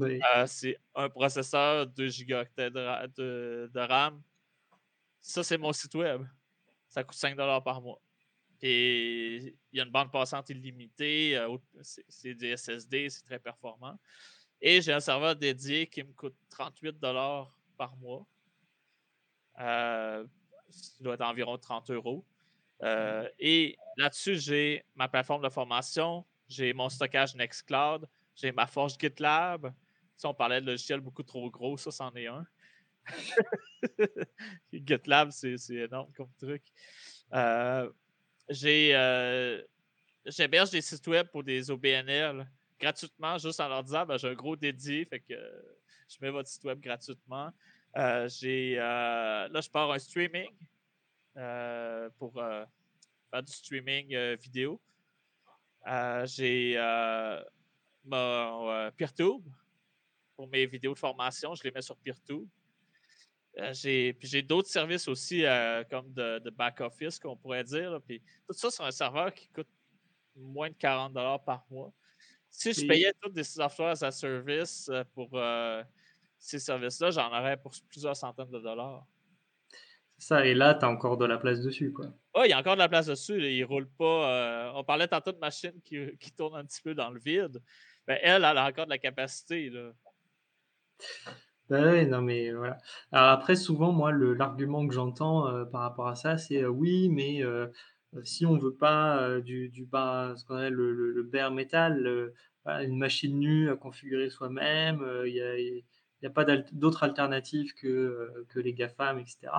euh, 0.01 0.47
c'est 0.47 0.77
un 0.95 1.09
processeur 1.09 1.85
2 1.85 2.07
gigaoctets 2.07 2.71
de, 2.71 3.79
RAM. 3.79 4.19
Ça, 5.21 5.43
c'est 5.43 5.59
mon 5.59 5.71
site 5.71 5.93
web. 5.93 6.23
Ça 6.87 7.03
coûte 7.03 7.17
5 7.17 7.37
par 7.63 7.79
mois. 7.83 8.01
Et 8.63 9.35
il 9.71 9.77
y 9.77 9.79
a 9.79 9.83
une 9.83 9.91
bande 9.91 10.11
passante 10.11 10.49
illimitée. 10.49 11.37
Euh, 11.37 11.55
c'est 11.83 12.33
des 12.33 12.57
SSD, 12.57 13.11
c'est 13.11 13.25
très 13.25 13.39
performant. 13.39 13.99
Et 14.59 14.81
j'ai 14.81 14.91
un 14.93 14.99
serveur 14.99 15.35
dédié 15.35 15.85
qui 15.85 16.01
me 16.01 16.13
coûte 16.13 16.35
38 16.49 16.99
par 17.77 17.95
mois. 17.97 18.25
Euh, 19.59 20.25
ça 20.69 21.03
doit 21.03 21.13
être 21.15 21.21
environ 21.21 21.57
30 21.57 21.91
euros. 21.91 22.25
Euh, 22.83 23.27
et 23.39 23.77
là-dessus, 23.97 24.37
j'ai 24.37 24.85
ma 24.95 25.07
plateforme 25.07 25.43
de 25.43 25.49
formation, 25.49 26.25
j'ai 26.47 26.73
mon 26.73 26.89
stockage 26.89 27.35
Nextcloud, 27.35 28.07
j'ai 28.35 28.51
ma 28.51 28.67
forge 28.67 28.97
GitLab. 28.99 29.73
Si 30.17 30.25
on 30.25 30.33
parlait 30.33 30.61
de 30.61 30.67
logiciels 30.67 30.99
beaucoup 30.99 31.23
trop 31.23 31.49
gros, 31.49 31.77
ça, 31.77 31.91
c'en 31.91 32.13
est 32.15 32.27
un. 32.27 32.45
GitLab, 34.73 35.31
c'est 35.31 35.55
énorme 35.69 36.11
comme 36.13 36.31
truc. 36.37 36.63
Euh, 37.33 37.89
euh, 38.63 39.61
j'héberge 40.25 40.69
des 40.71 40.81
sites 40.81 41.07
web 41.07 41.27
pour 41.27 41.43
des 41.43 41.69
OBNL 41.69 42.47
gratuitement, 42.79 43.37
juste 43.37 43.59
en 43.59 43.69
leur 43.69 43.83
disant 43.83 44.05
ben, 44.05 44.17
j'ai 44.17 44.29
un 44.29 44.33
gros 44.33 44.55
dédié, 44.55 45.05
fait 45.05 45.21
que 45.21 45.33
je 46.09 46.17
mets 46.21 46.29
votre 46.29 46.49
site 46.49 46.63
web 46.63 46.79
gratuitement. 46.79 47.51
J'ai 47.95 48.75
là, 48.75 49.49
je 49.61 49.69
pars 49.69 49.91
un 49.91 49.99
streaming. 49.99 50.51
Euh, 51.37 52.09
pour 52.17 52.37
euh, 52.37 52.63
faire 53.29 53.43
du 53.43 53.51
streaming 53.51 54.15
euh, 54.15 54.37
vidéo. 54.39 54.79
j'ai 56.23 56.77
mon 58.05 58.91
PeerTube 58.95 59.43
pour 60.35 60.47
mes 60.47 60.65
vidéos 60.65 60.93
de 60.93 60.99
formation. 60.99 61.53
Je 61.55 61.63
les 61.63 61.71
mets 61.71 61.81
sur 61.81 61.97
PeerTube. 61.97 62.47
j'ai, 63.71 64.13
puis 64.13 64.29
j'ai 64.29 64.41
d'autres 64.41 64.69
services 64.69 65.07
aussi, 65.09 65.43
comme 65.89 66.13
de, 66.13 66.49
back-office, 66.51 67.19
qu'on 67.19 67.35
pourrait 67.35 67.63
dire. 67.63 67.99
Puis 68.07 68.21
tout 68.47 68.53
ça 68.53 68.71
sur 68.71 68.85
un 68.85 68.91
serveur 68.91 69.33
qui 69.33 69.49
coûte 69.49 69.67
moins 70.35 70.69
de 70.69 70.75
40 70.75 71.13
par 71.43 71.65
mois. 71.69 71.91
Si 72.49 72.71
je 72.71 72.87
payais 72.87 73.11
tous 73.19 73.29
des 73.29 73.43
softwares 73.43 74.01
à 74.03 74.11
service 74.11 74.89
pour 75.13 75.31
ces 76.45 76.59
services-là, 76.59 77.09
j'en 77.09 77.27
aurais 77.27 77.57
pour 77.57 77.73
plusieurs 77.89 78.15
centaines 78.15 78.51
de 78.51 78.59
dollars. 78.59 79.03
Ça, 80.19 80.45
et 80.45 80.53
là, 80.53 80.75
tu 80.75 80.85
as 80.85 80.89
encore 80.89 81.17
de 81.17 81.25
la 81.25 81.37
place 81.37 81.61
dessus, 81.61 81.91
quoi. 81.91 82.05
Oui, 82.35 82.43
il 82.45 82.49
y 82.51 82.53
a 82.53 82.59
encore 82.59 82.75
de 82.75 82.79
la 82.79 82.87
place 82.87 83.07
dessus. 83.07 83.43
Il 83.43 83.59
ne 83.59 83.65
roule 83.65 83.89
pas. 83.97 84.29
Euh, 84.29 84.71
on 84.75 84.83
parlait 84.83 85.07
tantôt 85.07 85.31
de 85.31 85.39
machine 85.39 85.73
qui, 85.83 86.15
qui, 86.19 86.31
tourne 86.31 86.55
un 86.55 86.63
petit 86.63 86.81
peu 86.81 86.93
dans 86.93 87.09
le 87.09 87.19
vide. 87.19 87.61
Ben, 88.07 88.19
elle, 88.21 88.45
elle 88.45 88.57
a 88.57 88.65
encore 88.65 88.85
de 88.85 88.91
la 88.91 88.99
capacité. 88.99 89.69
Là. 89.71 89.91
Ben 91.67 91.91
oui, 91.91 92.05
non, 92.05 92.21
mais 92.21 92.51
voilà. 92.53 92.77
Alors 93.11 93.29
après, 93.29 93.55
souvent, 93.55 93.91
moi, 93.91 94.11
l'argument 94.13 94.87
que 94.87 94.93
j'entends 94.93 95.47
euh, 95.47 95.65
par 95.65 95.81
rapport 95.81 96.07
à 96.07 96.15
ça, 96.15 96.37
c'est 96.37 96.61
euh, 96.61 96.69
oui, 96.69 97.09
mais 97.09 97.41
si 98.23 98.45
on 98.45 98.53
ne 98.53 98.61
veut 98.61 98.75
pas 98.75 99.41
du, 99.41 99.69
du 99.69 99.83
bas, 99.83 100.35
ce 100.37 100.45
qu'on 100.45 100.55
appelle 100.55 100.73
le, 100.73 100.93
le, 100.93 101.23
bare 101.23 101.51
metal, 101.51 102.31
une 102.65 102.97
machine 102.97 103.37
nue 103.37 103.69
à 103.69 103.75
configurer 103.75 104.29
soi-même, 104.29 105.05
il 105.25 105.33
y 105.33 105.41
a 105.41 105.57
n'y 106.23 106.27
a 106.27 106.31
pas 106.31 106.45
d'autres 106.71 107.03
alternatives 107.03 107.73
que, 107.75 107.87
euh, 107.87 108.45
que 108.49 108.59
les 108.59 108.73
GAFAM, 108.73 109.19
etc. 109.19 109.51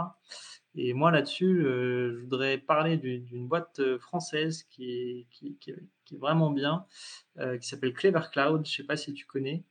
Et 0.75 0.93
moi, 0.93 1.11
là-dessus, 1.11 1.65
euh, 1.65 2.15
je 2.15 2.21
voudrais 2.21 2.59
parler 2.59 2.97
d'une 2.97 3.47
boîte 3.49 3.81
euh, 3.81 3.99
française 3.99 4.65
qui 4.65 5.27
qui, 5.31 5.57
qui, 5.59 5.73
qui 6.07 6.15
est 6.15 6.19
vraiment 6.19 6.51
bien, 6.51 6.87
euh, 7.39 7.59
qui 7.59 7.69
s'appelle 7.69 7.93
Clever 7.93 8.23
Cloud. 8.33 8.65
Je 8.65 8.71
ne 8.71 8.77
sais 8.77 8.85
pas 8.85 8.97
si 8.97 9.13
tu 9.13 9.27
connais. 9.27 9.65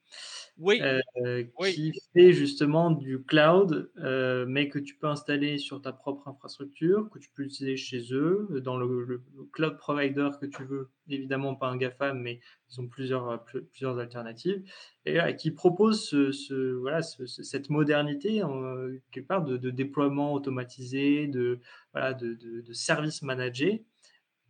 Oui. 0.57 0.81
Euh, 0.81 1.43
qui 1.69 1.91
fait 2.13 2.31
justement 2.31 2.91
du 2.91 3.23
cloud, 3.23 3.91
euh, 3.97 4.45
mais 4.47 4.69
que 4.69 4.79
tu 4.79 4.95
peux 4.95 5.07
installer 5.07 5.57
sur 5.57 5.81
ta 5.81 5.91
propre 5.91 6.27
infrastructure, 6.27 7.09
que 7.09 7.19
tu 7.19 7.29
peux 7.33 7.43
utiliser 7.43 7.75
chez 7.75 8.13
eux, 8.13 8.47
dans 8.63 8.77
le, 8.77 9.23
cloud 9.51 9.77
provider 9.77 10.29
que 10.39 10.45
tu 10.45 10.63
veux. 10.63 10.89
Évidemment, 11.09 11.55
pas 11.55 11.67
un 11.67 11.77
GAFAM, 11.77 12.21
mais 12.21 12.39
ils 12.69 12.79
ont 12.79 12.87
plusieurs, 12.87 13.43
plusieurs 13.43 13.97
alternatives. 13.97 14.63
Et 15.05 15.19
qui 15.35 15.51
propose 15.51 16.09
ce, 16.09 16.73
voilà, 16.73 17.01
cette 17.01 17.69
modernité, 17.69 18.41
quelque 19.11 19.27
part, 19.27 19.43
de, 19.43 19.57
déploiement 19.69 20.33
automatisé, 20.33 21.27
de, 21.27 21.59
voilà, 21.93 22.13
de, 22.13 22.33
de, 22.33 22.61
de 22.61 22.73
services 22.73 23.21
managés. 23.23 23.85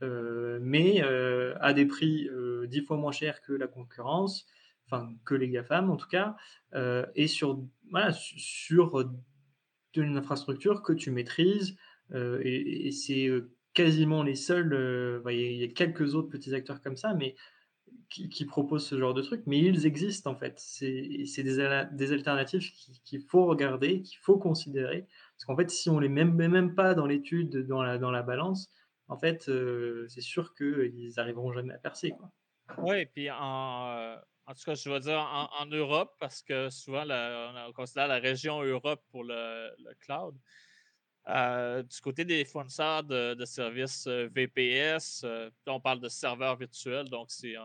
Euh, 0.02 0.60
mais 0.62 1.02
euh, 1.04 1.56
à 1.62 1.74
des 1.74 1.86
prix 1.86 2.28
euh, 2.28 2.68
dix 2.68 2.82
fois 2.82 2.98
moins 2.98 3.14
chers 3.14 3.41
que 3.41 3.54
la 3.54 3.68
concurrence, 3.68 4.46
enfin 4.86 5.10
que 5.26 5.36
les 5.36 5.50
GAFAM 5.50 5.89
en 5.89 5.96
tout 5.96 6.08
cas, 6.08 6.36
et 7.16 7.28
sur, 7.28 7.64
voilà, 7.89 8.12
sur 8.12 9.10
une 9.96 10.18
infrastructure 10.18 10.82
que 10.84 10.93
tu 10.93 11.12
maîtrises. 11.12 11.78
et, 12.14 12.91
c'est 12.91 13.30
quasiment 13.74 14.24
les 14.24 14.36
seuls, 14.36 15.22
il 15.30 15.58
y, 15.58 15.64
a 15.64 15.68
quelques 15.70 16.16
autres 16.16 16.30
petits 16.30 16.54
acteurs 16.54 16.82
comme 16.82 16.98
ça, 16.98 17.14
mais 17.14 17.36
qui, 18.10 18.46
proposent 18.46 18.86
ce 18.86 18.98
genre 18.98 19.14
de 19.14 19.22
truc, 19.22 19.43
mais 19.46 19.60
ils 19.60 19.86
existent 19.86 20.32
en 20.32 20.36
fait. 20.36 20.56
C'est 20.58 21.43
des, 21.43 21.86
des, 21.91 22.12
alternatives 22.12 22.62
qu'il 23.06 23.22
faut 23.22 23.46
regarder, 23.46 24.02
qu'il 24.02 24.20
faut 24.20 24.38
considérer, 24.38 25.08
parce 25.36 25.46
qu'en 25.46 25.56
fait, 25.56 25.70
si 25.70 25.89
on 25.89 26.00
les 26.00 26.10
met 26.10 26.26
même 26.26 26.76
pas 26.76 26.93
dans 26.93 27.06
l'étude, 27.06 27.66
dans 27.68 27.82
la, 27.82 27.98
dans 27.98 28.12
la 28.12 28.22
balance, 28.22 28.70
en 29.08 29.18
fait, 29.18 29.47
euh, 29.49 30.08
c'est 30.10 30.22
sûr 30.22 30.53
qu'ils 30.56 31.14
n'arriveront 31.18 31.51
jamais 31.53 31.74
à 31.74 31.78
percer. 31.78 32.14
Oui, 32.80 32.97
et 32.97 33.06
puis 33.06 33.30
en, 33.30 33.89
euh, 33.89 34.18
en, 34.47 34.53
tout 34.53 34.64
cas, 34.66 34.74
je 34.74 34.89
vais 34.89 34.99
dire 34.99 35.20
en, 35.20 35.66
Europe, 35.68 36.16
parce 36.20 36.41
que 36.41 36.70
souvent, 36.70 37.06
on, 37.08 37.74
considère 37.74 38.08
la 38.08 38.18
région 38.18 38.62
Europe 38.64 39.03
pour 39.12 39.24
le, 39.24 39.72
cloud. 39.99 40.36
Euh, 41.28 41.82
du 41.84 41.99
côté 42.01 42.26
des 42.26 42.45
fournisseurs 42.45 43.03
de, 43.03 43.45
services 43.45 44.08
VPS, 44.08 45.26
on 45.68 45.80
parle 45.80 45.99
de 45.99 46.10
serveurs 46.10 46.56
virtuels, 46.56 47.10
donc 47.10 47.30
c'est 47.30 47.56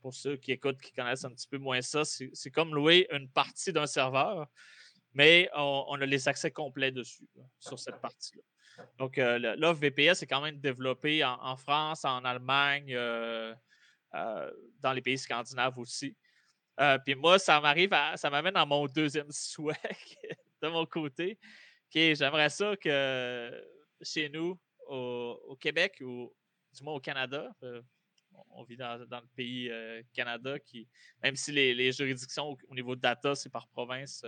pour 0.00 0.14
ceux 0.14 0.36
qui 0.36 0.52
écoutent, 0.52 0.80
qui 0.80 0.92
connaissent 0.92 1.24
un 1.24 1.30
petit 1.30 1.48
peu 1.48 1.58
moins 1.58 1.82
ça, 1.82 2.04
c'est 2.04 2.50
comme 2.52 2.72
louer 2.74 3.08
une 3.10 3.28
partie 3.28 3.72
d'un 3.72 3.86
serveur, 3.86 4.48
mais 5.14 5.50
on, 5.54 6.00
a 6.00 6.06
les 6.06 6.28
accès 6.28 6.52
complets 6.52 6.92
dessus, 6.92 7.28
sur 7.58 7.78
cette 7.80 8.00
partie-là. 8.00 8.42
Donc, 8.98 9.18
euh, 9.18 9.56
l'offre 9.56 9.80
VPS 9.80 10.22
est 10.22 10.26
quand 10.26 10.40
même 10.40 10.58
développée 10.58 11.24
en, 11.24 11.56
France, 11.56 12.04
en 12.04 12.24
Allemagne, 12.24 12.94
euh, 12.94 13.54
euh, 14.14 14.50
dans 14.80 14.92
les 14.92 15.02
pays 15.02 15.18
scandinaves 15.18 15.78
aussi. 15.78 16.16
puis 17.04 17.14
moi, 17.14 17.38
ça 17.38 17.60
m'arrive 17.60 17.90
ça 18.16 18.30
m'amène 18.30 18.56
à 18.56 18.66
mon 18.66 18.86
deuxième 18.86 19.30
souhait 19.30 19.76
de 20.60 20.68
mon 20.68 20.86
côté, 20.86 21.38
qui 21.90 22.14
j'aimerais 22.14 22.50
ça 22.50 22.76
que 22.76 23.64
chez 24.00 24.28
nous, 24.28 24.58
au, 24.88 25.56
Québec 25.60 25.98
ou 26.00 26.32
du 26.72 26.82
moins 26.82 26.94
au 26.94 27.00
Canada, 27.00 27.54
on 28.50 28.62
vit 28.64 28.76
dans, 28.76 28.96
le 28.98 29.28
pays 29.34 29.70
Canada 30.12 30.58
qui, 30.58 30.88
même 31.22 31.36
si 31.36 31.52
les, 31.52 31.92
juridictions 31.92 32.56
au, 32.68 32.74
niveau 32.74 32.94
de 32.94 33.00
data, 33.00 33.34
c'est 33.34 33.50
par 33.50 33.68
province, 33.68 34.24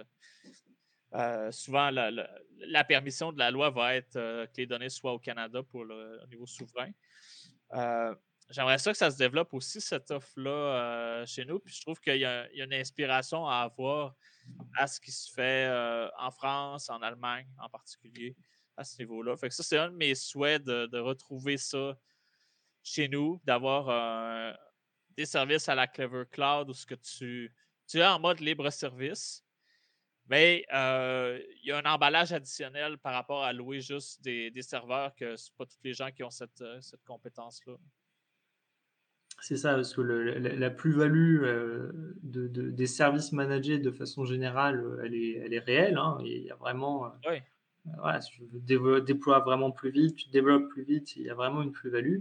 souvent 1.50 1.90
la, 1.90 2.84
permission 2.84 3.32
de 3.32 3.38
la 3.38 3.50
loi 3.50 3.70
va 3.70 3.94
être 3.94 4.14
que 4.14 4.56
les 4.56 4.66
données 4.66 4.88
soient 4.88 5.12
au 5.12 5.18
Canada 5.18 5.62
pour 5.62 5.84
le 5.84 6.20
niveau 6.28 6.46
souverain. 6.46 6.90
J'aimerais 8.50 8.78
ça 8.78 8.92
que 8.92 8.98
ça 8.98 9.10
se 9.10 9.16
développe 9.16 9.54
aussi, 9.54 9.80
cette 9.80 10.10
offre-là, 10.10 11.24
chez 11.26 11.44
nous. 11.44 11.58
Puis 11.60 11.74
je 11.74 11.80
trouve 11.80 11.98
qu'il 12.00 12.16
y, 12.16 12.24
a 12.24 12.50
une 12.52 12.74
inspiration 12.74 13.46
à 13.48 13.58
avoir 13.58 14.14
à 14.76 14.86
ce 14.86 15.00
qui 15.00 15.12
se 15.12 15.32
fait 15.32 15.68
en 16.18 16.30
France, 16.30 16.90
en 16.90 17.00
Allemagne 17.00 17.46
en 17.58 17.68
particulier, 17.68 18.36
à 18.76 18.84
ce 18.84 18.98
niveau-là. 18.98 19.36
Fait 19.36 19.50
ça, 19.50 19.62
c'est 19.62 19.78
un 19.78 19.90
de 19.90 19.96
mes 19.96 20.14
souhaits 20.14 20.62
de, 20.62 20.98
retrouver 20.98 21.56
ça 21.56 21.96
chez 22.82 23.08
nous, 23.08 23.40
d'avoir 23.44 24.56
des 25.16 25.26
services 25.26 25.68
à 25.68 25.74
la 25.74 25.86
Clever 25.86 26.24
Cloud 26.30 26.68
où 26.68 26.74
ce 26.74 26.86
que 26.86 26.94
tu, 26.94 27.54
tu 27.86 27.98
es 27.98 28.04
en 28.04 28.18
mode 28.18 28.40
libre 28.40 28.68
service, 28.70 29.43
mais 30.26 30.64
il 30.70 31.66
y 31.66 31.72
a 31.72 31.78
un 31.78 31.90
emballage 31.90 32.32
additionnel 32.32 32.98
par 32.98 33.12
rapport 33.14 33.44
à 33.44 33.52
louer 33.52 33.80
juste 33.80 34.22
des, 34.22 34.52
serveurs 34.62 35.14
que 35.14 35.36
ce 35.36 35.50
pas 35.56 35.66
tous 35.66 35.78
les 35.84 35.92
gens 35.92 36.10
qui 36.10 36.22
ont 36.22 36.30
cette, 36.30 36.64
cette 36.80 37.04
compétence-là. 37.04 37.76
C'est 39.40 39.56
ça, 39.56 39.74
parce 39.74 39.92
que 39.92 40.00
la, 40.00 40.70
plus-value 40.70 41.42
euh, 41.42 42.16
de, 42.22 42.46
des 42.46 42.86
services 42.86 43.32
managés 43.32 43.78
de 43.78 43.90
façon 43.90 44.24
générale, 44.24 44.80
euh, 44.80 45.02
elle 45.04 45.14
est, 45.14 45.32
elle 45.32 45.52
est 45.52 45.58
réelle. 45.58 45.98
Hein, 45.98 46.16
il 46.22 46.44
y 46.44 46.50
a 46.50 46.56
vraiment. 46.56 47.06
Euh, 47.06 47.38
voilà, 47.98 48.22
si 48.22 48.30
tu 48.32 48.44
déploies 49.02 49.40
vraiment 49.40 49.70
plus 49.70 49.90
vite, 49.90 50.16
tu 50.16 50.30
développes 50.30 50.70
plus 50.70 50.84
vite, 50.84 51.16
il 51.16 51.24
y 51.24 51.30
a 51.30 51.34
vraiment 51.34 51.60
une 51.62 51.72
plus-value. 51.72 52.20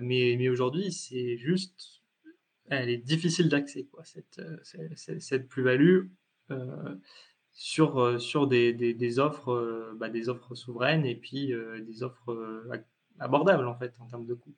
mais 0.00 0.34
mais 0.38 0.48
aujourd'hui, 0.48 0.90
c'est 0.90 1.36
juste. 1.36 2.02
Elle 2.68 2.90
est 2.90 2.98
difficile 2.98 3.48
d'accès, 3.48 3.86
cette, 4.02 5.48
plus-value. 5.48 6.06
Sur, 7.52 8.20
sur 8.20 8.46
des, 8.46 8.72
des, 8.72 9.18
offres, 9.18 9.92
bah, 9.96 10.08
des 10.08 10.28
offres 10.28 10.54
souveraines 10.54 11.04
et 11.04 11.14
puis 11.14 11.52
des 11.80 12.02
offres 12.02 12.64
abordables 13.18 13.66
en 13.66 13.76
fait 13.76 13.94
en 14.00 14.06
termes 14.06 14.26
de 14.26 14.34
coûts. 14.34 14.54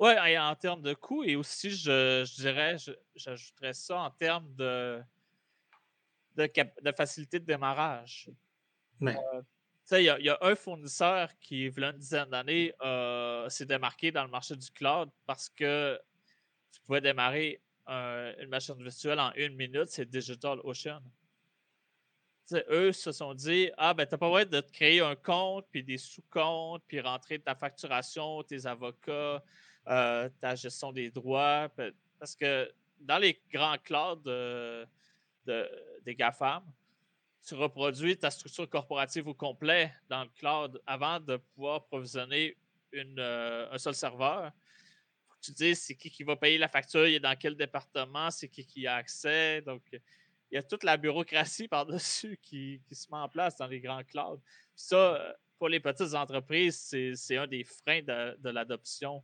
Oui, 0.00 0.12
en 0.38 0.54
termes 0.56 0.82
de 0.82 0.94
coût 0.94 1.22
et 1.22 1.36
aussi, 1.36 1.70
je, 1.70 2.24
dirais, 2.36 2.76
j'ajouterais 3.14 3.74
ça 3.74 3.98
en 3.98 4.10
termes 4.10 4.52
de, 4.54 5.00
de, 6.36 6.92
facilité 6.96 7.38
de 7.38 7.44
démarrage. 7.44 8.28
Euh, 9.02 9.42
il 9.92 10.02
y, 10.02 10.28
a 10.28 10.38
un 10.40 10.54
fournisseur 10.56 11.28
qui, 11.38 11.66
il 11.66 11.78
y 11.78 11.84
a 11.84 11.90
une 11.90 11.98
dizaine 11.98 12.28
d'années, 12.28 12.72
s'est 13.48 13.66
démarqué 13.66 14.10
dans 14.10 14.24
le 14.24 14.30
marché 14.30 14.56
du 14.56 14.70
cloud 14.70 15.10
parce 15.26 15.48
que 15.48 16.00
tu 16.72 16.80
pouvais 16.82 17.00
démarrer 17.00 17.60
une 17.86 18.48
machine 18.48 18.82
virtuelle 18.82 19.20
en 19.20 19.32
une 19.34 19.54
minute, 19.54 19.88
c'est 19.88 20.08
Digital 20.08 20.58
Ocean. 20.64 21.00
Eux 22.52 22.92
se 22.92 23.12
sont 23.12 23.34
dit 23.34 23.70
Ah, 23.76 23.94
ben, 23.94 24.06
tu 24.06 24.14
n'as 24.14 24.18
pas 24.18 24.28
besoin 24.28 24.44
de 24.44 24.60
te 24.60 24.72
créer 24.72 25.00
un 25.00 25.16
compte, 25.16 25.66
puis 25.70 25.82
des 25.82 25.98
sous-comptes, 25.98 26.82
puis 26.86 27.00
rentrer 27.00 27.38
ta 27.38 27.54
facturation, 27.54 28.42
tes 28.42 28.66
avocats, 28.66 29.42
euh, 29.88 30.28
ta 30.40 30.54
gestion 30.54 30.92
des 30.92 31.10
droits. 31.10 31.68
Parce 32.18 32.36
que 32.36 32.70
dans 33.00 33.18
les 33.18 33.40
grands 33.52 33.78
clouds 33.78 34.22
de, 34.24 34.86
des 35.46 36.14
GAFAM, 36.14 36.62
tu 37.46 37.54
reproduis 37.54 38.16
ta 38.16 38.30
structure 38.30 38.68
corporative 38.68 39.28
au 39.28 39.34
complet 39.34 39.92
dans 40.08 40.22
le 40.24 40.30
cloud 40.38 40.80
avant 40.86 41.20
de 41.20 41.36
pouvoir 41.36 41.84
provisionner 41.84 42.56
une, 42.92 43.18
euh, 43.18 43.70
un 43.70 43.78
seul 43.78 43.94
serveur. 43.94 44.50
Faut 45.28 45.34
que 45.34 45.40
tu 45.46 45.52
dis 45.52 45.74
c'est 45.74 45.94
qui 45.94 46.10
qui 46.10 46.24
va 46.24 46.36
payer 46.36 46.56
la 46.56 46.68
facture, 46.68 47.06
il 47.06 47.14
est 47.14 47.20
dans 47.20 47.36
quel 47.36 47.54
département, 47.54 48.30
c'est 48.30 48.48
qui 48.48 48.64
qui 48.64 48.86
a 48.86 48.96
accès. 48.96 49.60
Donc, 49.60 49.82
il 50.50 50.56
y 50.56 50.58
a 50.58 50.62
toute 50.62 50.84
la 50.84 50.96
bureaucratie 50.96 51.68
par-dessus 51.68 52.38
qui, 52.42 52.80
se 52.92 53.06
met 53.10 53.18
en 53.18 53.28
place 53.28 53.56
dans 53.56 53.66
les 53.66 53.80
grands 53.80 54.04
clouds. 54.04 54.42
Ça, 54.74 55.36
pour 55.58 55.68
les 55.68 55.80
petites 55.80 56.14
entreprises, 56.14 56.94
c'est 57.14 57.36
un 57.36 57.46
des 57.46 57.64
freins 57.64 58.02
de 58.02 58.50
l'adoption 58.50 59.22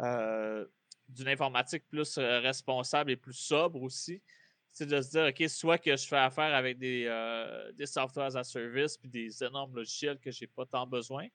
euh, 0.00 0.66
d'une 1.06 1.28
informatique 1.28 1.84
plus 1.90 2.16
euh, 2.16 2.40
responsable 2.40 3.10
et 3.10 3.16
plus 3.16 3.34
sobre 3.34 3.82
aussi. 3.82 4.22
C'est 4.72 4.86
de 4.86 5.00
se 5.02 5.10
dire, 5.10 5.26
OK, 5.26 5.48
soit 5.48 5.78
que 5.78 5.94
je 5.94 6.06
fais 6.06 6.16
affaire 6.16 6.54
avec 6.54 6.78
des, 6.78 7.04
euh, 7.06 7.70
des 7.72 7.84
softwares 7.84 8.34
à 8.36 8.42
service 8.42 8.96
puis 8.96 9.10
des 9.10 9.44
énormes 9.44 9.76
logiciels 9.76 10.18
que 10.18 10.30
je 10.30 10.42
n'ai 10.42 10.48
pas 10.48 10.64
tant 10.64 10.86
besoin. 10.86 11.28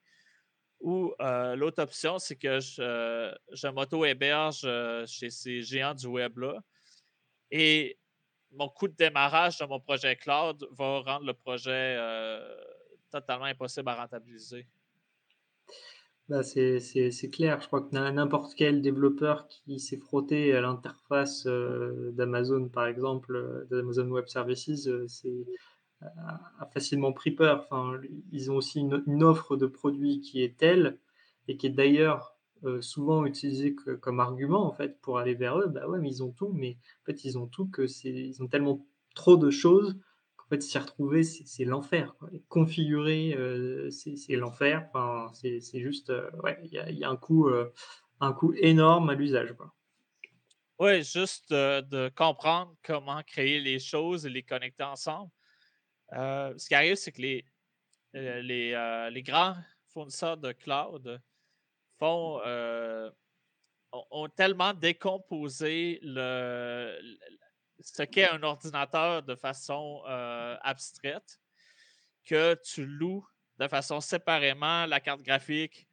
Ou 0.81 1.13
l'autre 1.19 1.83
option, 1.83 2.19
c'est 2.19 2.37
que 2.37 2.59
je, 2.59 3.35
je 3.51 3.67
m'auto-héberge 3.67 4.65
chez 5.07 5.29
ces 5.29 5.61
géants 5.61 5.93
du 5.93 6.07
web-là. 6.07 6.55
Et 7.51 7.98
mon 8.51 8.69
coût 8.69 8.87
de 8.87 8.95
démarrage 8.95 9.57
de 9.59 9.65
mon 9.65 9.79
projet 9.79 10.15
cloud 10.15 10.67
va 10.71 10.99
rendre 11.01 11.25
le 11.25 11.33
projet 11.33 11.97
totalement 13.11 13.45
impossible 13.45 13.89
à 13.89 13.95
rentabiliser. 13.95 14.67
Bah, 16.29 16.43
c'est 16.43 17.29
clair. 17.31 17.59
Je 17.59 17.65
crois 17.65 17.81
que 17.81 17.89
n'importe 17.91 18.53
quel 18.55 18.83
développeur 18.83 19.47
qui 19.47 19.79
s'est 19.79 19.97
frotté 19.97 20.53
à 20.53 20.61
l'interface 20.61 21.47
euh, 21.47 22.11
d'Amazon, 22.11 22.69
par 22.69 22.85
exemple, 22.85 23.35
euh, 23.35 23.65
d'Amazon 23.71 24.07
Web 24.09 24.27
Services, 24.27 24.87
euh, 24.87 25.07
a 26.01 26.69
facilement 26.71 27.13
pris 27.13 27.31
peur. 27.31 27.65
Enfin, 27.65 27.99
ils 28.31 28.51
ont 28.51 28.57
aussi 28.57 28.79
une, 28.79 29.23
offre 29.23 29.57
de 29.57 29.65
produits 29.65 30.21
qui 30.21 30.43
est 30.43 30.55
telle 30.55 30.99
et 31.47 31.57
qui 31.57 31.65
est 31.65 31.71
d'ailleurs 31.71 32.35
souvent 32.81 33.25
utilisée 33.25 33.75
comme 34.01 34.19
argument 34.19 34.65
en 34.65 34.73
fait 34.73 34.99
pour 35.01 35.17
aller 35.17 35.35
vers 35.35 35.59
eux. 35.59 35.67
Bah 35.67 35.87
ouais, 35.87 35.99
mais 35.99 36.09
ils 36.09 36.23
ont 36.23 36.31
tout, 36.31 36.51
mais 36.53 36.77
en 37.01 37.05
fait 37.05 37.25
ils 37.25 37.37
ont 37.37 37.47
tout 37.47 37.67
que 37.67 37.87
c'est, 37.87 38.09
ils 38.09 38.41
ont 38.43 38.47
tellement 38.47 38.85
trop 39.15 39.37
de 39.37 39.49
choses 39.49 39.95
en 40.49 40.55
fait, 40.55 40.63
s'y 40.63 40.79
retrouver, 40.79 41.21
c'est 41.21 41.63
l'enfer. 41.63 42.15
Configurer, 42.47 43.35
euh, 43.37 43.91
c'est 43.91 44.35
l'enfer. 44.35 44.89
Enfin, 44.89 45.31
c'est 45.35 45.79
juste, 45.79 46.09
euh, 46.09 46.27
ouais, 46.43 46.59
il 46.63 46.71
y, 46.71 47.03
a 47.03 47.09
un 47.09 47.17
coût, 47.17 47.49
euh, 47.49 47.71
un 48.19 48.33
coût 48.33 48.55
énorme 48.55 49.11
à 49.11 49.13
l'usage. 49.13 49.53
Oui, 50.79 51.03
juste 51.03 51.51
de 51.51 52.09
comprendre 52.15 52.73
comment 52.81 53.21
créer 53.21 53.59
les 53.59 53.77
choses 53.77 54.25
et 54.25 54.29
les 54.31 54.41
connecter 54.41 54.85
ensemble. 54.85 55.29
ce 56.11 56.67
qui 56.67 56.73
arrive, 56.73 56.95
c'est 56.95 57.11
que 57.11 57.21
les, 57.21 57.45
les, 58.15 59.09
les, 59.11 59.21
grands 59.21 59.55
fournisseurs 59.89 60.37
de 60.37 60.51
cloud 60.51 61.21
font, 61.99 62.41
ont, 63.91 64.29
tellement 64.29 64.73
décomposé 64.73 65.99
le, 66.01 66.97
ce 67.81 68.03
qu'est 68.03 68.29
un 68.29 68.43
ordinateur 68.43 69.23
de 69.23 69.35
façon 69.35 70.03
euh, 70.07 70.57
abstraite, 70.61 71.39
que 72.25 72.55
tu 72.63 72.85
loues 72.85 73.25
de 73.57 73.67
façon 73.67 73.99
séparément 73.99 74.85
la 74.85 74.99
carte 74.99 75.21
graphique, 75.21 75.87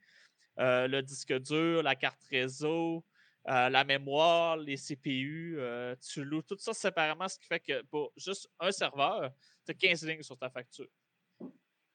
euh, 0.58 0.86
le 0.86 1.02
disque 1.02 1.32
dur, 1.40 1.82
la 1.82 1.96
carte 1.96 2.22
réseau, 2.30 3.04
euh, 3.48 3.68
la 3.68 3.84
mémoire, 3.84 4.56
les 4.56 4.76
CPU, 4.76 5.58
tu 6.00 6.24
loues 6.24 6.42
tout 6.42 6.58
ça 6.58 6.74
séparément, 6.74 7.28
ce 7.28 7.38
qui 7.38 7.46
fait 7.46 7.60
que 7.60 7.82
pour 7.82 8.12
juste 8.16 8.48
un 8.60 8.72
serveur, 8.72 9.32
tu 9.64 9.72
as 9.72 9.74
15 9.74 10.06
lignes 10.06 10.22
sur 10.22 10.36
ta 10.36 10.50
facture. 10.50 10.88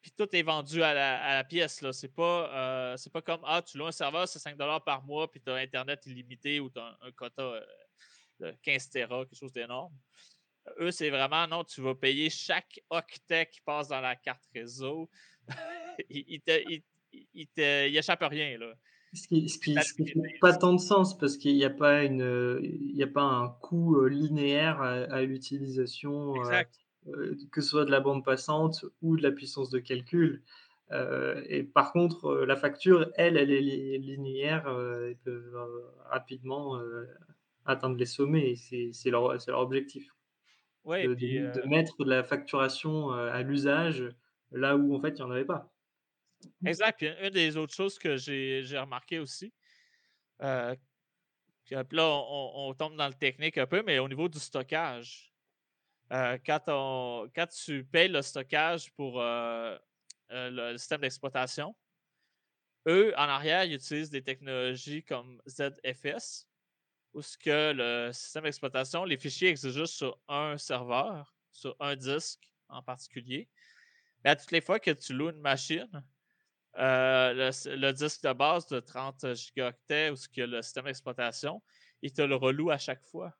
Puis 0.02 0.12
tout 0.18 0.28
est 0.36 0.41
vendu 0.41 0.82
à 0.82 0.93
la, 0.93 1.43
pièce. 1.43 1.80
Ce 1.80 2.06
n'est 2.06 2.12
pas, 2.12 2.95
pas 3.14 3.22
comme 3.22 3.41
Ah, 3.43 3.62
tu 3.62 3.78
loues 3.78 3.88
un 3.88 3.91
serveur, 3.91 4.28
c'est 4.28 4.39
5 4.39 4.58
par 4.84 5.04
mois, 5.04 5.30
puis 5.30 5.41
tu 5.41 5.52
as 5.52 5.56
Internet 5.56 6.06
illimité 6.06 6.60
ou 6.60 6.70
tu 6.70 6.80
as 6.80 6.97
un 7.02 7.12
quota 7.12 7.62
15 8.64 8.89
Tera, 8.89 9.26
quelque 9.26 9.38
chose 9.38 9.54
d'énorme. 9.54 9.93
Eux, 10.80 10.91
c'est 10.91 11.10
vraiment 11.10 11.47
non, 11.47 11.64
tu 11.64 11.82
vas 11.82 11.95
payer 11.95 12.30
chaque 12.30 12.80
octet 12.89 13.47
qui 13.47 13.62
passe 13.62 13.88
dans 13.88 14.02
la 14.02 14.16
carte 14.16 14.43
réseau. 14.54 15.10
il, 16.10 16.41
il, 17.12 17.49
échappe 17.56 18.24
rien. 18.24 18.58
Là. 18.58 18.74
Ce 19.14 19.28
qui 19.28 19.74
n'a 19.74 19.82
pas 20.39 20.56
tant 20.56 20.74
de 20.74 20.80
sens 20.80 21.18
parce 21.18 21.38
qu'il 21.38 21.56
n'y 21.56 21.66
a, 21.66 21.70
pas 21.70 22.04
une, 22.04 22.60
il 22.64 23.04
a 23.04 23.08
pas 23.08 23.24
un 23.24 23.49
coût 23.49 23.97
euh, 23.97 24.08
linéaire 24.08 24.82
à, 24.82 25.22
l'utilisation, 25.24 26.34
euh, 26.36 26.49
euh, 26.49 26.64
que 27.52 27.62
ce 27.62 27.70
soit 27.70 27.86
de 27.86 27.91
la 27.91 27.99
bande 27.99 28.24
passante 28.24 28.86
ou 29.02 29.18
de 29.18 29.24
la 29.24 29.32
puissance 29.32 29.70
de 29.70 29.80
calcul. 29.80 30.43
et 30.91 31.64
par 31.64 31.91
contre, 31.93 32.45
la 32.45 32.56
facture, 32.56 33.12
elle, 33.16 33.38
elle 33.38 33.52
est 33.52 33.97
linéaire. 33.97 34.68
et 35.10 35.16
peut 35.24 35.52
rapidement 36.10 36.80
atteindre 37.66 37.97
les 37.97 38.06
sommets. 38.06 38.56
C'est 38.56 39.10
leur, 39.10 39.34
leur, 39.47 39.60
objectif. 39.60 40.12
Ouais, 40.84 41.08
de, 41.08 41.14
de, 41.14 41.60
euh 41.60 41.68
mettre 41.68 42.04
de 42.04 42.10
la 42.10 42.24
facturation 42.24 43.14
euh, 43.14 43.32
à 43.32 43.43
l'usage 43.43 44.10
là 44.52 44.76
où 44.76 44.95
en 44.95 44.99
fait 44.99 45.10
il 45.10 45.16
n'y 45.16 45.22
en 45.22 45.32
avait 45.32 45.45
pas. 45.45 45.72
Exact. 46.66 46.97
Puis 46.97 47.08
une 47.22 47.30
des 47.30 47.56
autres 47.56 47.74
choses 47.74 47.99
que 47.99 48.18
j'ai 48.18 48.64
remarqué 48.78 49.20
aussi, 49.20 49.54
euh, 50.41 50.76
là 51.70 52.24
on, 52.30 52.74
tombe 52.74 52.95
dans 52.95 53.08
le 53.08 53.14
technique 53.14 53.60
un 53.60 53.68
peu, 53.68 53.84
mais 53.86 53.99
au 53.99 54.08
niveau 54.08 54.28
du 54.28 54.39
stockage, 54.39 55.30
quand, 56.12 56.62
on, 56.68 57.30
quand 57.34 57.47
tu 57.47 57.86
payes 57.86 58.09
le 58.09 58.22
stockage 58.22 58.91
pour 58.93 59.22
le 59.22 60.78
système 60.78 61.01
d'exploitation, 61.01 61.76
eux, 62.88 63.14
en 63.16 63.24
arrière, 63.24 63.64
ils 63.64 63.76
utilisent 63.76 64.09
des 64.09 64.24
technologies 64.24 65.03
comme 65.03 65.41
ZFS, 65.47 66.47
où 67.14 67.22
ce 67.22 67.38
que 67.38 67.74
le 67.74 68.12
système 68.12 68.43
d'exploitation, 68.43 69.05
les 69.05 69.18
fichiers 69.18 69.49
existent 69.49 69.80
juste 69.80 69.95
sur 69.95 70.20
un 70.28 70.57
serveur, 70.57 71.36
sur 71.51 71.76
un 71.80 71.95
disque 71.95 72.41
en 72.70 72.82
particulier. 72.82 73.49
Mais 74.24 74.32
à 74.32 74.36
toutes 74.36 74.51
les 74.51 74.62
fois 74.62 74.80
que 74.80 74.91
tu 74.91 75.14
loues 75.14 75.30
une 75.30 75.41
machine, 75.41 76.03
euh, 76.78 77.34
le, 77.34 77.91
disque 77.91 78.24
de 78.24 78.34
base 78.34 78.66
de 78.68 78.80
30 78.80 79.34
gigaoctets 79.36 80.09
ou 80.09 80.16
ce 80.16 80.30
que 80.30 80.41
le 80.41 80.62
système 80.62 80.86
d'exploitation, 80.86 81.62
il 82.01 82.14
te 82.14 82.22
le 82.22 82.36
reloue 82.36 82.72
à 82.72 82.78
chaque 82.78 83.03
fois. 83.03 83.36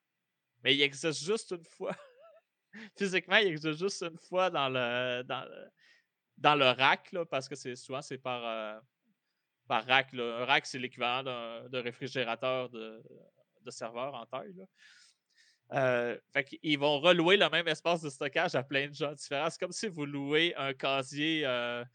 Mais 0.64 0.76
il 0.76 0.82
existe 0.82 1.24
juste 1.24 1.52
une 1.52 1.66
fois. 1.66 1.96
Physiquement, 2.98 3.38
il 3.38 3.48
existe 3.48 3.80
juste 3.80 4.02
une 4.04 4.18
fois 4.18 4.50
dans 4.50 4.70
le, 4.70 5.24
dans 5.24 5.46
dans 6.42 6.56
le 6.56 6.66
rack, 6.66 7.16
parce 7.30 7.48
que 7.48 7.56
c'est 7.56 7.76
souvent 7.76 8.02
c'est 8.02 8.18
par, 8.18 8.44
euh, 8.44 8.80
par 9.68 9.86
rack. 9.86 10.14
Un 10.14 10.46
rack, 10.46 10.66
c'est 10.66 10.80
l'équivalent 10.80 11.24
d'un 11.70 11.82
réfrigérateur 11.82 12.70
de, 12.70 13.02
de, 13.62 13.72
serveur 13.72 14.14
en 14.16 14.26
taille. 14.26 14.66
Euh, 15.74 16.18
ils 16.64 16.80
vont 16.80 17.00
relouer 17.00 17.38
le 17.38 17.48
même 17.50 17.68
espace 17.68 18.02
de 18.02 18.10
stockage 18.10 18.56
à 18.56 18.64
plein 18.64 18.90
de 18.90 18.94
gens 18.94 19.14
différents. 19.14 19.50
C'est 19.50 19.60
comme 19.60 19.72
si 19.72 19.88
vous 19.88 20.06
louez 20.06 20.54
un 20.58 20.74
casier, 20.74 21.44
euh, 21.46 21.86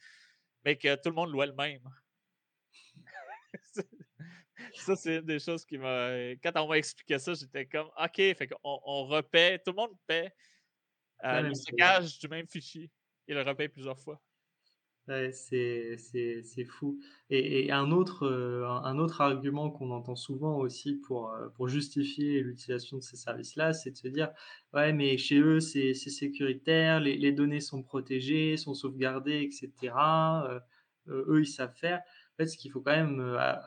mais 0.65 0.77
que 0.77 0.95
tout 0.95 1.11
le 1.11 1.17
monde 1.17 1.31
louait 1.31 1.49
le 1.49 1.55
même. 1.55 1.83
ça, 4.75 4.97
c'est 4.97 5.17
une 5.17 5.27
des 5.27 5.41
choses 5.41 5.67
qui 5.67 5.77
m'a. 5.77 6.37
Quand 6.43 6.53
on 6.63 6.69
m'a 6.69 6.79
expliqué 6.79 7.19
ça, 7.19 7.35
j'étais 7.35 7.67
comme 7.67 7.91
OK, 7.99 8.17
fait 8.17 8.49
on 8.63 9.05
repaie, 9.07 9.59
tout 9.59 9.73
le 9.73 9.77
monde 9.77 9.97
paie 10.07 10.33
le 11.25 11.55
stockage 11.55 12.19
du 12.19 12.29
même 12.29 12.47
fichier. 12.49 12.91
Il 13.29 13.35
le 13.35 13.43
repaie 13.43 13.69
plusieurs 13.69 13.99
fois. 13.99 14.23
Ouais, 15.09 15.31
c'est 15.31 16.65
fou 16.65 16.99
et 17.31 17.71
un 17.71 17.93
autre, 17.93 18.25
euh, 18.27 18.67
un 18.67 18.99
autre 18.99 19.21
argument 19.21 19.71
qu'on 19.71 19.93
entend 19.93 20.17
souvent 20.17 20.57
aussi 20.59 20.97
pour, 20.97 21.31
euh, 21.31 21.49
pour 21.51 21.69
justifier 21.69 22.41
l'utilisation 22.43 22.97
de 22.97 23.03
ces 23.05 23.17
services-là, 23.17 23.73
c'est 23.73 23.93
de 23.93 23.97
se 23.97 24.09
dire: 24.09 24.33
«Ouais, 24.75 24.93
mais 24.93 25.17
chez 25.17 25.39
eux, 25.39 25.61
c'est 25.61 25.95
sécuritaire, 26.11 26.99
les 26.99 27.17
les 27.19 27.31
données 27.31 27.61
sont 27.61 27.85
protégées, 27.85 28.57
sont 28.57 28.75
sauvegardées 28.75 29.43
et 29.43 29.49
euh, 31.09 31.25
eux, 31.29 31.41
ils 31.43 31.47
savent 31.47 31.75
faire». 31.77 31.99
En 32.35 32.37
fait, 32.39 32.49
ce 32.49 32.57
qu'il 32.59 32.71
faut 32.73 32.81
quand 32.81 32.91
même, 32.97 33.21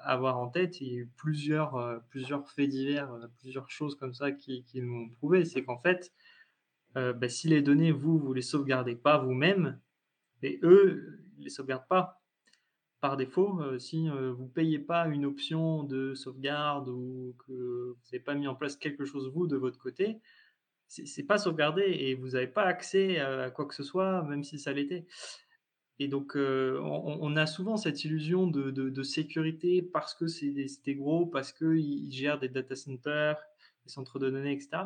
avoir 0.04 0.38
en 0.38 0.50
tête, 0.50 0.80
il 0.82 0.88
y 0.88 0.92
a 0.92 1.00
eu 1.00 1.08
plusieurs, 1.18 2.04
plusieurs 2.10 2.48
faits 2.52 2.70
divers, 2.70 3.10
plusieurs 3.40 3.70
choses 3.72 3.96
comme 3.96 4.14
ça 4.14 4.32
qui 4.32 4.64
qui 4.64 4.82
l'ont 4.82 5.10
prouvé. 5.10 5.44
C'est 5.46 5.64
qu'en 5.64 5.80
fait, 5.82 6.12
bah, 6.96 7.30
si 7.30 7.48
les 7.48 7.62
données, 7.62 7.92
vous, 7.92 8.18
vous 8.18 8.34
les 8.34 8.42
sauvegardez 8.42 8.96
pas 8.96 9.18
vous-même 9.18 9.80
et 10.42 10.60
eux, 10.64 11.20
ils 11.38 11.44
les 11.44 11.50
sauvegardent 11.50 11.88
pas. 11.88 12.22
Par 13.02 13.16
défaut, 13.16 13.62
euh, 13.62 13.80
si 13.80 14.10
euh, 14.10 14.34
vous 14.34 14.48
payez 14.48 14.78
pas 14.78 15.08
une 15.08 15.26
option 15.26 15.84
de 15.84 16.14
sauvegarde 16.16 16.90
ou 16.90 17.34
que 17.48 17.54
vous 17.94 17.98
n'avez 18.12 18.22
pas 18.22 18.36
mis 18.36 18.48
en 18.48 18.56
place 18.56 18.76
quelque 18.76 19.06
chose 19.06 19.32
vous 19.34 19.48
de 19.48 19.56
votre 19.56 19.80
côté, 19.80 20.20
c'est 20.88 21.24
pas 21.24 21.38
sauvegardé 21.38 21.84
et 21.84 22.16
vous 22.16 22.30
n'avez 22.30 22.48
pas 22.48 22.64
accès 22.64 23.20
à 23.20 23.52
quoi 23.52 23.68
que 23.68 23.76
ce 23.76 23.84
soit, 23.84 24.24
même 24.24 24.44
si 24.44 24.58
ça 24.58 24.74
l'était. 24.74 25.06
Et 26.00 26.08
donc, 26.08 26.36
euh, 26.36 26.80
on, 26.82 27.36
a 27.36 27.46
souvent 27.46 27.78
cette 27.78 28.04
illusion 28.06 28.48
de, 28.48 29.04
sécurité 29.04 29.84
parce 29.84 30.16
que 30.16 30.26
c'est 30.28 30.96
gros, 30.96 31.28
parce 31.28 31.54
qu'ils 31.54 32.12
gèrent 32.12 32.40
des 32.40 32.50
data 32.50 32.76
centers, 32.76 33.38
des 33.86 33.92
centres 33.92 34.18
de 34.18 34.32
données, 34.32 34.54
etc. 34.54 34.86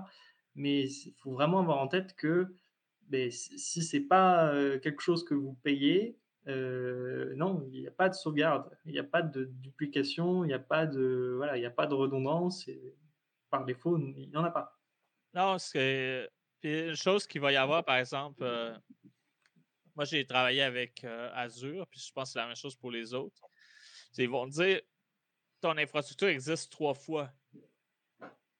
Mais 0.56 0.88
il 0.88 1.14
faut 1.18 1.32
vraiment 1.32 1.60
avoir 1.60 1.80
en 1.80 1.88
tête 1.88 2.16
que 2.16 2.56
mais 3.10 3.32
si 3.32 3.84
c'est 3.84 4.02
pas 4.02 4.54
quelque 4.82 5.02
chose 5.02 5.26
que 5.26 5.34
vous 5.34 5.54
payez, 5.56 6.18
non, 6.48 7.68
il 7.72 7.82
n'y 7.82 7.88
a 7.88 7.92
pas 7.92 8.10
de 8.10 8.16
sauvegarde, 8.16 8.76
il 8.86 8.94
n'y 8.94 9.00
a 9.00 9.04
pas 9.04 9.22
de 9.22 9.46
duplication, 9.46 10.44
il 10.44 10.48
n'y 10.48 10.54
a 10.54 10.60
pas 10.60 10.86
de 10.86 11.34
voilà, 11.38 11.54
a 11.66 11.72
pas 11.72 11.88
de 11.88 11.94
redondance. 11.94 12.70
Par 13.50 13.66
défaut, 13.66 13.98
il 14.00 14.30
n'y 14.30 14.36
en 14.36 14.44
a 14.44 14.52
pas. 14.52 14.80
Non, 15.34 15.60
c'est 15.60 16.30
une 16.64 16.96
chose 16.96 17.28
qu'il 17.28 17.42
va 17.42 17.52
y 17.52 17.56
avoir, 17.56 17.84
par 17.84 17.98
exemple, 17.98 18.44
moi 19.96 20.06
j'ai 20.06 20.26
travaillé 20.26 20.64
avec 20.64 21.04
Azure, 21.04 21.86
puis 21.88 22.00
je 22.00 22.12
pense 22.12 22.30
que 22.30 22.34
c'est 22.34 22.40
la 22.40 22.48
même 22.48 22.56
chose 22.56 22.76
pour 22.76 22.90
les 22.90 23.14
autres. 23.14 23.42
Ils 24.18 24.30
vont 24.30 24.48
dire 24.48 24.82
ton 25.62 25.78
infrastructure 25.78 26.30
existe 26.30 26.72
trois 26.72 26.94
fois. 26.94 27.32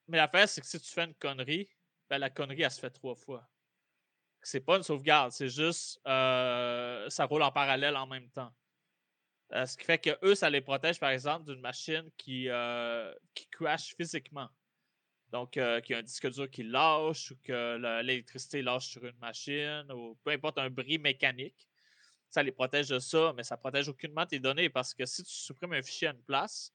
Mais 0.08 0.18
l'affaire, 0.18 0.48
c'est 0.48 0.62
que 0.62 0.68
si 0.68 0.80
tu 0.80 0.92
fais 0.92 1.06
une 1.06 1.16
connerie, 1.16 1.70
ben, 2.16 2.20
la 2.20 2.30
connerie, 2.30 2.62
elle 2.62 2.72
se 2.72 2.80
fait 2.80 2.90
trois 2.90 3.16
fois 3.16 3.50
c'est 4.44 4.60
pas 4.60 4.78
une 4.78 4.84
sauvegarde, 4.84 5.32
c'est 5.32 5.50
juste 5.50 6.00
euh, 6.08 7.10
ça 7.10 7.26
roule 7.26 7.42
en 7.42 7.52
parallèle 7.52 7.96
en 7.96 8.06
même 8.08 8.30
temps. 8.30 8.52
Euh, 9.54 9.66
ce 9.66 9.78
qui 9.78 9.86
fait 9.86 10.00
que 10.00 10.18
eux, 10.24 10.36
ça 10.36 10.50
les 10.50 10.62
protège, 10.62 11.00
par 11.00 11.12
exemple, 11.12 11.46
d'une 11.46 11.62
machine 11.62 12.10
qui, 12.18 12.50
euh, 12.50 13.14
qui 13.34 13.48
crash 13.48 13.96
physiquement. 13.96 14.50
Donc, 15.32 15.52
qu'il 15.52 15.84
y 15.90 15.94
a 15.94 15.98
un 15.98 16.04
disque 16.04 16.30
dur 16.30 16.50
qui 16.50 16.64
lâche 16.64 17.32
ou 17.32 17.38
que 17.44 18.02
l'électricité 18.02 18.62
lâche 18.62 18.88
sur 18.88 19.04
une 19.04 19.18
machine 19.18 19.92
ou 19.92 20.16
peu 20.24 20.32
importe 20.32 20.60
un 20.60 20.70
bris 20.70 21.00
mécanique. 21.00 21.68
Ça 22.30 22.44
les 22.44 22.52
protège 22.52 22.90
de 22.90 23.00
ça, 23.00 23.34
mais 23.36 23.44
ça 23.44 23.58
protège 23.58 23.90
aucunement 23.90 24.26
tes 24.28 24.40
données 24.40 24.70
parce 24.70 24.94
que 24.94 25.06
si 25.06 25.24
tu 25.24 25.32
supprimes 25.32 25.74
un 25.74 25.82
fichier 25.82 26.10
à 26.10 26.12
une 26.12 26.22
place, 26.22 26.72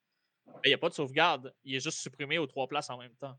ben, 0.47 0.61
il 0.64 0.68
n'y 0.68 0.74
a 0.74 0.78
pas 0.78 0.89
de 0.89 0.95
sauvegarde. 0.95 1.55
Il 1.64 1.74
est 1.76 1.80
juste 1.80 1.99
supprimé 1.99 2.39
aux 2.39 2.47
trois 2.47 2.66
places 2.66 2.91
en 2.91 2.99
même 2.99 3.14
temps. 3.16 3.39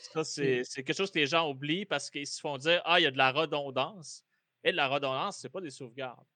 Ça, 0.00 0.24
c'est 0.24 0.62
quelque 0.76 0.92
chose 0.92 1.10
que 1.10 1.18
les 1.18 1.26
gens 1.26 1.50
oublient 1.50 1.86
parce 1.86 2.10
qu'ils 2.10 2.26
se 2.26 2.40
font 2.40 2.58
dire 2.58 2.82
Ah, 2.84 3.00
il 3.00 3.04
y 3.04 3.06
a 3.06 3.10
de 3.10 3.18
la 3.18 3.32
redondance. 3.32 4.24
Et 4.64 4.72
de 4.72 4.76
la 4.76 4.88
redondance, 4.88 5.38
c'est 5.38 5.48
pas 5.48 5.60
des 5.60 5.70
sauvegardes. 5.70 6.26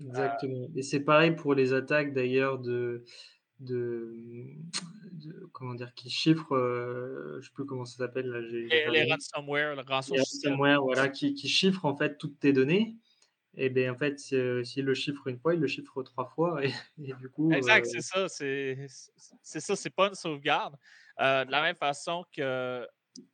Exactement. 0.00 0.68
Et 0.76 0.82
c'est 0.82 1.00
pareil 1.00 1.32
pour 1.32 1.54
les 1.54 1.72
attaques 1.72 2.12
d'ailleurs 2.12 2.58
de, 2.58 3.04
de, 3.60 4.14
comment 5.52 5.74
dire 5.74 5.94
qui 5.94 6.10
chiffrent 6.10 6.54
euh, 6.54 7.38
je 7.40 7.46
sais 7.46 7.52
plus 7.54 7.64
comment 7.64 7.84
ça 7.84 7.98
s'appelle 7.98 8.26
là 8.26 8.40
les, 8.40 9.10
ransomware 9.10 9.76
le 9.76 9.82
ransomware 9.82 10.82
voilà 10.82 11.08
qui, 11.08 11.34
qui 11.34 11.48
chiffrent 11.48 11.84
en 11.84 11.96
fait 11.96 12.18
toutes 12.18 12.38
tes 12.40 12.52
données 12.52 12.96
et 13.56 13.70
bien 13.70 13.92
en 13.92 13.96
fait 13.96 14.18
s'il 14.18 14.84
le 14.84 14.94
chiffre 14.94 15.28
une 15.28 15.38
fois 15.38 15.54
il 15.54 15.60
le 15.60 15.68
chiffre 15.68 16.02
trois 16.02 16.26
fois 16.26 16.60
et, 16.64 16.72
du 16.98 17.28
coup 17.30 17.52
exact 17.52 17.86
euh, 17.86 17.90
c'est 17.92 18.00
ça 18.00 18.28
c'est 18.28 19.60
ça 19.60 19.76
c'est 19.76 19.94
pas 19.94 20.08
une 20.08 20.14
sauvegarde 20.14 20.76
euh, 21.20 21.44
de 21.44 21.50
la 21.50 21.62
même 21.62 21.76
façon 21.76 22.24
que 22.32 22.86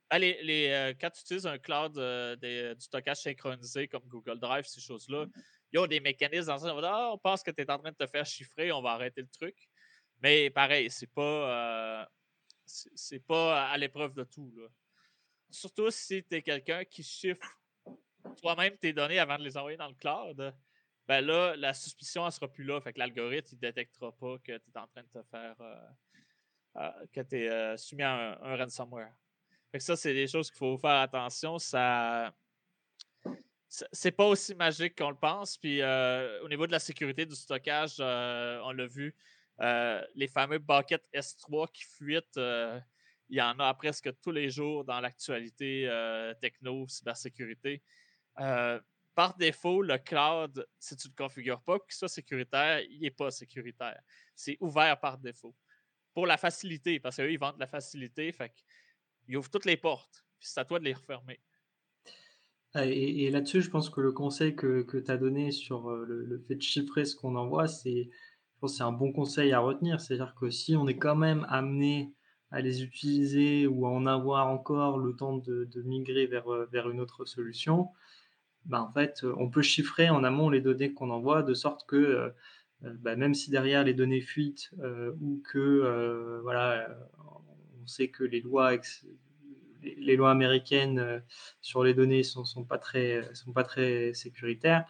allez, 0.09 0.37
les, 0.43 0.69
euh, 0.69 0.93
quand 0.99 1.09
tu 1.09 1.21
utilises 1.21 1.47
un 1.47 1.57
cloud 1.57 1.97
euh, 1.97 2.35
du 2.75 2.81
stockage 2.81 3.17
synchronisé 3.17 3.87
comme 3.87 4.03
Google 4.07 4.39
Drive, 4.39 4.65
ces 4.65 4.81
choses-là, 4.81 5.25
il 5.71 5.79
y 5.79 5.83
a 5.83 5.87
des 5.87 5.99
mécanismes 5.99 6.47
dans 6.47 6.59
ça. 6.59 6.75
On, 6.75 6.83
ah, 6.83 7.11
on 7.13 7.17
pense 7.17 7.41
que 7.41 7.51
tu 7.51 7.61
es 7.61 7.71
en 7.71 7.79
train 7.79 7.91
de 7.91 7.95
te 7.95 8.07
faire 8.07 8.25
chiffrer, 8.25 8.71
on 8.71 8.81
va 8.81 8.91
arrêter 8.91 9.21
le 9.21 9.27
truc. 9.27 9.55
Mais 10.21 10.49
pareil, 10.49 10.91
c'est 10.91 11.11
pas, 11.11 12.07
c'est 12.65 13.25
pas 13.25 13.67
à 13.67 13.77
l'épreuve 13.77 14.13
de 14.13 14.23
tout. 14.23 14.53
Surtout 15.49 15.89
si 15.89 16.23
tu 16.23 16.35
es 16.35 16.41
quelqu'un 16.43 16.85
qui 16.85 17.01
chiffre 17.01 17.59
toi-même 18.39 18.77
tes 18.77 18.93
données 18.93 19.17
avant 19.17 19.37
de 19.39 19.43
les 19.43 19.57
envoyer 19.57 19.77
dans 19.77 19.87
le 19.87 19.95
cloud. 19.95 20.53
Ben 21.07 21.21
là, 21.21 21.55
la 21.55 21.73
suspicion 21.73 22.23
ne 22.25 22.29
sera 22.29 22.47
plus 22.47 22.63
là. 22.63 22.79
Fait 22.79 22.93
que 22.93 22.99
l'algorithme 22.99 23.55
ne 23.55 23.59
détectera 23.59 24.11
pas 24.11 24.37
que 24.37 24.57
tu 24.57 24.69
es 24.69 24.77
en 24.77 24.87
train 24.87 25.01
de 25.01 25.09
te 25.09 25.23
faire 25.31 25.55
que 27.11 27.21
tu 27.21 27.37
es 27.37 27.49
euh, 27.49 27.77
soumis 27.77 28.03
à 28.03 28.39
un, 28.41 28.55
ransomware. 28.57 29.13
ça, 29.79 29.95
c'est 29.95 30.13
des 30.13 30.27
choses 30.27 30.49
qu'il 30.49 30.57
faut 30.57 30.77
faire 30.77 31.01
attention. 31.01 31.59
Ça. 31.59 32.33
C'est 33.67 34.11
pas 34.11 34.25
aussi 34.25 34.53
magique 34.55 34.97
qu'on 34.97 35.11
le 35.11 35.15
pense. 35.15 35.57
Puis 35.57 35.81
euh, 35.81 36.41
au 36.43 36.49
niveau 36.49 36.67
de 36.67 36.71
la 36.71 36.79
sécurité 36.79 37.25
du 37.25 37.35
stockage, 37.35 37.97
euh, 37.99 38.59
on 38.63 38.71
l'a 38.71 38.87
vu, 38.87 39.15
les 40.15 40.27
fameux 40.27 40.59
buckets 40.59 41.03
S3 41.13 41.71
qui 41.71 41.83
fuitent, 41.83 42.37
il 42.37 43.37
y 43.37 43.41
en 43.41 43.57
a 43.59 43.73
presque 43.73 44.09
tous 44.19 44.31
les 44.31 44.49
jours 44.49 44.83
dans 44.83 44.99
l'actualité 44.99 45.87
techno, 46.41 46.87
cybersécurité. 46.87 47.83
par 48.35 49.37
défaut, 49.37 49.83
le 49.83 49.99
cloud, 49.99 50.67
si 50.79 50.97
tu 50.97 51.07
ne 51.07 51.13
le 51.13 51.23
configures 51.23 51.61
pas 51.61 51.77
qu'il 51.79 51.93
soit 51.93 52.09
sécuritaire, 52.09 52.81
il 52.81 53.01
n'est 53.01 53.11
pas 53.11 53.29
sécuritaire. 53.29 54.01
C'est 54.35 54.57
ouvert 54.59 54.99
par 54.99 55.19
défaut 55.19 55.55
pour 56.13 56.25
la 56.25 56.37
facilité, 56.37 56.99
parce 56.99 57.17
qu'eux, 57.17 57.31
ils 57.31 57.39
vendent 57.39 57.59
la 57.59 57.67
facilité, 57.67 58.31
fait 58.31 58.51
qu'ils 59.25 59.37
ouvrent 59.37 59.49
toutes 59.49 59.65
les 59.65 59.77
portes, 59.77 60.25
puis 60.39 60.47
c'est 60.49 60.59
à 60.59 60.65
toi 60.65 60.79
de 60.79 60.85
les 60.85 60.93
refermer. 60.93 61.39
Ah, 62.73 62.85
et, 62.85 63.29
là-dessus, 63.29 63.61
je 63.61 63.69
pense 63.69 63.89
que 63.89 63.99
le 63.99 64.13
conseil 64.13 64.55
que, 64.55 64.83
que 64.83 64.97
tu 64.97 65.11
as 65.11 65.17
donné 65.17 65.51
sur 65.51 65.89
euh, 65.89 66.05
le, 66.07 66.39
fait 66.39 66.55
de 66.55 66.61
chiffrer 66.61 67.03
ce 67.03 67.15
qu'on 67.15 67.35
envoie, 67.35 67.67
c'est, 67.67 68.09
c'est 68.65 68.83
un 68.83 68.93
bon 68.93 69.11
conseil 69.11 69.51
à 69.51 69.59
retenir. 69.59 69.99
C'est-à-dire 69.99 70.35
que 70.39 70.49
si 70.49 70.77
on 70.77 70.87
est 70.87 70.97
quand 70.97 71.17
même 71.17 71.45
amené 71.49 72.13
à 72.49 72.61
les 72.61 72.83
utiliser 72.83 73.67
ou 73.67 73.85
à 73.85 73.89
en 73.89 74.05
avoir 74.05 74.47
encore 74.47 74.99
le 74.99 75.15
temps 75.15 75.37
de, 75.37 75.67
migrer 75.83 76.27
vers, 76.27 76.51
euh, 76.53 76.67
vers 76.71 76.89
une 76.89 77.01
autre 77.01 77.25
solution, 77.25 77.89
ben 78.65 78.81
en 78.81 78.91
fait, 78.91 79.23
on 79.37 79.49
peut 79.49 79.61
chiffrer 79.61 80.09
en 80.09 80.23
amont 80.23 80.49
les 80.49 80.61
données 80.61 80.93
qu'on 80.93 81.09
envoie 81.09 81.43
de 81.43 81.53
sorte 81.53 81.87
que 81.87 81.95
euh, 81.95 82.29
euh, 82.29 82.29
bah, 82.81 83.15
même 83.15 83.33
si 83.33 83.51
derrière 83.51 83.83
les 83.83 83.93
données 83.93 84.21
fuitent 84.21 84.71
euh, 84.79 85.11
ou 85.21 85.41
que 85.51 85.59
euh, 85.59 86.39
voilà, 86.41 86.89
on 87.81 87.87
sait 87.87 88.07
que 88.09 88.23
les 88.23 88.41
lois 88.41 88.73
les 89.83 90.15
lois 90.15 90.31
américaines 90.31 91.23
sur 91.61 91.83
les 91.83 91.93
données 91.93 92.23
sont, 92.23 92.45
sont 92.45 92.63
pas 92.63 92.77
très 92.77 93.27
sont 93.33 93.51
pas 93.51 93.63
très 93.63 94.13
sécuritaires. 94.13 94.85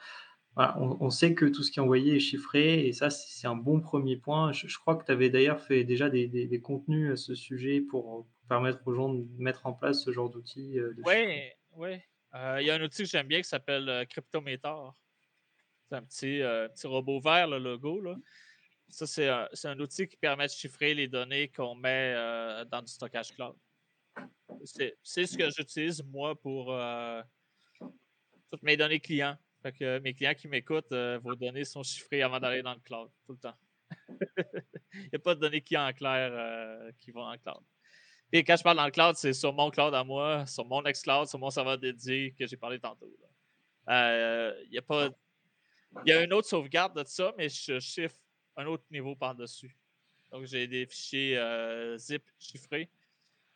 on, 0.58 1.10
sait 1.10 1.34
que 1.34 1.46
tout 1.46 1.64
ce 1.64 1.72
qui 1.72 1.80
est 1.80 1.82
envoyé 1.82 2.18
est 2.18 2.20
chiffré 2.20 2.86
et 2.86 2.92
ça, 2.92 3.10
c'est 3.10 3.48
un 3.48 3.56
bon 3.56 3.80
premier 3.80 4.18
point. 4.18 4.52
Je, 4.52 4.78
crois 4.80 4.96
que 4.96 5.06
tu 5.06 5.12
avais 5.12 5.30
d'ailleurs 5.30 5.62
fait 5.62 5.86
déjà 5.86 6.10
des, 6.10 6.62
contenus 6.62 7.12
à 7.12 7.16
ce 7.16 7.36
sujet 7.36 7.82
pour, 7.82 8.28
permettre 8.50 8.86
aux 8.86 8.94
gens 8.94 9.14
de 9.14 9.26
mettre 9.38 9.66
en 9.66 9.72
place 9.72 10.04
ce 10.04 10.12
genre 10.12 10.30
d'outils. 10.30 10.78
oui, 11.06 11.52
oui. 11.78 12.00
Il 12.60 12.66
y 12.66 12.70
a 12.70 12.76
un 12.76 12.82
outil 12.82 13.04
que 13.04 13.10
j'aime 13.10 13.28
bien 13.28 13.42
qui 13.42 13.48
s'appelle 13.48 14.06
Cryptometer. 14.10 14.92
C'est 15.92 15.98
un 15.98 16.04
petit, 16.04 16.39
petit 16.74 16.88
robot 16.88 17.20
vert, 17.20 17.48
le 17.50 17.60
logo. 17.60 18.00
Là. 18.00 18.16
Ça, 18.88 19.06
c'est 19.06 19.28
un, 19.68 19.78
outil 19.78 20.08
qui 20.08 20.16
permet 20.16 20.48
de 20.48 20.52
chiffrer 20.52 20.94
les 20.94 21.10
données 21.10 21.50
qu'on 21.50 21.76
met 21.76 22.14
dans 22.72 22.82
du 22.82 22.89
stockage 22.89 23.34
cloud. 23.36 23.58
C'est 24.64 24.96
ce 25.04 25.38
que 25.38 25.50
j'utilise, 25.50 26.02
moi, 26.06 26.34
pour 26.34 26.74
toutes 28.50 28.64
mes 28.64 28.78
données 28.78 29.02
clients. 29.02 29.38
Fait 29.62 29.74
que 29.74 30.00
mes 30.00 30.14
clients 30.14 30.34
qui 30.34 30.48
m'écoutent, 30.48 30.94
vos 31.22 31.36
données 31.36 31.66
sont 31.66 31.84
chiffrées 31.84 32.22
avant 32.22 32.39
d'aller 32.39 32.62
dans 32.62 32.74
le 32.74 32.80
cloud, 32.80 33.10
tout 33.26 33.34
le 33.34 33.39
temps. 33.39 33.58
Il 34.94 35.10
n'y 35.12 35.16
a 35.16 35.20
pas 35.20 35.36
de 35.36 35.42
données 35.42 35.60
clients 35.60 35.89
en 35.89 35.92
clair 35.92 36.89
qui 37.02 37.12
vont 37.12 37.30
le 37.30 37.38
cloud. 37.38 37.62
Et 38.32 38.46
quand 38.46 38.56
je 38.56 38.64
parle 38.64 38.78
dans 38.78 38.86
le 38.86 38.92
cloud, 38.92 39.18
c'est 39.18 39.34
sur 39.34 39.52
mon 39.52 39.70
cloud 39.70 39.94
à 39.94 40.06
moi, 40.06 40.46
sur 40.46 40.66
mon 40.66 40.86
ex-cloud, 40.86 41.28
sur 41.28 41.38
mon 41.38 41.50
serveur 41.50 41.78
dédié 41.78 42.34
que 42.39 42.48
j'ai 42.48 42.56
parlé 42.56 42.80
tantôt. 42.80 43.14
Il 43.89 44.70
y 44.72 44.78
a 44.78 44.82
pas. 44.82 45.10
Il 46.06 46.10
y 46.10 46.12
a 46.14 46.24
une 46.24 46.34
autre 46.34 46.48
sauvegarde 46.48 46.98
de 46.98 47.04
ça, 47.04 47.34
mais 47.38 47.50
je 47.50 47.80
chiffre 47.80 48.18
un 48.56 48.66
autre 48.66 48.86
niveau 48.92 49.16
par-dessus. 49.16 49.76
Donc, 50.32 50.46
j'ai 50.46 50.68
des 50.68 50.86
fichiers 50.86 51.38
euh, 51.38 51.98
zip 51.98 52.24
chiffrés 52.39 52.89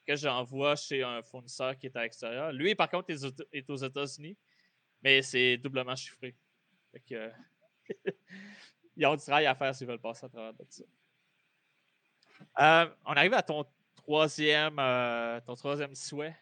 que 0.06 0.16
j'envoie 0.16 0.76
chez 0.76 1.04
un 1.04 1.22
fournisseur 1.24 1.78
qui 1.78 1.88
est 1.88 1.96
à 1.96 2.04
l'extérieur. 2.04 2.52
Lui, 2.52 2.76
par 2.76 2.90
contre, 2.90 3.10
est 3.10 3.70
aux 3.70 3.76
États-Unis, 3.78 4.38
mais 5.02 5.22
c'est 5.22 5.58
doublement 5.58 5.96
chiffré. 5.96 6.36
Fait 6.92 7.00
que, 7.00 7.32
ils 8.98 9.06
ont 9.06 9.16
du 9.16 9.24
travail 9.24 9.46
à 9.46 9.56
faire 9.56 9.74
s'ils 9.74 9.88
veulent 9.88 10.00
passer 10.00 10.26
à 10.26 10.30
travers 10.30 10.54
de 10.54 10.66
ça. 10.70 10.84
Euh, 12.60 12.90
on 13.06 13.14
arrive 13.14 13.34
à 13.34 13.42
ton 13.42 13.66
troisième, 13.96 14.78
euh, 14.80 15.40
ton 15.42 15.56
troisième 15.56 15.96
souhait. 15.96 16.36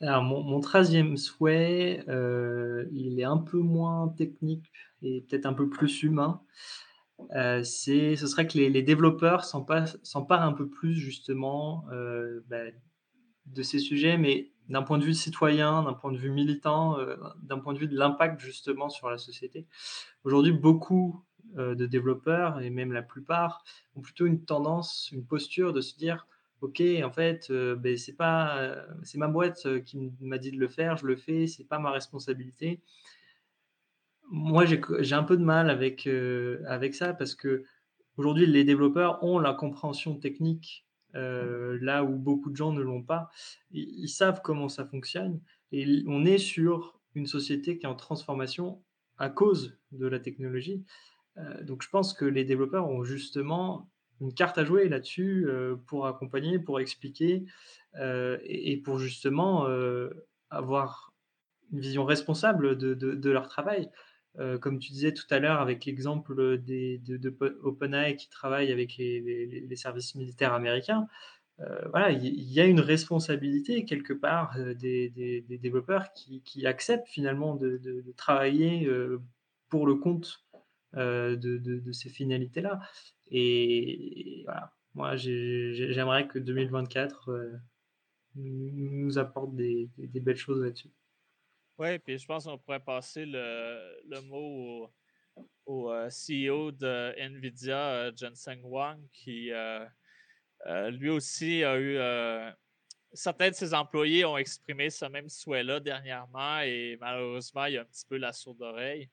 Alors, 0.00 0.22
mon, 0.22 0.60
troisième 0.60 1.16
souhait, 1.16 2.04
il 2.92 3.18
est 3.18 3.24
un 3.24 3.38
peu 3.38 3.58
moins 3.58 4.08
technique 4.08 4.70
et 5.02 5.22
peut-être 5.22 5.46
un 5.46 5.54
peu 5.54 5.68
plus 5.68 6.02
humain. 6.02 6.40
Euh, 7.34 7.64
ce 7.64 8.14
serait 8.16 8.46
que 8.46 8.56
les, 8.58 8.82
développeurs 8.82 9.44
s'emparent 9.44 10.42
un 10.42 10.52
peu 10.52 10.68
plus 10.68 10.94
justement 10.94 11.84
euh, 11.90 12.40
bah, 12.48 12.64
de 13.46 13.62
ces 13.62 13.78
sujets, 13.78 14.16
mais 14.18 14.52
d'un 14.68 14.82
point 14.82 14.98
de 14.98 15.04
vue 15.04 15.14
citoyen, 15.14 15.82
d'un 15.82 15.94
point 15.94 16.12
de 16.12 16.18
vue 16.18 16.30
militant, 16.30 16.98
euh, 16.98 17.16
d'un 17.42 17.58
point 17.58 17.72
de 17.72 17.78
vue 17.78 17.88
de 17.88 17.96
l'impact 17.96 18.40
justement 18.40 18.88
sur 18.88 19.10
la 19.10 19.18
société. 19.18 19.66
Aujourd'hui, 20.24 20.52
beaucoup 20.52 21.24
de 21.54 21.86
développeurs, 21.86 22.60
et 22.60 22.68
même 22.68 22.92
la 22.92 23.00
plupart, 23.00 23.64
ont 23.96 24.02
plutôt 24.02 24.26
une 24.26 24.44
tendance, 24.44 25.08
une 25.12 25.24
posture 25.24 25.72
de 25.72 25.80
se 25.80 25.96
dire, 25.96 26.26
OK, 26.60 26.82
en 27.04 27.10
fait, 27.10 27.52
ben, 27.52 27.96
c'est 27.96 28.16
pas, 28.16 28.74
c'est 29.02 29.18
ma 29.18 29.28
boîte 29.28 29.82
qui 29.84 30.12
m'a 30.20 30.38
dit 30.38 30.50
de 30.50 30.58
le 30.58 30.68
faire, 30.68 30.96
je 30.96 31.06
le 31.06 31.16
fais, 31.16 31.46
c'est 31.46 31.64
pas 31.64 31.78
ma 31.78 31.90
responsabilité 31.90 32.80
moi, 34.30 34.64
j'ai 34.66 35.14
un 35.14 35.22
peu 35.22 35.36
de 35.36 35.44
mal 35.44 35.70
avec, 35.70 36.06
avec 36.66 36.94
ça 36.94 37.14
parce 37.14 37.34
que 37.34 37.64
aujourd'hui, 38.16 38.46
les 38.46 38.64
développeurs 38.64 39.22
ont 39.24 39.38
la 39.38 39.54
compréhension 39.54 40.16
technique 40.16 40.86
euh, 41.14 41.78
là 41.80 42.04
où 42.04 42.16
beaucoup 42.16 42.50
de 42.50 42.56
gens 42.56 42.72
ne 42.72 42.82
l'ont 42.82 43.02
pas. 43.02 43.30
Ils, 43.70 44.08
savent 44.08 44.42
comment 44.42 44.68
ça 44.68 44.84
fonctionne 44.84 45.40
et 45.72 46.04
on 46.06 46.24
est 46.24 46.38
sur 46.38 47.00
une 47.14 47.26
société 47.26 47.78
qui 47.78 47.86
est 47.86 47.88
en 47.88 47.94
transformation 47.94 48.82
à 49.16 49.30
cause 49.30 49.78
de 49.92 50.06
la 50.06 50.20
technologie. 50.20 50.84
Donc, 51.62 51.82
je 51.82 51.88
pense 51.88 52.14
que 52.14 52.24
les 52.24 52.44
développeurs 52.44 52.88
ont 52.88 53.04
justement 53.04 53.88
une 54.20 54.34
carte 54.34 54.58
à 54.58 54.64
jouer 54.64 54.88
là-dessus 54.88 55.48
pour 55.86 56.06
accompagner, 56.06 56.58
pour 56.58 56.80
expliquer 56.80 57.44
et, 58.00 58.72
et, 58.72 58.76
pour 58.76 58.98
justement 58.98 59.66
avoir 60.50 61.12
une 61.72 61.80
vision 61.80 62.04
responsable 62.04 62.76
de, 62.78 62.94
de, 62.94 63.14
de 63.14 63.30
leur 63.30 63.48
travail. 63.48 63.90
Euh, 64.38 64.56
comme 64.58 64.78
tu 64.78 64.92
disais 64.92 65.12
tout 65.12 65.26
à 65.30 65.38
l'heure 65.40 65.60
avec 65.60 65.84
l'exemple 65.84 66.36
de, 66.36 67.00
de, 67.02 67.36
OpenAI 67.62 68.14
qui 68.16 68.28
travaille 68.28 68.70
avec 68.70 68.96
les, 68.96 69.76
services 69.76 70.14
militaires 70.14 70.52
américains, 70.52 71.08
euh, 71.60 71.88
voilà, 71.90 72.12
il 72.12 72.52
y, 72.52 72.60
a 72.60 72.64
une 72.64 72.78
responsabilité 72.78 73.84
quelque 73.84 74.12
part 74.12 74.56
euh, 74.58 74.74
des, 74.74 75.42
développeurs 75.60 76.12
qui, 76.12 76.66
acceptent 76.66 77.08
finalement 77.08 77.56
de, 77.56 78.04
travailler 78.16 78.88
pour 79.68 79.86
le 79.86 79.96
compte 79.96 80.44
de, 80.94 81.92
ces 81.92 82.08
finalités-là. 82.08 82.80
Et, 83.30 84.42
voilà, 84.44 84.72
moi 84.94 85.16
j'aimerais 85.16 86.26
que 86.28 86.38
2024 86.38 87.60
nous 88.34 89.18
apporte 89.18 89.54
des 89.54 89.90
belles 89.96 90.36
choses 90.36 90.62
là-dessus. 90.62 90.90
Oui, 91.78 91.96
puis 92.00 92.18
je 92.18 92.26
pense 92.26 92.44
qu'on 92.44 92.58
pourrait 92.58 92.80
passer 92.80 93.24
le, 93.24 94.20
mot 94.22 94.90
au, 95.64 95.92
euh, 95.92 96.08
CEO 96.08 96.72
de 96.72 97.14
NVIDIA, 97.16 97.78
euh, 97.78 98.12
Jensen 98.16 98.60
Huang, 98.64 98.98
qui 99.12 99.52
euh, 99.52 99.86
lui 100.90 101.08
aussi 101.08 101.62
a 101.62 101.78
eu. 101.78 101.96
certains 103.12 103.50
de 103.50 103.54
ses 103.54 103.74
employés 103.74 104.24
ont 104.24 104.36
exprimé 104.36 104.90
ce 104.90 105.04
même 105.04 105.28
souhait-là 105.28 105.78
dernièrement 105.78 106.60
et 106.60 106.98
malheureusement, 107.00 107.66
il 107.66 107.74
y 107.74 107.78
a 107.78 107.82
un 107.82 107.84
petit 107.84 108.06
peu 108.08 108.16
la 108.16 108.32
sourde 108.32 108.60
oreille. 108.60 109.08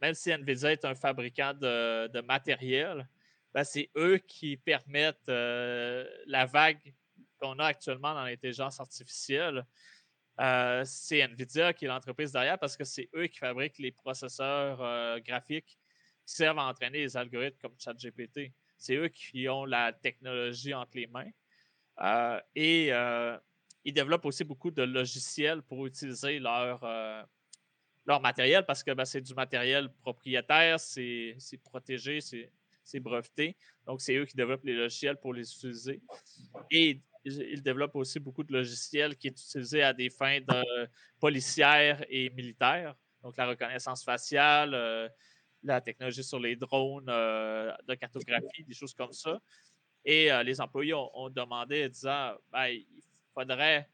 Même 0.00 0.14
si 0.14 0.30
NVIDIA 0.30 0.72
est 0.72 0.84
un 0.84 0.94
fabricant 0.94 1.54
de, 1.54 2.20
matériel, 2.22 3.08
ben, 3.52 3.64
c'est 3.64 3.90
eux 3.96 4.18
qui 4.18 4.56
permettent 4.56 5.26
la 5.26 6.46
vague 6.46 6.94
qu'on 7.40 7.58
a 7.58 7.66
actuellement 7.66 8.14
dans 8.14 8.24
l'intelligence 8.24 8.80
artificielle. 8.80 9.64
Euh, 10.40 10.82
c'est 10.84 11.26
NVIDIA 11.26 11.72
qui 11.72 11.84
est 11.86 11.88
l'entreprise 11.88 12.30
derrière 12.32 12.58
parce 12.58 12.76
que 12.76 12.84
c'est 12.84 13.08
eux 13.14 13.26
qui 13.26 13.38
fabriquent 13.38 13.78
les 13.78 13.90
processeurs 13.90 14.80
euh, 14.80 15.18
graphiques 15.18 15.78
qui 16.24 16.34
servent 16.34 16.60
à 16.60 16.66
entraîner 16.66 16.98
les 16.98 17.16
algorithmes 17.16 17.58
comme 17.60 17.74
ChatGPT. 17.78 18.52
C'est 18.76 18.94
eux 18.94 19.08
qui 19.08 19.48
ont 19.48 19.64
la 19.64 19.92
technologie 19.92 20.74
entre 20.74 20.92
les 20.94 21.08
mains. 21.08 21.30
Euh, 22.00 22.40
et 22.54 22.90
ils 23.84 23.92
développent 23.92 24.26
aussi 24.26 24.44
beaucoup 24.44 24.70
de 24.70 24.82
logiciels 24.82 25.62
pour 25.62 25.86
utiliser 25.86 26.38
leur, 26.38 26.84
leur 28.08 28.20
matériel 28.22 28.64
parce 28.64 28.82
que 28.82 28.90
ben, 28.92 29.04
c'est 29.04 29.20
du 29.20 29.34
matériel 29.34 29.90
propriétaire, 30.00 30.80
c'est 30.80 31.36
protégé, 31.62 32.20
c'est 32.82 33.00
breveté. 33.00 33.54
Donc, 33.86 34.00
c'est 34.00 34.16
eux 34.16 34.24
qui 34.24 34.34
développent 34.34 34.64
les 34.64 34.74
logiciels 34.74 35.16
pour 35.16 35.34
les 35.34 35.42
utiliser. 35.52 36.00
Et 36.70 37.00
il 37.24 37.62
développe 37.62 37.94
aussi 37.96 38.18
beaucoup 38.18 38.42
de 38.42 38.52
logiciels 38.52 39.14
qui 39.16 39.28
est 39.28 39.38
utilisé 39.38 39.82
à 39.82 39.92
des 39.92 40.08
fins 40.08 40.38
policières 41.20 42.02
et 42.08 42.30
militaires. 42.30 42.94
Donc, 43.22 43.36
la 43.36 43.46
reconnaissance 43.46 44.02
faciale, 44.02 44.72
euh, 44.72 45.08
la 45.62 45.80
technologie 45.82 46.24
sur 46.24 46.38
les 46.38 46.56
drones 46.56 47.08
euh, 47.08 47.74
de 47.86 47.94
cartographie, 47.94 48.64
des 48.64 48.74
choses 48.74 48.94
comme 48.94 49.12
ça. 49.12 49.38
Et 50.04 50.32
euh, 50.32 50.42
les 50.42 50.60
employés 50.60 50.94
ont, 50.94 51.28
demandé 51.28 51.84
en 51.84 51.88
disant 51.88 52.32
ben, 52.50 52.68
il 52.68 53.02
faudrait 53.34 53.86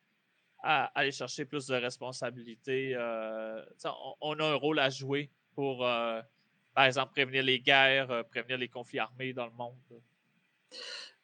aller 0.64 1.12
chercher 1.12 1.44
plus 1.44 1.66
de 1.66 1.74
responsabilités. 1.74 2.96
On, 3.84 4.14
on, 4.20 4.38
a 4.40 4.44
un 4.44 4.54
rôle 4.54 4.78
à 4.78 4.90
jouer 4.90 5.30
pour, 5.54 5.78
par 5.78 6.84
exemple, 6.84 7.12
prévenir 7.12 7.42
les 7.42 7.60
guerres, 7.60 8.24
prévenir 8.30 8.58
les 8.58 8.68
conflits 8.68 8.98
armés 8.98 9.32
dans 9.32 9.46
le 9.46 9.52
monde. 9.52 9.74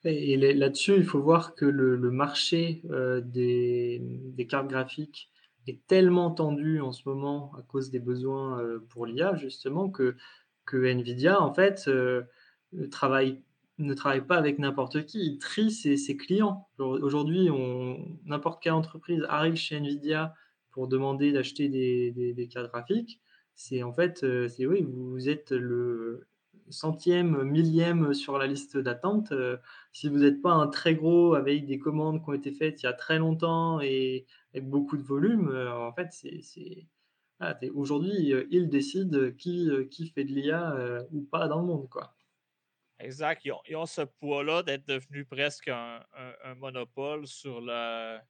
Et 0.04 0.36
là-dessus, 0.54 0.96
il 0.96 1.04
faut 1.04 1.20
voir 1.20 1.54
que 1.54 1.66
le, 1.66 1.98
marché 2.10 2.80
euh, 2.90 3.20
des, 3.20 4.46
cartes 4.48 4.68
graphiques 4.68 5.30
est 5.66 5.86
tellement 5.86 6.30
tendu 6.30 6.80
en 6.80 6.92
ce 6.92 7.06
moment 7.06 7.52
à 7.58 7.62
cause 7.62 7.90
des 7.90 7.98
besoins 7.98 8.60
euh, 8.60 8.78
pour 8.88 9.04
l'IA, 9.04 9.36
justement, 9.36 9.90
que, 9.90 10.16
que 10.64 10.78
Nvidia, 10.86 11.42
en 11.42 11.52
fait, 11.52 11.84
euh, 11.88 12.22
travaille, 12.90 13.42
ne 13.80 13.94
travaille 13.94 14.26
pas 14.26 14.36
avec 14.36 14.58
n'importe 14.58 15.06
qui, 15.06 15.18
il 15.20 15.38
trie 15.38 15.70
ses, 15.70 16.16
clients. 16.16 16.68
Aujourd'hui, 16.78 17.48
n'importe 18.24 18.62
quelle 18.62 18.72
entreprise 18.72 19.24
arrive 19.28 19.56
chez 19.56 19.76
Nvidia 19.76 20.34
pour 20.70 20.88
demander 20.88 21.32
d'acheter 21.32 21.68
des, 21.68 22.48
cartes 22.52 22.70
graphiques. 22.70 23.20
C'est 23.54 23.82
en 23.82 23.92
fait, 23.92 24.18
c'est 24.48 24.66
oui, 24.66 24.86
vous 24.88 25.28
êtes 25.28 25.50
le, 25.50 26.26
centième, 26.70 27.42
millième 27.42 28.14
sur 28.14 28.38
la 28.38 28.46
liste 28.46 28.76
d'attente. 28.76 29.32
Euh, 29.32 29.56
si 29.92 30.08
vous 30.08 30.18
n'êtes 30.18 30.40
pas 30.42 30.52
un 30.52 30.68
très 30.68 30.94
gros 30.94 31.34
avec 31.34 31.66
des 31.66 31.78
commandes 31.78 32.22
qui 32.22 32.30
ont 32.30 32.34
été 32.34 32.52
faites 32.52 32.82
il 32.82 32.86
y 32.86 32.88
a 32.88 32.92
très 32.92 33.18
longtemps 33.18 33.80
et 33.80 34.26
avec 34.54 34.68
beaucoup 34.68 34.96
de 34.96 35.02
volume, 35.02 35.48
euh, 35.48 35.72
en 35.76 35.92
fait, 35.92 36.08
c'est 36.12 36.86
aujourd'hui, 37.74 38.32
euh, 38.32 38.46
ils 38.50 38.68
décident 38.68 39.30
qui, 39.36 39.68
qui 39.90 40.08
fait 40.08 40.24
de 40.24 40.32
l'IA 40.32 41.04
ou 41.12 41.22
pas 41.22 41.48
dans 41.48 41.60
le 41.60 41.66
monde. 41.66 41.88
Quoi. 41.88 42.14
Exact. 43.00 43.42
Ils 43.44 43.76
ont, 43.76 43.86
ce 43.86 44.02
poids-là 44.02 44.62
d'être 44.62 44.86
devenus 44.86 45.26
presque 45.26 45.68
un, 45.68 46.04
monopole 46.56 47.26
sur 47.26 47.60
la, 47.60 48.22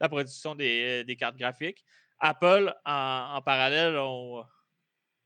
production 0.00 0.54
des, 0.54 1.16
cartes 1.18 1.36
graphiques. 1.36 1.84
Apple, 2.18 2.74
en, 2.84 3.40
parallèle, 3.42 3.96
ont 3.96 4.44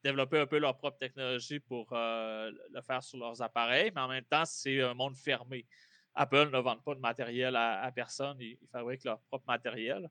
développé 0.05 0.39
un 0.39 0.47
peu 0.47 0.59
leur 0.59 0.77
propre 0.77 0.99
technologie 0.99 1.61
pour 1.61 1.89
le 1.93 2.83
faire 2.87 3.03
sur 3.03 3.19
leurs 3.19 3.41
appareils, 3.41 3.91
mais 3.95 4.01
en 4.01 4.09
même 4.09 4.25
temps, 4.25 4.45
c'est 4.45 4.83
un 4.83 4.95
monde 4.95 5.17
fermé. 5.17 5.67
Apple 6.15 6.51
ne 6.53 6.59
vend 6.59 6.77
pas 6.77 6.95
de 6.95 7.01
matériel 7.01 7.57
à, 7.57 7.91
personne, 7.95 8.37
ils, 8.39 8.59
fabriquent 8.71 9.05
leur 9.05 9.21
propre 9.23 9.47
matériel. 9.47 10.11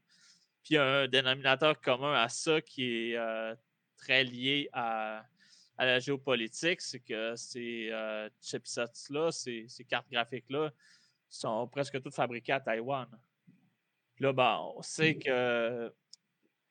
Puis 0.63 0.73
il 0.73 0.75
y 0.75 0.77
a 0.77 0.85
un 0.85 1.07
dénominateur 1.07 1.79
commun 1.79 2.13
à 2.13 2.29
ça 2.29 2.59
qui 2.61 3.13
est 3.13 3.55
très 3.97 4.23
lié 4.23 4.67
à, 4.73 5.23
la 5.85 5.99
géopolitique, 5.99 6.81
c'est 6.81 6.99
que 6.99 7.35
ces 7.35 7.89
euh, 7.91 8.29
chipsets-là, 8.41 9.31
ces, 9.31 9.67
cartes 9.87 10.09
graphiques-là, 10.11 10.71
sont 11.29 11.67
presque 11.67 12.01
toutes 12.01 12.13
fabriquées 12.13 12.53
à 12.53 12.59
Taïwan. 12.59 13.07
Puis 14.15 14.23
là, 14.25 14.33
ben, 14.33 14.59
on 14.75 14.81
sait 14.81 15.15
que 15.17 15.93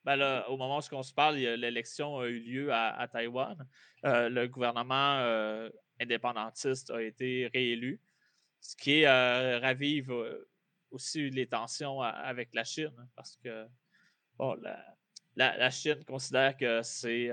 ben 0.05 0.45
au 0.49 0.57
moment 0.57 0.79
où 0.79 0.95
on 0.95 1.03
se 1.03 1.13
parle, 1.13 1.37
l'élection 1.37 2.21
a 2.21 2.27
eu 2.27 2.39
lieu 2.39 2.73
à, 2.73 3.07
Taïwan. 3.09 3.67
Euh, 4.07 4.29
le 4.29 4.47
gouvernement 4.49 5.19
euh, 5.19 5.69
indépendantiste 6.01 6.91
a 6.91 7.03
été 7.03 7.51
réélu, 7.53 8.01
ce 8.61 8.77
qui 8.77 9.07
ravive 9.07 10.15
aussi 10.91 11.31
les 11.31 11.47
tensions 11.47 12.01
avec 12.01 12.55
la 12.55 12.65
Chine, 12.65 12.95
parce 13.15 13.37
que 13.37 13.67
bon, 14.37 14.57
la, 15.37 15.71
Chine 15.71 16.03
considère 16.05 16.57
que 16.57 16.83
c'est 16.83 17.31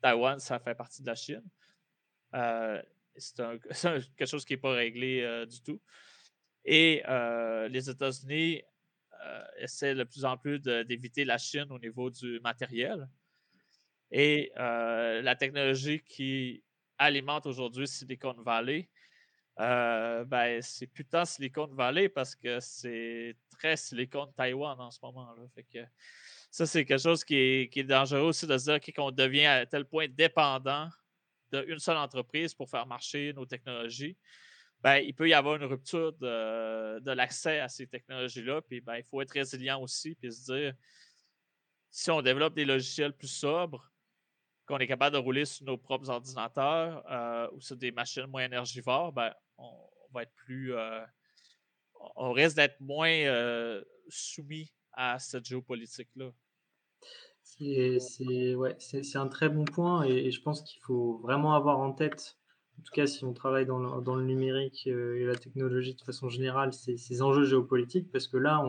Taïwan, 0.00 0.38
ça 0.38 0.58
fait 0.58 0.74
partie 0.74 1.02
de 1.02 1.06
la 1.06 1.14
Chine. 1.14 1.42
Euh, 2.34 2.82
c'est 3.16 3.36
quelque 4.16 4.28
chose 4.28 4.44
qui 4.44 4.54
n'est 4.54 4.60
pas 4.60 4.72
réglé 4.72 5.22
euh, 5.22 5.46
du 5.46 5.62
tout. 5.62 5.80
Et 6.64 7.02
euh, 7.08 7.68
les 7.68 7.88
États-Unis 7.88 8.62
essaient 9.58 9.94
de 9.94 10.04
plus 10.04 10.24
en 10.24 10.36
plus 10.36 10.60
d'éviter 10.60 11.24
la 11.24 11.38
Chine 11.38 11.66
au 11.70 11.78
niveau 11.78 12.10
du 12.10 12.38
matériel. 12.40 13.08
Et 14.12 14.52
la 14.56 15.34
technologie 15.34 16.00
qui 16.02 16.62
alimente 16.96 17.46
aujourd'hui 17.46 17.88
Silicon 17.88 18.34
Valley, 18.34 18.88
ben, 19.56 20.60
c'est 20.62 20.86
putain 20.86 21.24
Silicon 21.24 21.66
Valley 21.68 22.08
parce 22.08 22.36
que 22.36 22.60
c'est 22.60 23.36
très 23.50 23.76
Silicon 23.76 24.26
Taïwan 24.36 24.78
en 24.78 24.92
ce 24.92 25.00
moment. 25.02 25.34
Là. 25.34 25.42
Ça, 26.50 26.66
c'est 26.66 26.84
quelque 26.84 27.02
chose 27.02 27.24
qui 27.24 27.36
est, 27.36 27.82
dangereux 27.84 28.20
aussi 28.28 28.46
de 28.46 28.56
se 28.56 28.70
dire 28.70 28.94
qu'on 28.94 29.10
devient 29.10 29.46
à 29.46 29.66
tel 29.66 29.84
point 29.84 30.08
dépendant 30.08 30.88
d'une 31.52 31.78
seule 31.78 31.96
entreprise 31.96 32.54
pour 32.54 32.68
faire 32.68 32.86
marcher 32.86 33.32
nos 33.32 33.46
technologies. 33.46 34.16
Ben, 34.80 34.98
il 34.98 35.14
peut 35.14 35.28
y 35.28 35.34
avoir 35.34 35.56
une 35.56 35.64
rupture 35.64 36.12
de, 36.14 37.10
l'accès 37.12 37.60
à 37.60 37.68
ces 37.68 37.86
technologies-là. 37.86 38.62
Puis 38.62 38.80
ben, 38.80 38.96
il 38.96 39.04
faut 39.04 39.20
être 39.20 39.32
résilient 39.32 39.80
aussi, 39.80 40.14
puis 40.14 40.32
se 40.32 40.52
dire 40.52 40.74
si 41.90 42.10
on 42.10 42.20
développe 42.20 42.54
des 42.54 42.64
logiciels 42.64 43.12
plus 43.12 43.28
sobres, 43.28 43.90
qu'on 44.66 44.78
est 44.78 44.86
capable 44.86 45.14
de 45.14 45.20
rouler 45.20 45.44
sur 45.44 45.64
nos 45.64 45.78
propres 45.78 46.10
ordinateurs 46.10 47.02
euh, 47.10 47.48
ou 47.52 47.60
sur 47.60 47.76
des 47.76 47.92
machines 47.92 48.26
moins 48.26 48.44
énergivores, 48.44 49.12
ben, 49.12 49.32
on, 49.58 49.72
va 50.12 50.22
être 50.22 50.34
plus. 50.34 50.74
Euh, 50.74 51.04
on 52.16 52.32
risque 52.32 52.56
d'être 52.56 52.78
moins 52.80 53.10
euh, 53.10 53.82
soumis 54.08 54.72
à 54.96 55.18
cette 55.18 55.44
géopolitique-là? 55.44 56.32
C'est 57.42 59.16
un 59.16 59.28
très 59.28 59.48
bon 59.48 59.64
point 59.64 60.02
et, 60.04 60.30
je 60.30 60.42
pense 60.42 60.62
qu'il 60.62 60.80
faut 60.82 61.18
vraiment 61.22 61.54
avoir 61.54 61.78
en 61.78 61.92
tête, 61.92 62.36
en 62.78 62.82
tout 62.82 62.92
cas 62.92 63.06
si 63.06 63.24
on 63.24 63.32
travaille 63.32 63.66
dans 63.66 63.78
le, 63.78 64.24
numérique 64.24 64.84
euh, 64.88 65.18
et 65.18 65.24
la 65.24 65.36
technologie 65.36 65.94
de 65.94 66.02
façon 66.02 66.28
générale, 66.28 66.72
ces, 66.72 67.22
enjeux 67.22 67.44
géopolitiques, 67.44 68.10
parce 68.10 68.26
que 68.26 68.36
là, 68.36 68.62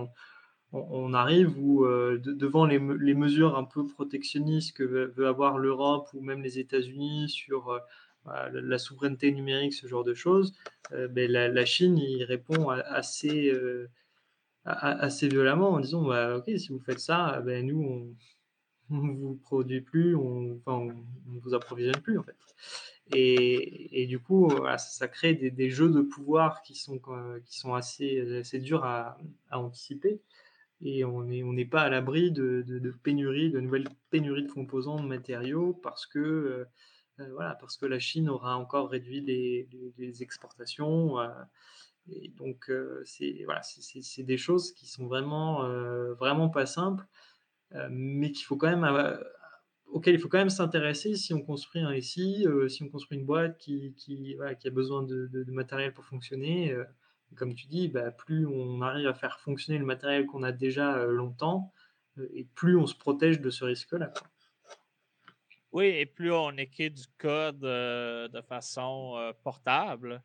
on, 0.71 1.13
arrive 1.13 1.57
où, 1.57 1.85
euh, 1.85 2.17
devant 2.23 2.65
les, 2.65 2.79
mesures 2.79 3.57
un 3.57 3.63
peu 3.63 3.85
protectionnistes 3.87 4.75
que 4.77 4.83
veut, 4.83 5.27
avoir 5.27 5.57
l'Europe 5.57 6.09
ou 6.13 6.21
même 6.21 6.41
les 6.41 6.59
États-Unis 6.59 7.29
sur 7.29 7.69
euh, 7.69 7.79
la 8.53 8.77
souveraineté 8.77 9.31
numérique, 9.31 9.73
ce 9.73 9.87
genre 9.87 10.03
de 10.03 10.13
choses, 10.13 10.53
ben, 10.91 11.31
la, 11.31 11.47
la, 11.47 11.65
Chine 11.65 11.97
y 11.97 12.23
répond 12.23 12.69
assez, 12.69 13.51
assez 14.67 15.27
violemment 15.27 15.71
en 15.71 15.79
disant 15.79 16.03
bah, 16.03 16.37
Ok, 16.37 16.51
si 16.57 16.69
vous 16.69 16.79
faites 16.79 16.99
ça, 16.99 17.41
ben, 17.41 17.65
nous, 17.65 17.81
on 17.81 18.15
on 18.89 19.13
vous 19.13 19.35
produit 19.35 19.81
plus, 19.81 20.15
on, 20.15 20.57
enfin, 20.57 20.93
on, 21.27 21.39
vous 21.39 21.53
approvisionne 21.53 22.01
plus 22.01 22.17
en 22.17 22.23
fait. 22.23 22.35
Et, 23.13 24.01
et 24.01 24.07
du 24.07 24.19
coup, 24.19 24.51
ça, 24.77 25.07
crée 25.07 25.33
des, 25.33 25.51
des, 25.51 25.69
jeux 25.69 25.89
de 25.89 26.01
pouvoir 26.01 26.61
qui 26.61 26.75
sont, 26.75 26.99
qui 27.45 27.57
sont 27.57 27.73
assez, 27.73 28.39
assez 28.39 28.59
durs 28.59 28.83
à, 28.83 29.17
anticiper. 29.51 30.21
Et 30.81 31.05
on 31.05 31.23
n'est 31.23 31.41
on 31.43 31.53
n'est 31.53 31.65
pas 31.65 31.81
à 31.81 31.89
l'abri 31.89 32.31
de, 32.31 32.63
de, 32.67 32.79
de, 32.79 32.91
pénuries, 32.91 33.49
de 33.49 33.59
nouvelles 33.59 33.87
pénuries 34.11 34.43
de 34.43 34.51
composants, 34.51 34.97
de 34.97 35.07
matériaux, 35.07 35.73
parce 35.73 36.05
que, 36.05 36.19
euh, 36.19 36.65
euh, 37.19 37.29
voilà, 37.33 37.55
parce 37.55 37.77
que 37.77 37.85
la 37.85 37.97
Chine 37.97 38.29
aura 38.29 38.57
encore 38.57 38.89
réduit 38.89 39.21
les, 39.21 39.67
les, 39.97 40.21
exportations. 40.21 41.19
Euh, 41.19 41.29
donc, 42.35 42.71
c'est 43.05 43.43
voilà, 43.45 43.61
des 44.19 44.37
choses 44.37 44.73
qui 44.73 44.87
sont 44.87 45.07
vraiment, 45.07 45.67
vraiment 46.15 46.49
pas 46.49 46.65
simples. 46.65 47.05
Euh, 47.75 47.87
mais 47.91 48.31
qu'il 48.31 48.45
faut 48.45 48.55
quand 48.55 48.69
même 48.69 49.19
auquel 49.87 50.15
il 50.15 50.19
faut 50.19 50.29
quand 50.29 50.37
même 50.37 50.49
s'intéresser 50.49 51.15
si 51.15 51.33
on 51.33 51.41
construit 51.41 51.81
un 51.81 51.99
SI, 51.99 52.45
euh, 52.45 52.67
si 52.67 52.83
on 52.83 52.89
construit 52.89 53.17
une 53.17 53.25
boîte 53.25 53.57
qui, 53.57 53.93
qui, 53.95 54.37
qui 54.59 54.67
a 54.67 54.71
besoin 54.71 55.03
de, 55.03 55.45
matériel 55.47 55.93
pour 55.93 56.05
fonctionner. 56.05 56.71
Euh, 56.71 56.85
comme 57.35 57.53
tu 57.55 57.67
dis, 57.67 57.89
bah, 57.89 58.11
plus 58.11 58.45
on 58.47 58.81
arrive 58.81 59.07
à 59.07 59.13
faire 59.13 59.39
fonctionner 59.39 59.79
le 59.79 59.85
matériel 59.85 60.25
qu'on 60.25 60.43
a 60.43 60.53
déjà 60.53 61.03
longtemps, 61.07 61.73
et 62.33 62.45
plus 62.55 62.77
on 62.77 62.87
se 62.87 62.95
protège 62.95 63.41
de 63.41 63.49
ce 63.49 63.65
risque-là. 63.65 64.13
Oui, 65.73 65.87
et 65.87 66.05
plus 66.05 66.31
on 66.31 66.51
écrit 66.51 66.89
du 66.89 67.03
code 67.17 67.59
de 67.59 68.41
façon 68.47 69.33
portable, 69.43 70.23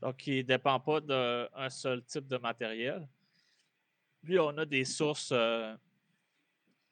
donc 0.00 0.16
qui 0.16 0.38
ne 0.38 0.42
dépend 0.42 0.78
pas 0.80 1.00
d'un 1.00 1.70
seul 1.70 2.04
type 2.04 2.26
de 2.26 2.36
matériel, 2.36 3.08
plus 4.22 4.38
on 4.38 4.56
a 4.58 4.64
des 4.64 4.84
sources 4.84 5.32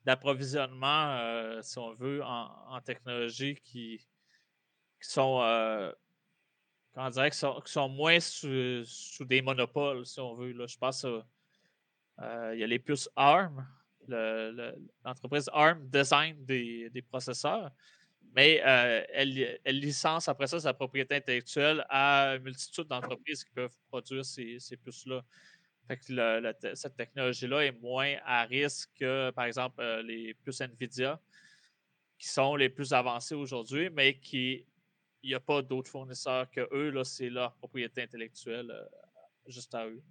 d'approvisionnement, 0.06 1.16
euh, 1.18 1.60
si 1.62 1.78
on 1.78 1.92
veut, 1.94 2.22
en, 2.22 2.80
technologie 2.80 3.56
qui, 3.56 4.00
sont, 5.00 5.40
euh, 5.42 5.92
comment 6.94 7.10
dire, 7.10 7.28
qui 7.28 7.38
sont, 7.38 7.88
moins 7.88 8.20
sous, 8.20 9.24
des 9.24 9.42
monopoles, 9.42 10.06
si 10.06 10.20
on 10.20 10.36
veut. 10.36 10.52
Là. 10.52 10.66
Je 10.68 10.78
pense 10.78 11.04
euh, 11.04 11.20
il 12.54 12.60
y 12.60 12.64
a 12.64 12.66
les 12.68 12.78
puces 12.78 13.10
ARM. 13.16 13.66
L'entreprise 15.04 15.50
ARM 15.52 15.88
design 15.88 16.36
des, 16.44 17.04
processeurs, 17.08 17.72
mais 18.36 18.60
elle, 19.14 19.80
licence 19.80 20.28
après 20.28 20.46
ça 20.46 20.60
sa 20.60 20.74
propriété 20.74 21.16
intellectuelle 21.16 21.84
à 21.88 22.34
une 22.36 22.42
multitude 22.42 22.86
d'entreprises 22.86 23.42
qui 23.42 23.50
peuvent 23.50 23.76
produire 23.88 24.24
ces, 24.24 24.58
ces 24.60 24.76
puces-là. 24.76 25.24
Fait 25.88 25.96
que 25.96 26.74
cette 26.74 26.96
technologie-là 26.96 27.64
est 27.64 27.80
moins 27.80 28.16
à 28.24 28.44
risque 28.44 28.90
que, 29.00 29.30
par 29.30 29.46
exemple, 29.46 29.82
les 30.04 30.34
puces 30.34 30.60
NVIDIA, 30.60 31.20
qui 32.18 32.28
sont 32.28 32.56
les 32.56 32.68
plus 32.68 32.92
avancées 32.92 33.34
aujourd'hui, 33.34 33.88
mais 33.90 34.18
qui 34.18 34.66
il 35.22 35.30
n'y 35.30 35.34
a 35.34 35.40
pas 35.40 35.60
d'autres 35.60 35.90
fournisseurs 35.90 36.48
que 36.50 36.68
eux. 36.72 37.02
C'est 37.04 37.30
leur 37.30 37.54
propriété 37.54 38.02
intellectuelle 38.02 38.72
juste 39.46 39.74
à 39.74 39.86
eux. 39.86 40.02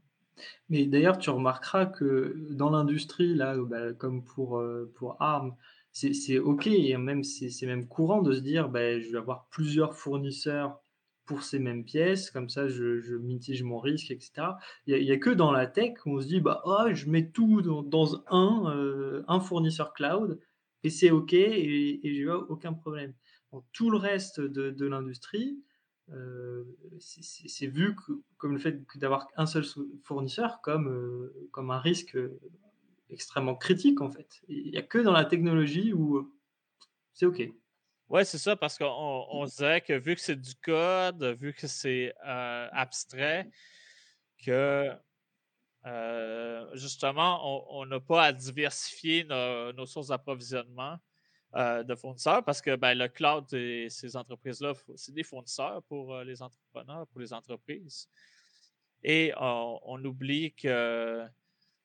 Mais 0.70 0.86
d'ailleurs, 0.86 1.18
tu 1.18 1.30
remarqueras 1.30 1.86
que 1.86 2.36
dans 2.52 2.70
l'industrie, 2.70 3.36
bah, 3.36 3.94
comme 3.94 4.24
pour, 4.24 4.58
euh, 4.58 4.92
pour 4.96 5.22
ARM, 5.22 5.56
c'est 5.96 6.40
OK, 6.40 6.68
et 6.68 6.98
même 6.98 7.24
c'est 7.24 7.66
même 7.66 7.88
courant 7.88 8.22
de 8.22 8.34
se 8.34 8.42
dire, 8.42 8.68
bah, 8.70 9.00
je 9.00 9.10
vais 9.12 9.18
avoir 9.18 9.48
plusieurs 9.50 9.96
fournisseurs 9.96 10.82
pour 11.26 11.44
ces 11.44 11.58
mêmes 11.58 11.86
pièces, 11.86 12.30
comme 12.32 12.50
ça 12.50 12.68
je, 12.68 13.16
mitige 13.16 13.64
mon 13.64 13.80
risque, 13.80 14.12
etc. 14.12 14.50
Il 14.88 15.04
n'y 15.04 15.12
a, 15.12 15.18
que 15.18 15.30
dans 15.30 15.52
la 15.52 15.68
tech 15.68 15.94
où 16.06 16.18
on 16.18 16.22
se 16.22 16.28
dit, 16.28 16.42
bah, 16.42 16.62
oh, 16.66 16.94
je 16.94 17.10
mets 17.10 17.30
tout 17.30 17.62
dans, 17.62 18.24
un, 18.28 18.76
euh, 18.76 19.24
un 19.28 19.40
fournisseur 19.40 19.94
cloud 19.94 20.40
et 20.84 20.90
c'est 20.90 21.12
OK 21.12 21.34
et, 21.34 22.06
et 22.06 22.14
je 22.14 22.30
aucun 22.30 22.74
problème. 22.74 23.14
tout 23.72 23.90
le 23.90 23.98
reste 23.98 24.42
de, 24.42 24.86
l'industrie, 24.86 25.64
euh, 26.12 26.66
c'est 27.00 27.68
vu 27.68 27.96
comme 28.38 28.54
le 28.54 28.60
fait 28.60 28.84
d'avoir 28.98 29.28
un 29.38 29.46
seul 29.46 29.64
fournisseur 30.04 30.60
comme, 30.62 30.90
euh, 30.90 31.48
comme 31.52 31.72
un 31.72 31.80
risque 31.80 32.18
extrêmement 33.10 33.56
critique 33.56 34.02
en 34.02 34.12
fait. 34.12 34.42
Il 34.48 34.72
n'y 34.72 34.78
a 34.78 34.82
que 34.82 34.98
dans 34.98 35.12
la 35.12 35.26
technologie 35.26 35.94
où 35.94 36.34
c'est 37.14 37.26
OK. 37.26 37.50
Oui, 38.08 38.24
c'est 38.24 38.38
ça, 38.38 38.56
parce 38.56 38.78
qu'on 38.78 38.86
on 39.32 39.46
dirait 39.46 39.82
que 39.82 39.94
vu 39.94 40.16
que 40.16 40.22
c'est 40.22 40.40
du 40.40 40.54
code, 40.56 41.24
vu 41.40 41.54
que 41.54 41.66
c'est 41.66 42.14
euh, 42.26 42.68
abstrait, 42.72 43.50
que 44.46 44.92
euh, 45.88 46.76
justement, 46.76 47.76
on 47.76 47.86
n'a 47.86 48.00
pas 48.00 48.26
à 48.26 48.34
diversifier 48.34 49.24
nos, 49.24 49.86
sources 49.88 50.08
d'approvisionnement 50.10 50.98
euh, 51.56 51.84
de 51.84 51.96
fournisseurs 51.96 52.44
parce 52.44 52.62
que 52.62 52.76
ben, 52.76 52.96
le 52.96 53.08
cloud 53.08 53.52
et 53.54 53.90
ces 53.90 54.16
entreprises-là, 54.16 54.74
c'est 54.96 55.14
des 55.14 55.24
fournisseurs 55.24 55.82
pour 55.84 56.20
les 56.20 56.42
entrepreneurs, 56.44 57.08
pour 57.08 57.22
les 57.22 57.34
entreprises. 57.34 58.08
Et 59.04 59.32
on, 59.38 60.04
oublie 60.04 60.54
que 60.54 61.24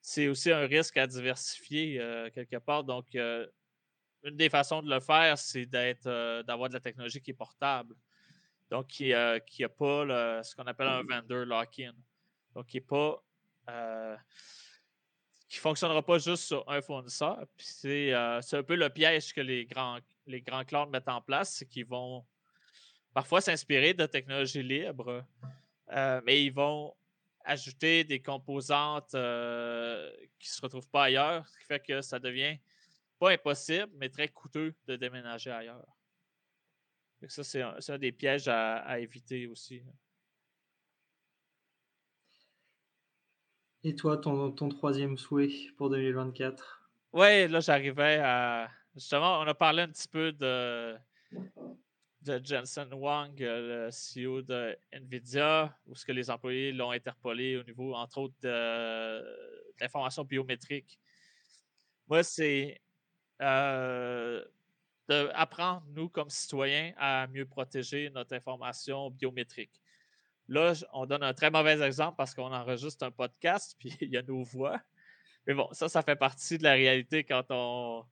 c'est 0.00 0.28
aussi 0.28 0.50
un 0.50 0.66
risque 0.66 0.96
à 0.96 1.06
diversifier 1.06 1.98
quelque 2.34 2.56
part. 2.56 2.84
Donc, 2.84 3.14
une 3.14 4.36
des 4.36 4.48
façons 4.48 4.82
de 4.82 4.90
le 4.90 5.00
faire, 5.00 5.38
c'est 5.38 5.66
d'être, 5.66 6.42
d'avoir 6.42 6.68
de 6.68 6.74
la 6.74 6.80
technologie 6.80 7.20
qui 7.20 7.30
est 7.30 7.34
portable. 7.34 7.94
Donc, 8.70 8.86
qui 8.86 9.10
n'a 9.10 9.40
qui 9.40 9.64
pas 9.64 10.42
ce 10.42 10.54
qu'on 10.54 10.66
appelle 10.66 10.88
un 10.88 11.02
vendor 11.02 11.44
lock-in. 11.44 11.92
Donc, 12.54 12.66
qui 12.66 12.78
est 12.78 12.80
pas. 12.80 13.22
qui 15.48 15.58
ne 15.58 15.60
fonctionnera 15.60 16.02
pas 16.02 16.18
juste 16.18 16.44
sur 16.44 16.68
un 16.68 16.80
fournisseur. 16.80 17.44
c'est, 17.56 18.12
un 18.12 18.62
peu 18.62 18.76
le 18.76 18.88
piège 18.88 19.32
que 19.32 19.40
les 19.40 19.66
grands, 19.66 19.98
les 20.26 20.40
grands 20.40 20.64
clouds 20.64 20.88
mettent 20.90 21.08
en 21.08 21.20
place, 21.20 21.54
c'est 21.56 21.66
qu'ils 21.66 21.86
vont 21.86 22.24
parfois 23.12 23.40
s'inspirer 23.40 23.92
de 23.94 24.06
technologies 24.06 24.62
libres, 24.62 25.24
mais 26.24 26.44
ils 26.44 26.52
vont 26.52 26.94
ajouter 27.50 28.04
des 28.04 28.22
composantes 28.22 29.14
euh, 29.14 30.10
qui 30.38 30.48
ne 30.48 30.52
se 30.52 30.62
retrouvent 30.62 30.88
pas 30.88 31.04
ailleurs, 31.04 31.46
ce 31.48 31.58
qui 31.58 31.64
fait 31.64 31.80
que 31.80 32.00
ça 32.00 32.18
devient 32.20 32.58
pas 33.18 33.32
impossible, 33.32 33.90
mais 33.96 34.08
très 34.08 34.28
coûteux 34.28 34.74
de 34.86 34.96
déménager 34.96 35.50
ailleurs. 35.50 35.84
ça, 37.26 37.42
c'est 37.44 37.62
un, 37.62 37.98
des 37.98 38.12
pièges 38.12 38.48
à, 38.48 39.00
éviter 39.00 39.48
aussi. 39.48 39.82
Et 43.82 43.96
toi, 43.96 44.16
ton, 44.16 44.52
ton 44.52 44.68
troisième 44.68 45.18
souhait 45.18 45.50
pour 45.76 45.90
2024? 45.90 46.88
Oui, 47.12 47.48
là, 47.48 47.60
j'arrivais 47.60 48.20
à. 48.22 48.70
Justement, 48.94 49.40
on 49.40 49.46
a 49.46 49.54
parlé 49.54 49.82
un 49.82 49.88
petit 49.88 50.08
peu 50.08 50.32
de, 50.32 50.96
de 52.22 52.40
Jensen 52.44 52.92
Wang, 52.92 53.40
euh, 53.42 53.88
le 53.88 53.90
CEO 53.90 54.42
de 54.42 54.76
NVIDIA, 54.92 55.74
où 55.86 55.94
ce 55.94 56.04
que 56.04 56.12
les 56.12 56.30
employés 56.30 56.72
l'ont 56.72 56.90
interpellé 56.90 57.56
au 57.56 57.62
niveau, 57.62 57.94
entre 57.94 58.18
autres, 58.18 58.34
de, 58.42 59.24
l'information 59.80 60.24
biométrique. 60.24 60.98
Moi, 62.08 62.22
c'est 62.22 62.80
euh, 63.40 64.44
d'apprendre, 65.08 65.82
nous, 65.88 66.08
comme 66.08 66.28
citoyens, 66.28 66.92
à 66.98 67.26
mieux 67.28 67.46
protéger 67.46 68.10
notre 68.10 68.34
information 68.34 69.10
biométrique. 69.10 69.80
Là, 70.48 70.74
on 70.92 71.06
donne 71.06 71.22
un 71.22 71.32
très 71.32 71.50
mauvais 71.50 71.80
exemple 71.80 72.16
parce 72.16 72.34
qu'on 72.34 72.52
enregistre 72.52 73.04
un 73.06 73.10
podcast, 73.10 73.76
puis 73.78 73.96
il 74.00 74.10
y 74.10 74.16
a 74.16 74.22
nos 74.22 74.42
voix. 74.42 74.80
Mais 75.46 75.54
bon, 75.54 75.68
ça, 75.72 75.88
ça 75.88 76.02
fait 76.02 76.16
partie 76.16 76.58
de 76.58 76.64
la 76.64 76.72
réalité 76.72 77.24
quand 77.24 77.44
on 77.50 78.04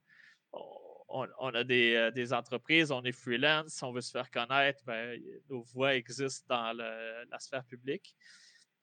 on, 1.09 1.53
a 1.53 1.63
euh, 1.63 2.11
des, 2.11 2.33
entreprises, 2.33 2.91
on 2.91 3.03
est 3.03 3.11
freelance, 3.11 3.81
on 3.83 3.91
veut 3.91 4.01
se 4.01 4.11
faire 4.11 4.29
connaître, 4.29 4.83
ben, 4.85 5.19
nos 5.49 5.61
voix 5.61 5.95
existent 5.95 6.45
dans 6.47 6.73
la 6.73 7.39
sphère 7.39 7.65
publique. 7.65 8.15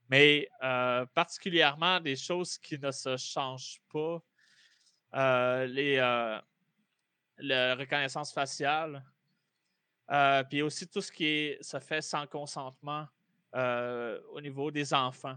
Mais 0.09 0.49
euh, 0.62 1.05
particulièrement 1.14 2.01
des 2.01 2.16
choses 2.16 2.59
qui 2.59 2.79
ne 2.79 2.91
se 2.91 3.16
changent 3.16 3.81
pas, 3.93 4.22
euh, 5.14 5.66
les, 5.66 5.97
la 7.39 7.74
reconnaissance 7.74 8.33
faciale, 8.33 9.05
puis 10.49 10.62
aussi 10.62 10.89
tout 10.89 11.01
ce 11.01 11.11
qui 11.11 11.57
se 11.61 11.79
fait 11.81 12.03
sans 12.03 12.27
consentement 12.27 13.07
au 13.55 14.41
niveau 14.41 14.70
des 14.70 14.93
enfants. 14.93 15.37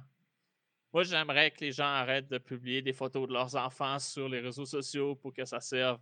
Moi, 0.92 1.04
j'aimerais 1.04 1.52
que 1.52 1.62
les 1.62 1.72
gens 1.72 1.86
arrêtent 1.86 2.30
de 2.30 2.40
publier 2.40 2.82
des 2.82 2.94
photos 2.94 3.28
de 3.28 3.34
leurs 3.34 3.56
enfants 3.56 4.00
sur 4.00 4.28
les 4.28 4.40
réseaux 4.40 4.66
sociaux 4.66 5.16
pour 5.16 5.34
que 5.34 5.46
ça 5.46 5.60
serve 5.60 6.00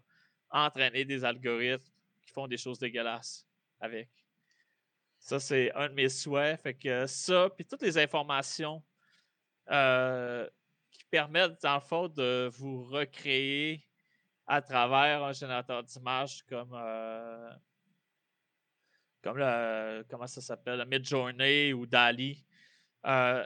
entraîner 0.49 1.05
des 1.05 1.23
algorithmes 1.23 1.91
qui 2.25 2.31
font 2.31 2.47
des 2.47 2.57
choses 2.57 2.79
dégueulasses 2.79 3.45
avec. 3.79 4.09
Ça, 5.19 5.39
c'est 5.39 5.73
un 5.73 5.89
de 5.89 5.93
mes 5.93 6.09
souhaits. 6.09 6.61
Fait 6.61 6.73
que 6.73 7.05
ça, 7.07 7.49
puis 7.49 7.65
toutes 7.65 7.81
les 7.81 7.97
informations 7.97 8.83
euh, 9.69 10.47
qui 10.91 11.03
permettent, 11.05 11.61
dans 11.61 11.75
le 11.75 11.81
fond, 11.81 12.07
de 12.07 12.49
vous 12.53 12.85
recréer 12.85 13.83
à 14.45 14.61
travers 14.61 15.23
un 15.23 15.33
générateur 15.33 15.83
d'images 15.83 16.43
comme, 16.43 16.73
euh, 16.73 17.51
comme 19.21 19.37
le, 19.37 20.05
comment 20.09 20.27
ça 20.27 20.41
s'appelle, 20.41 20.85
Midjourney 20.85 21.73
ou 21.73 21.85
Dali. 21.85 22.45
Euh, 23.05 23.45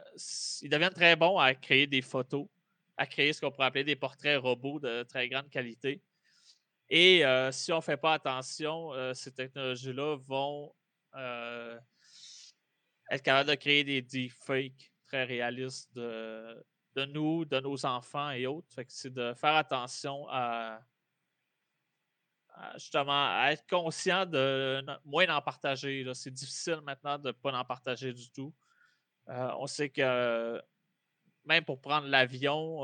ils 0.61 0.69
deviennent 0.69 0.93
très 0.93 1.15
bons 1.15 1.37
à 1.37 1.53
créer 1.55 1.87
des 1.87 2.01
photos, 2.01 2.47
à 2.97 3.07
créer 3.07 3.33
ce 3.33 3.41
qu'on 3.41 3.51
pourrait 3.51 3.67
appeler 3.67 3.83
des 3.83 3.95
portraits 3.95 4.39
robots 4.39 4.79
de 4.79 5.03
très 5.03 5.27
grande 5.27 5.49
qualité. 5.49 6.01
Et 6.93 7.25
euh, 7.25 7.53
si 7.53 7.71
on 7.71 7.77
ne 7.77 7.81
fait 7.81 7.95
pas 7.95 8.15
attention, 8.15 8.93
euh, 8.93 9.13
ces 9.13 9.31
technologies-là 9.31 10.17
vont 10.27 10.75
euh, 11.15 11.79
être 13.09 13.23
capables 13.23 13.49
de 13.49 13.55
créer 13.55 13.85
des 13.85 14.01
deepfakes 14.01 14.91
très 15.07 15.23
réalistes 15.23 15.89
de, 15.95 16.65
nous, 17.07 17.45
de 17.45 17.61
nos 17.61 17.85
enfants 17.85 18.31
et 18.31 18.45
autres. 18.45 18.67
c'est 18.89 19.13
de 19.13 19.33
faire 19.35 19.55
attention 19.55 20.27
à, 20.29 20.81
justement 22.73 23.39
à 23.39 23.51
être 23.53 23.65
conscient 23.69 24.25
de 24.25 24.83
moins 25.05 25.25
d'en 25.25 25.41
partager. 25.41 26.05
C'est 26.13 26.33
difficile 26.33 26.81
maintenant 26.83 27.17
de 27.17 27.29
ne 27.29 27.31
pas 27.31 27.53
en 27.53 27.63
partager 27.63 28.11
du 28.11 28.29
tout. 28.31 28.53
on 29.27 29.65
sait 29.65 29.89
que 29.89 30.61
même 31.45 31.63
pour 31.63 31.79
prendre 31.79 32.07
l'avion, 32.07 32.83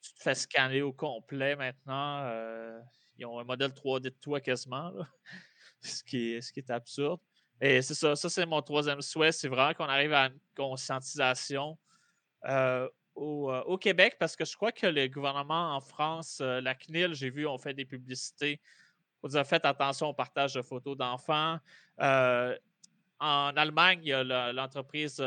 tu 0.00 0.14
te 0.14 0.22
fais 0.22 0.34
scanner 0.34 0.82
au 0.82 0.92
complet 0.92 1.56
maintenant. 1.56 2.22
Euh, 2.24 2.78
ils 3.16 3.26
ont 3.26 3.38
un 3.38 3.44
modèle 3.44 3.70
3D 3.70 4.02
de 4.02 4.08
toi 4.10 4.40
quasiment, 4.40 4.92
ce, 5.82 6.02
qui 6.04 6.34
est, 6.34 6.70
absurde. 6.70 7.20
Et 7.60 7.82
c'est 7.82 7.94
ça, 7.94 8.14
ça 8.14 8.28
c'est 8.28 8.46
mon 8.46 8.62
troisième 8.62 9.02
souhait, 9.02 9.32
c'est 9.32 9.48
vraiment 9.48 9.74
qu'on 9.74 9.86
arrive 9.86 10.12
à 10.12 10.26
une 10.26 10.38
conscientisation 10.56 11.76
euh, 12.46 12.88
euh, 13.16 13.62
au, 13.64 13.78
Québec, 13.78 14.16
parce 14.20 14.36
que 14.36 14.44
je 14.44 14.54
crois 14.54 14.70
que 14.70 14.86
le 14.86 15.08
gouvernement 15.08 15.74
en 15.74 15.80
France, 15.80 16.40
la 16.40 16.74
CNIL, 16.76 17.14
j'ai 17.14 17.30
vu, 17.30 17.46
on 17.46 17.58
fait 17.58 17.74
des 17.74 17.84
publicités. 17.84 18.60
On 19.24 19.34
a 19.34 19.42
fait 19.42 19.64
attention 19.64 20.08
au 20.08 20.14
partage 20.14 20.54
de 20.54 20.62
photos 20.62 20.96
d'enfants. 20.96 21.58
en 21.98 23.52
Allemagne, 23.56 24.00
il 24.04 24.08
y 24.08 24.12
a 24.12 24.52
l'entreprise 24.52 25.20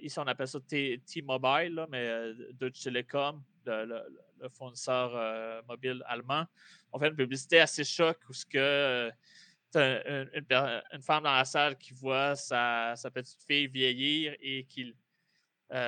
ici 0.00 0.18
on 0.18 0.26
appelle 0.26 0.48
ça 0.48 0.60
T-Mobile, 0.60 1.86
mais 1.88 2.06
euh, 2.06 2.52
Deutsche 2.52 2.82
Telekom, 2.82 3.42
le, 3.64 4.02
fournisseur 4.50 5.12
euh, 5.14 5.62
mobile 5.66 6.02
allemand, 6.06 6.44
on 6.92 6.98
fait 6.98 7.08
une 7.08 7.16
publicité 7.16 7.60
assez 7.60 7.84
choc 7.84 8.18
où 8.28 8.32
ce 8.32 8.44
que 8.44 8.58
euh, 8.58 9.10
une, 10.92 11.02
femme 11.02 11.24
dans 11.24 11.34
la 11.34 11.44
salle 11.44 11.76
qui 11.76 11.92
voit 11.92 12.36
sa, 12.36 12.94
petite 13.12 13.42
fille 13.46 13.66
vieillir 13.66 14.34
et 14.40 14.64
qu'il 14.64 14.94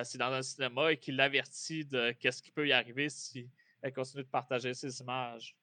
c'est 0.02 0.18
dans 0.18 0.32
un 0.32 0.42
cinéma 0.42 0.92
et 0.92 0.96
qui 0.96 1.12
l'avertit 1.12 1.84
de 1.84 2.10
qu'est-ce 2.12 2.42
qui 2.42 2.50
peut 2.50 2.66
y 2.66 2.72
arriver 2.72 3.08
si 3.08 3.48
elle 3.80 3.92
continue 3.92 4.24
de 4.24 4.28
partager 4.28 4.74
ses 4.74 5.00
images. 5.00 5.56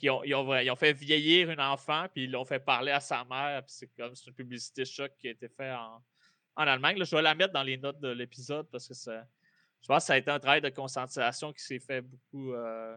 ils, 0.00 0.10
ont, 0.10 0.22
ont, 0.22 0.76
fait 0.76 0.94
vieillir 0.94 1.50
une 1.50 1.60
enfant, 1.60 2.06
puis 2.10 2.24
ils 2.24 2.30
l'ont 2.30 2.46
fait 2.46 2.60
parler 2.60 2.92
à 2.92 3.00
sa 3.00 3.22
mère, 3.26 3.62
puis 3.62 3.74
c'est 3.76 3.94
comme 3.94 4.14
c'est 4.14 4.28
une 4.28 4.34
publicité 4.34 4.86
choc 4.86 5.12
qui 5.18 5.28
a 5.28 5.32
été 5.32 5.48
faite 5.48 5.74
en, 5.74 6.02
en 6.56 6.66
Allemagne. 6.66 7.02
je 7.02 7.16
vais 7.16 7.22
la 7.22 7.34
mettre 7.34 7.52
dans 7.52 7.62
les 7.62 7.76
notes 7.76 8.00
de 8.00 8.08
l'épisode 8.08 8.68
parce 8.70 8.88
que 8.88 8.94
ça, 8.94 9.24
je 9.82 9.86
pense 9.86 10.02
que 10.02 10.06
ça 10.06 10.12
a 10.14 10.18
été 10.18 10.30
un 10.30 10.38
travail 10.38 10.60
de 10.60 10.68
conscientisation 10.68 11.52
qui 11.52 11.62
s'est 11.62 11.78
fait 11.78 12.02
beaucoup, 12.02 12.52
euh, 12.52 12.96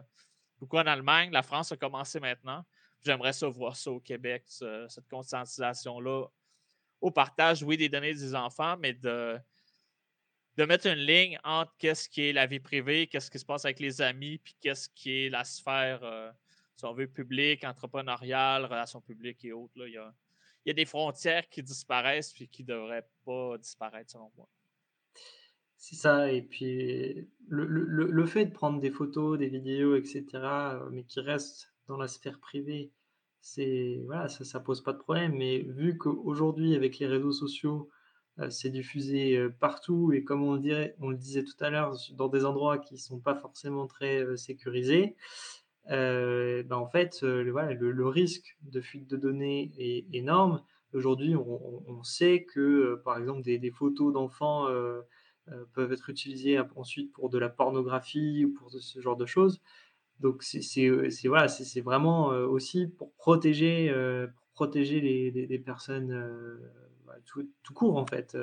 beaucoup 0.58 0.76
en 0.76 0.86
Allemagne. 0.86 1.30
La 1.32 1.42
France 1.42 1.72
a 1.72 1.76
commencé 1.76 2.20
maintenant. 2.20 2.64
J'aimerais 3.02 3.32
ça 3.32 3.48
voir 3.48 3.76
ça 3.76 3.90
au 3.90 4.00
Québec, 4.00 4.44
cette 4.46 5.08
conscientisation-là 5.08 6.26
au 7.00 7.10
partage, 7.10 7.62
oui, 7.62 7.76
des 7.76 7.90
données 7.90 8.14
des 8.14 8.34
enfants, 8.34 8.76
mais 8.78 8.94
de, 8.94 9.38
de 10.56 10.64
mettre 10.64 10.86
une 10.86 10.94
ligne 10.94 11.38
entre 11.44 11.74
qu'est-ce 11.76 12.08
qui 12.08 12.22
est 12.22 12.32
la 12.32 12.46
vie 12.46 12.60
privée, 12.60 13.06
qu'est-ce 13.06 13.30
qui 13.30 13.38
se 13.38 13.44
passe 13.44 13.66
avec 13.66 13.78
les 13.78 14.00
amis, 14.00 14.38
puis 14.38 14.56
qu'est-ce 14.60 14.88
qui 14.88 15.26
est 15.26 15.28
la 15.28 15.44
sphère, 15.44 16.02
euh, 16.02 16.30
si 16.76 16.84
on 16.86 16.94
veut, 16.94 17.06
publique, 17.06 17.62
entrepreneuriale, 17.64 18.64
relations 18.64 19.02
publiques 19.02 19.44
et 19.44 19.52
autres. 19.52 19.78
Là. 19.78 19.86
Il 19.86 19.92
y 19.92 19.98
a, 19.98 20.14
y 20.68 20.70
a 20.70 20.74
des 20.74 20.84
frontières 20.84 21.48
qui 21.48 21.62
disparaissent 21.62 22.32
puis 22.32 22.48
qui 22.48 22.62
ne 22.62 22.68
devraient 22.68 23.08
pas 23.24 23.58
disparaître, 23.58 24.10
selon 24.10 24.30
moi. 24.36 24.48
C'est 25.76 25.96
ça, 25.96 26.32
et 26.32 26.40
puis 26.40 27.28
le, 27.48 27.66
le, 27.66 28.06
le, 28.06 28.26
fait 28.26 28.46
de 28.46 28.52
prendre 28.52 28.80
des 28.80 28.90
photos, 28.90 29.38
des 29.38 29.48
vidéos, 29.48 29.96
etc., 29.96 30.24
mais 30.90 31.04
qui 31.04 31.20
restent 31.20 31.74
dans 31.88 31.98
la 31.98 32.08
sphère 32.08 32.40
privée, 32.40 32.90
c'est 33.42 34.00
voilà, 34.06 34.28
ça, 34.28 34.44
ça 34.44 34.60
pose 34.60 34.82
pas 34.82 34.94
de 34.94 34.98
problème. 34.98 35.34
Mais 35.36 35.58
vu 35.58 35.98
qu'aujourd'hui, 35.98 36.74
avec 36.74 36.98
les 36.98 37.06
réseaux 37.06 37.32
sociaux, 37.32 37.90
euh, 38.38 38.48
c'est 38.50 38.70
diffusé 38.70 39.36
euh, 39.36 39.50
partout 39.60 40.12
et 40.12 40.24
comme 40.24 40.42
on 40.42 40.54
le, 40.54 40.60
dirait, 40.60 40.96
on 41.00 41.10
le 41.10 41.16
disait 41.16 41.44
tout 41.44 41.56
à 41.60 41.70
l'heure, 41.70 41.94
dans 42.12 42.28
des 42.28 42.44
endroits 42.44 42.78
qui 42.78 42.98
sont 42.98 43.20
pas 43.20 43.34
forcément 43.34 43.86
très 43.86 44.24
euh, 44.24 44.36
sécurisés, 44.36 45.14
euh, 45.14 45.63
ben 45.88 46.76
en 46.76 46.86
fait, 46.86 47.20
euh, 47.22 47.42
le, 47.42 47.92
le, 47.92 48.08
risque 48.08 48.56
de 48.62 48.80
fuite 48.80 49.08
de 49.08 49.16
données 49.16 49.72
est 49.78 50.06
énorme. 50.12 50.62
Aujourd'hui, 50.92 51.34
on, 51.34 52.02
sait 52.04 52.44
que, 52.44 52.60
euh, 52.60 53.02
par 53.04 53.18
exemple, 53.18 53.42
des, 53.42 53.70
photos 53.70 54.12
d'enfants 54.12 54.68
peuvent 55.72 55.92
être 55.92 56.08
utilisées 56.08 56.58
ensuite 56.76 57.12
pour 57.12 57.28
de 57.30 57.38
la 57.38 57.48
pornographie 57.48 58.44
ou 58.44 58.54
pour 58.54 58.70
ce 58.70 59.00
genre 59.00 59.16
de 59.16 59.26
choses. 59.26 59.60
Donc, 60.20 60.42
c'est 60.42 60.88
voilà, 61.26 61.48
c'est 61.48 61.80
vraiment 61.80 62.28
aussi 62.28 62.86
pour 62.86 63.12
protéger, 63.14 63.92
protéger 64.54 65.00
les, 65.00 65.58
personnes 65.58 66.60
tout, 67.26 67.48
tout, 67.64 67.74
court, 67.74 67.96
en 67.96 68.06
fait. 68.06 68.36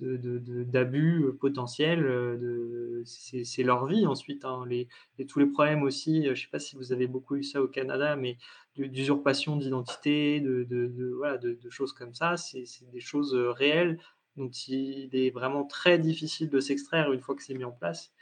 D'abus 0.00 1.22
de, 1.22 1.30
potentiels. 1.30 2.02
De, 2.02 3.02
c'est 3.04 3.62
leur 3.62 3.86
vie 3.86 4.06
ensuite. 4.06 4.44
Hein. 4.44 4.64
Et 4.70 5.26
tous 5.26 5.38
les 5.38 5.46
problèmes 5.46 5.82
aussi, 5.82 6.24
je 6.24 6.30
ne 6.30 6.34
sais 6.34 6.48
pas 6.50 6.58
si 6.58 6.76
vous 6.76 6.92
avez 6.92 7.06
beaucoup 7.06 7.36
eu 7.36 7.42
ça 7.42 7.62
au 7.62 7.68
Canada, 7.68 8.16
mais 8.16 8.36
d'usurpation 8.76 9.56
d'identité, 9.56 10.40
de, 10.40 11.70
choses 11.70 11.92
comme 11.92 12.14
ça, 12.14 12.36
c'est 12.36 12.64
des 12.92 13.00
choses 13.00 13.34
réelles 13.34 13.98
dont 14.36 14.48
il 14.48 15.10
est 15.12 15.30
vraiment 15.30 15.64
très 15.64 15.98
difficile 15.98 16.48
de 16.48 16.60
s'extraire 16.60 17.12
une 17.12 17.20
fois 17.20 17.34
que 17.34 17.42
c'est 17.42 17.54
mis 17.54 17.64
en 17.64 17.72
place. 17.72 18.12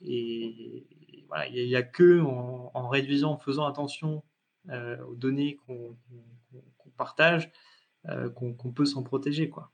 Et, 0.00 0.86
il 1.50 1.66
n'y 1.66 1.74
a, 1.74 1.82
que 1.82 2.20
en, 2.20 2.88
réduisant, 2.88 3.32
en 3.32 3.38
faisant 3.38 3.66
attention 3.66 4.22
aux 4.70 5.14
données 5.16 5.58
qu'on 5.66 5.96
partage, 6.96 7.50
qu'on 8.34 8.72
peut 8.72 8.84
s'en 8.84 9.02
protéger. 9.02 9.50
Quoi. 9.50 9.73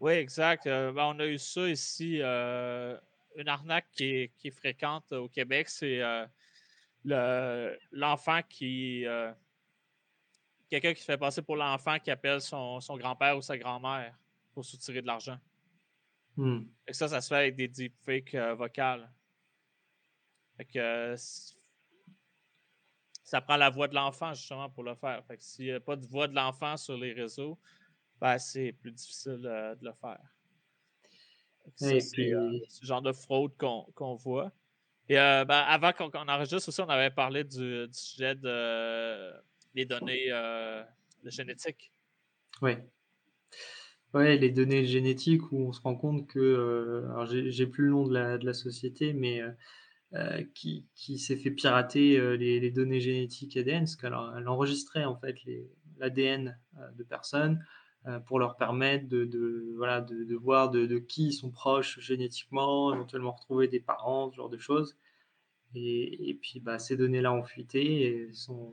Oui, 0.00 0.12
exact. 0.12 0.66
Euh, 0.66 0.92
ben, 0.92 1.04
on 1.04 1.18
a 1.20 1.26
eu 1.26 1.38
ça 1.38 1.68
ici. 1.68 2.18
Euh, 2.20 2.98
une 3.36 3.48
arnaque 3.48 3.86
qui 3.92 4.30
est, 4.44 4.50
fréquente 4.50 5.12
au 5.12 5.28
Québec, 5.28 5.68
c'est 5.68 6.00
euh, 6.00 7.76
l'enfant 7.92 8.40
qui. 8.48 9.04
Quelqu'un 10.68 10.94
qui 10.94 11.00
se 11.00 11.06
fait 11.06 11.18
passer 11.18 11.42
pour 11.42 11.56
l'enfant 11.56 11.98
qui 11.98 12.10
appelle 12.10 12.40
son, 12.40 12.80
grand-père 12.96 13.36
ou 13.36 13.42
sa 13.42 13.56
grand-mère 13.56 14.12
pour 14.52 14.64
soutirer 14.64 15.00
de 15.00 15.06
l'argent. 15.06 15.38
Hmm. 16.36 16.64
Et 16.88 16.92
ça, 16.92 17.08
ça 17.08 17.20
se 17.20 17.28
fait 17.28 17.36
avec 17.36 17.56
des 17.56 17.68
deepfakes 17.68 18.34
vocales. 18.34 19.08
Fait 20.56 20.64
que, 20.64 21.14
ça 23.22 23.40
prend 23.40 23.56
la 23.56 23.70
voix 23.70 23.88
de 23.88 23.94
l'enfant 23.94 24.34
justement 24.34 24.70
pour 24.70 24.82
le 24.82 24.94
faire. 24.94 25.24
Fait 25.26 25.36
que 25.36 25.42
s'il 25.42 25.66
n'y 25.66 25.72
a 25.72 25.80
pas 25.80 25.96
de 25.96 26.06
voix 26.06 26.28
de 26.28 26.34
l'enfant 26.34 26.76
sur 26.76 26.96
les 26.96 27.12
réseaux, 27.12 27.58
ben, 28.20 28.38
c'est 28.38 28.72
plus 28.72 28.92
difficile 28.92 29.42
euh, 29.44 29.74
de 29.74 29.84
le 29.84 29.92
faire. 30.00 30.18
C'est 31.74 31.98
euh, 32.32 32.58
ce 32.68 32.86
genre 32.86 33.02
de 33.02 33.12
fraude 33.12 33.52
qu'on 33.56 34.14
voit. 34.14 34.52
Et 35.08 35.18
euh, 35.18 35.44
ben, 35.44 35.58
avant 35.58 35.92
qu'on 35.92 36.10
enregistre 36.10 36.68
aussi, 36.68 36.80
on 36.80 36.88
avait 36.88 37.10
parlé 37.10 37.44
du, 37.44 37.86
sujet 37.92 38.34
de, 38.34 39.32
des 39.74 39.84
données 39.84 40.28
de 40.28 41.30
génétique. 41.30 41.92
Oui. 42.62 42.72
Ouais, 44.14 44.36
les 44.36 44.50
données 44.50 44.86
génétiques 44.86 45.52
où 45.52 45.68
on 45.68 45.72
se 45.72 45.80
rend 45.80 45.96
compte 45.96 46.26
que, 46.28 47.04
alors 47.10 47.26
j'ai 47.26 47.66
plus 47.66 47.84
le 47.84 47.90
nom 47.90 48.06
de 48.06 48.14
la, 48.14 48.38
de 48.38 48.46
la 48.46 48.54
société, 48.54 49.12
mais 49.12 49.42
qui, 50.54 50.86
qui 50.94 51.18
s'est 51.18 51.36
fait 51.36 51.50
pirater 51.50 52.36
les, 52.38 52.60
les, 52.60 52.70
données 52.70 53.00
génétiques 53.00 53.56
ADN, 53.56 53.80
parce 53.80 53.96
qu'elle 53.96 54.14
enregistrait 54.14 55.04
en 55.04 55.16
fait 55.16 55.36
l'ADN 55.98 56.58
de 56.96 57.04
personnes, 57.04 57.58
euh, 57.58 57.62
pour 58.26 58.38
leur 58.38 58.56
permettre 58.56 59.08
de, 59.08 59.74
voilà, 59.76 60.00
de, 60.00 60.34
voir 60.34 60.70
de, 60.70 60.98
qui 60.98 61.28
ils 61.28 61.32
sont 61.32 61.50
proches 61.50 61.98
génétiquement, 62.00 62.94
éventuellement 62.94 63.32
retrouver 63.32 63.68
des 63.68 63.80
parents, 63.80 64.30
ce 64.30 64.36
genre 64.36 64.48
de 64.48 64.58
choses. 64.58 64.96
Et, 65.74 66.38
puis 66.40 66.60
bah, 66.60 66.78
ces 66.78 66.96
données-là 66.96 67.32
ont 67.32 67.42
fuité 67.42 68.02
et 68.02 68.32
sont, 68.32 68.72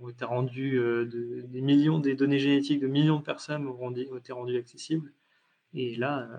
ont 0.00 0.08
été 0.08 0.24
rendues, 0.24 0.78
euh, 0.78 1.04
des 1.48 1.60
millions, 1.60 2.00
des 2.00 2.14
données 2.14 2.38
génétiques 2.38 2.80
de 2.80 2.88
millions 2.88 3.18
de 3.18 3.24
personnes 3.24 3.66
ont, 3.68 3.94
été 3.94 4.32
rendues 4.32 4.58
accessibles. 4.58 5.12
Et 5.74 5.94
là, 5.96 6.28
euh, 6.32 6.38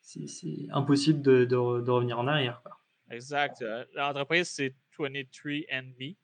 c'est 0.00 0.66
impossible 0.72 1.22
de, 1.22 1.54
revenir 1.54 2.18
en 2.18 2.26
arrière. 2.26 2.62
Exact. 3.10 3.62
L'entreprise, 3.94 4.48
c'est 4.48 4.74
23andMe. 4.98 6.16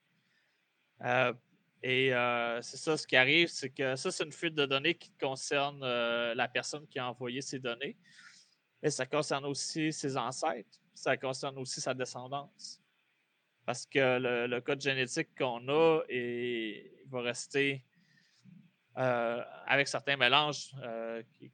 Et 1.82 2.12
euh, 2.12 2.60
c'est 2.62 2.76
ça, 2.76 2.96
ce 2.96 3.06
qui 3.06 3.16
arrive, 3.16 3.48
c'est 3.48 3.70
que 3.70 3.94
ça, 3.94 4.10
c'est 4.10 4.24
une 4.24 4.32
fuite 4.32 4.54
de 4.54 4.66
données 4.66 4.94
qui 4.94 5.10
concerne 5.20 5.80
euh, 5.82 6.34
la 6.34 6.48
personne 6.48 6.86
qui 6.88 6.98
a 6.98 7.08
envoyé 7.08 7.40
ces 7.40 7.58
données. 7.58 7.96
Et 8.82 8.90
ça 8.90 9.06
concerne 9.06 9.44
aussi 9.44 9.92
ses 9.92 10.16
ancêtres. 10.16 10.80
Ça 10.94 11.16
concerne 11.16 11.58
aussi 11.58 11.80
sa 11.80 11.94
descendance. 11.94 12.82
Parce 13.64 13.86
que 13.86 14.18
le, 14.48 14.60
code 14.60 14.80
génétique 14.80 15.28
qu'on 15.36 15.68
a 15.68 16.00
il 16.08 16.90
va 17.06 17.20
rester 17.20 17.84
euh, 18.96 19.42
avec 19.66 19.86
certains 19.86 20.16
mélanges 20.16 20.74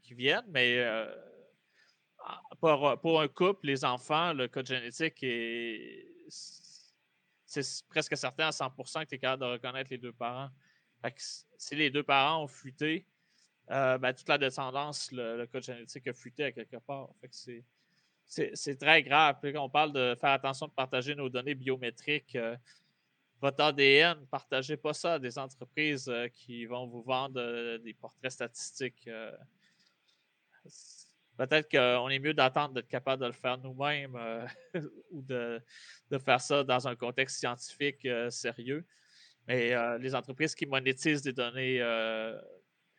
qui, 0.03 0.15
viennent, 0.15 0.47
mais 0.49 0.81
pour, 2.61 3.21
un 3.21 3.29
couple, 3.29 3.67
les 3.67 3.85
enfants, 3.85 4.33
le 4.33 4.49
code 4.49 4.67
génétique 4.67 5.19
est 5.23 6.07
c'est 7.63 7.87
presque 7.89 8.17
certain 8.17 8.49
à 8.49 8.51
100% 8.51 9.05
que 9.05 9.09
tu 9.09 9.15
es 9.15 9.19
capable 9.19 9.43
de 9.43 9.49
reconnaître 9.49 9.91
les 9.91 9.99
deux 9.99 10.13
parents. 10.13 10.51
si 11.17 11.77
les 11.77 11.91
deux 11.91 12.03
parents 12.03 12.45
ont 12.45 12.49
fuité, 12.49 13.07
euh, 13.71 13.99
ben, 13.99 14.13
toute 14.13 14.29
la 14.29 14.39
descendance, 14.39 15.11
le, 15.13 15.47
code 15.47 15.63
génétique 15.63 16.07
a 16.07 16.13
fuité 16.13 16.45
à 16.45 16.53
quelque 16.53 16.77
part. 16.77 17.09
c'est 18.25 18.79
très 18.79 19.03
grave. 19.03 19.37
on 19.57 19.71
parle 19.71 19.93
de 19.93 20.17
faire 20.21 20.31
attention 20.31 20.67
de 20.67 20.73
partager 20.73 21.15
nos 21.15 21.29
données 21.29 21.55
biométriques, 21.55 22.37
euh, 22.37 22.57
votre 23.41 23.63
ADN, 23.63 24.27
partagez 24.27 24.77
pas 24.77 24.95
ça 24.95 25.15
à 25.15 25.19
des 25.19 25.39
entreprises 25.39 26.09
euh, 26.09 26.29
qui 26.29 26.67
vont 26.67 26.87
vous 26.87 27.03
vendre 27.03 27.79
des 27.79 27.95
portraits 27.95 28.33
statistiques 28.33 29.09
peut-être 31.37 31.71
qu'on 31.71 32.09
est 32.09 32.19
mieux 32.19 32.35
d'attendre 32.35 32.75
d'être 32.75 32.89
capable 32.89 33.23
de 33.23 33.27
le 33.27 33.33
faire 33.33 33.59
nous-mêmes 33.59 34.17
euh, 34.17 34.47
ou 35.11 35.23
de, 35.23 35.61
faire 36.25 36.41
ça 36.41 36.63
dans 36.63 36.87
un 36.87 36.95
contexte 36.95 37.39
scientifique 37.39 38.05
euh, 38.05 38.31
sérieux. 38.31 38.87
Mais 39.47 39.75
euh, 39.75 39.99
les 39.99 40.15
entreprises 40.15 40.55
qui 40.55 40.67
monétisent 40.67 41.23
des 41.23 41.33
données, 41.33 41.81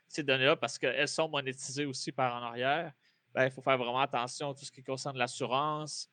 ces 0.08 0.24
données-là, 0.24 0.56
parce 0.56 0.78
qu'elles 0.78 1.08
sont 1.08 1.28
monétisées 1.28 1.86
aussi 1.86 2.12
par 2.12 2.36
en 2.36 2.46
arrière, 2.46 2.94
ben, 3.34 3.46
il 3.46 3.52
faut 3.52 3.62
faire 3.62 3.78
vraiment 3.78 4.02
attention 4.02 4.52
à 4.52 4.54
tout 4.54 4.64
ce 4.64 4.72
qui 4.72 4.84
concerne 4.84 5.18
l'assurance. 5.18 6.10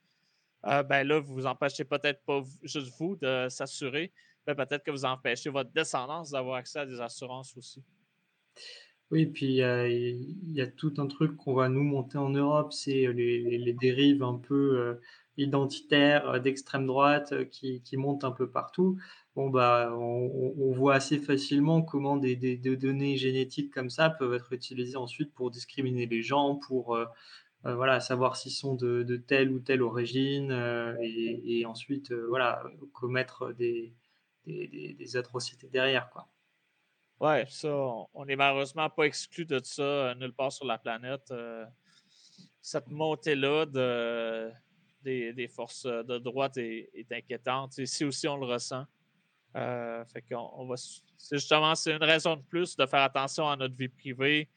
ben 0.62 1.06
là, 1.06 1.20
vous 1.20 1.34
vous 1.34 1.46
empêchez 1.46 1.84
peut-être 1.84 2.24
pas 2.24 2.42
juste 2.62 2.92
vous 2.98 3.14
de 3.16 3.48
s'assurer, 3.50 4.10
mais 4.46 4.54
peut-être 4.54 4.82
que 4.82 4.90
vous 4.90 5.04
empêchez 5.04 5.50
votre 5.50 5.70
descendance 5.70 6.30
d'avoir 6.30 6.56
accès 6.56 6.80
à 6.80 6.86
des 6.86 7.00
assurances 7.00 7.54
aussi. 7.56 7.84
Oui, 9.12 9.26
puis 9.26 9.56
il 9.58 10.54
y 10.54 10.60
a, 10.62 10.66
tout 10.66 10.94
un 10.96 11.06
truc 11.06 11.36
qu'on 11.36 11.52
va 11.52 11.68
nous 11.68 11.82
monter 11.82 12.16
en 12.16 12.30
Europe, 12.30 12.72
c'est 12.72 13.12
les, 13.12 13.76
dérives 13.78 14.22
un 14.22 14.38
peu 14.38 14.78
euh, 14.78 14.94
identitaires 15.36 16.30
euh, 16.30 16.38
d'extrême 16.38 16.86
droite 16.86 17.32
euh, 17.32 17.44
qui, 17.44 17.82
montent 17.98 18.24
un 18.24 18.30
peu 18.32 18.48
partout. 18.50 18.98
Bon, 19.36 19.50
bah, 19.50 19.94
on, 19.98 20.72
voit 20.72 20.94
assez 20.94 21.18
facilement 21.18 21.82
comment 21.82 22.16
des, 22.16 22.56
données 22.56 23.18
génétiques 23.18 23.70
comme 23.72 23.90
ça 23.90 24.08
peuvent 24.08 24.32
être 24.32 24.52
utilisées 24.54 24.96
ensuite 24.96 25.34
pour 25.34 25.50
discriminer 25.50 26.06
les 26.06 26.22
gens, 26.22 26.56
pour 26.56 26.98
voilà, 27.64 28.00
savoir 28.00 28.36
s'ils 28.36 28.52
sont 28.52 28.74
de, 28.74 29.16
telle 29.16 29.52
ou 29.52 29.60
telle 29.60 29.82
origine, 29.82 30.52
et, 31.02 31.64
ensuite 31.66 32.12
voilà, 32.12 32.62
commettre 32.92 33.52
des, 33.54 33.94
des 34.46 35.16
atrocités 35.16 35.68
derrière. 35.68 36.10
Quoi. 36.10 36.31
Ouais, 37.22 37.46
ça, 37.48 37.68
on 38.14 38.24
n'est 38.24 38.34
malheureusement 38.34 38.90
pas 38.90 39.04
exclu 39.04 39.44
de 39.44 39.60
ça 39.62 39.80
euh, 39.80 40.14
nulle 40.16 40.32
part 40.32 40.50
sur 40.50 40.66
la 40.66 40.76
planète. 40.76 41.30
Euh, 41.30 41.64
cette 42.60 42.88
montée-là 42.88 43.64
de, 43.64 44.51
des, 45.05 45.47
forces 45.47 45.84
de 45.84 46.18
droite 46.18 46.56
est, 46.56 47.06
inquiétante. 47.12 47.78
Ici 47.78 48.05
aussi, 48.05 48.26
on 48.26 48.38
le 48.38 48.47
ressent. 48.47 48.84
Euh, 49.56 50.05
fait 50.06 50.22
qu'on 50.22 50.66
va. 50.66 50.74
C'est 50.76 51.36
justement 51.36 51.76
c'est 51.76 51.92
une 51.92 52.02
raison 52.02 52.34
de 52.34 52.42
plus 52.42 52.74
de 52.74 52.86
faire 52.86 53.02
attention 53.02 53.48
à 53.48 53.55
notre 53.56 53.76
vie 53.76 53.88
privée, 53.88 54.51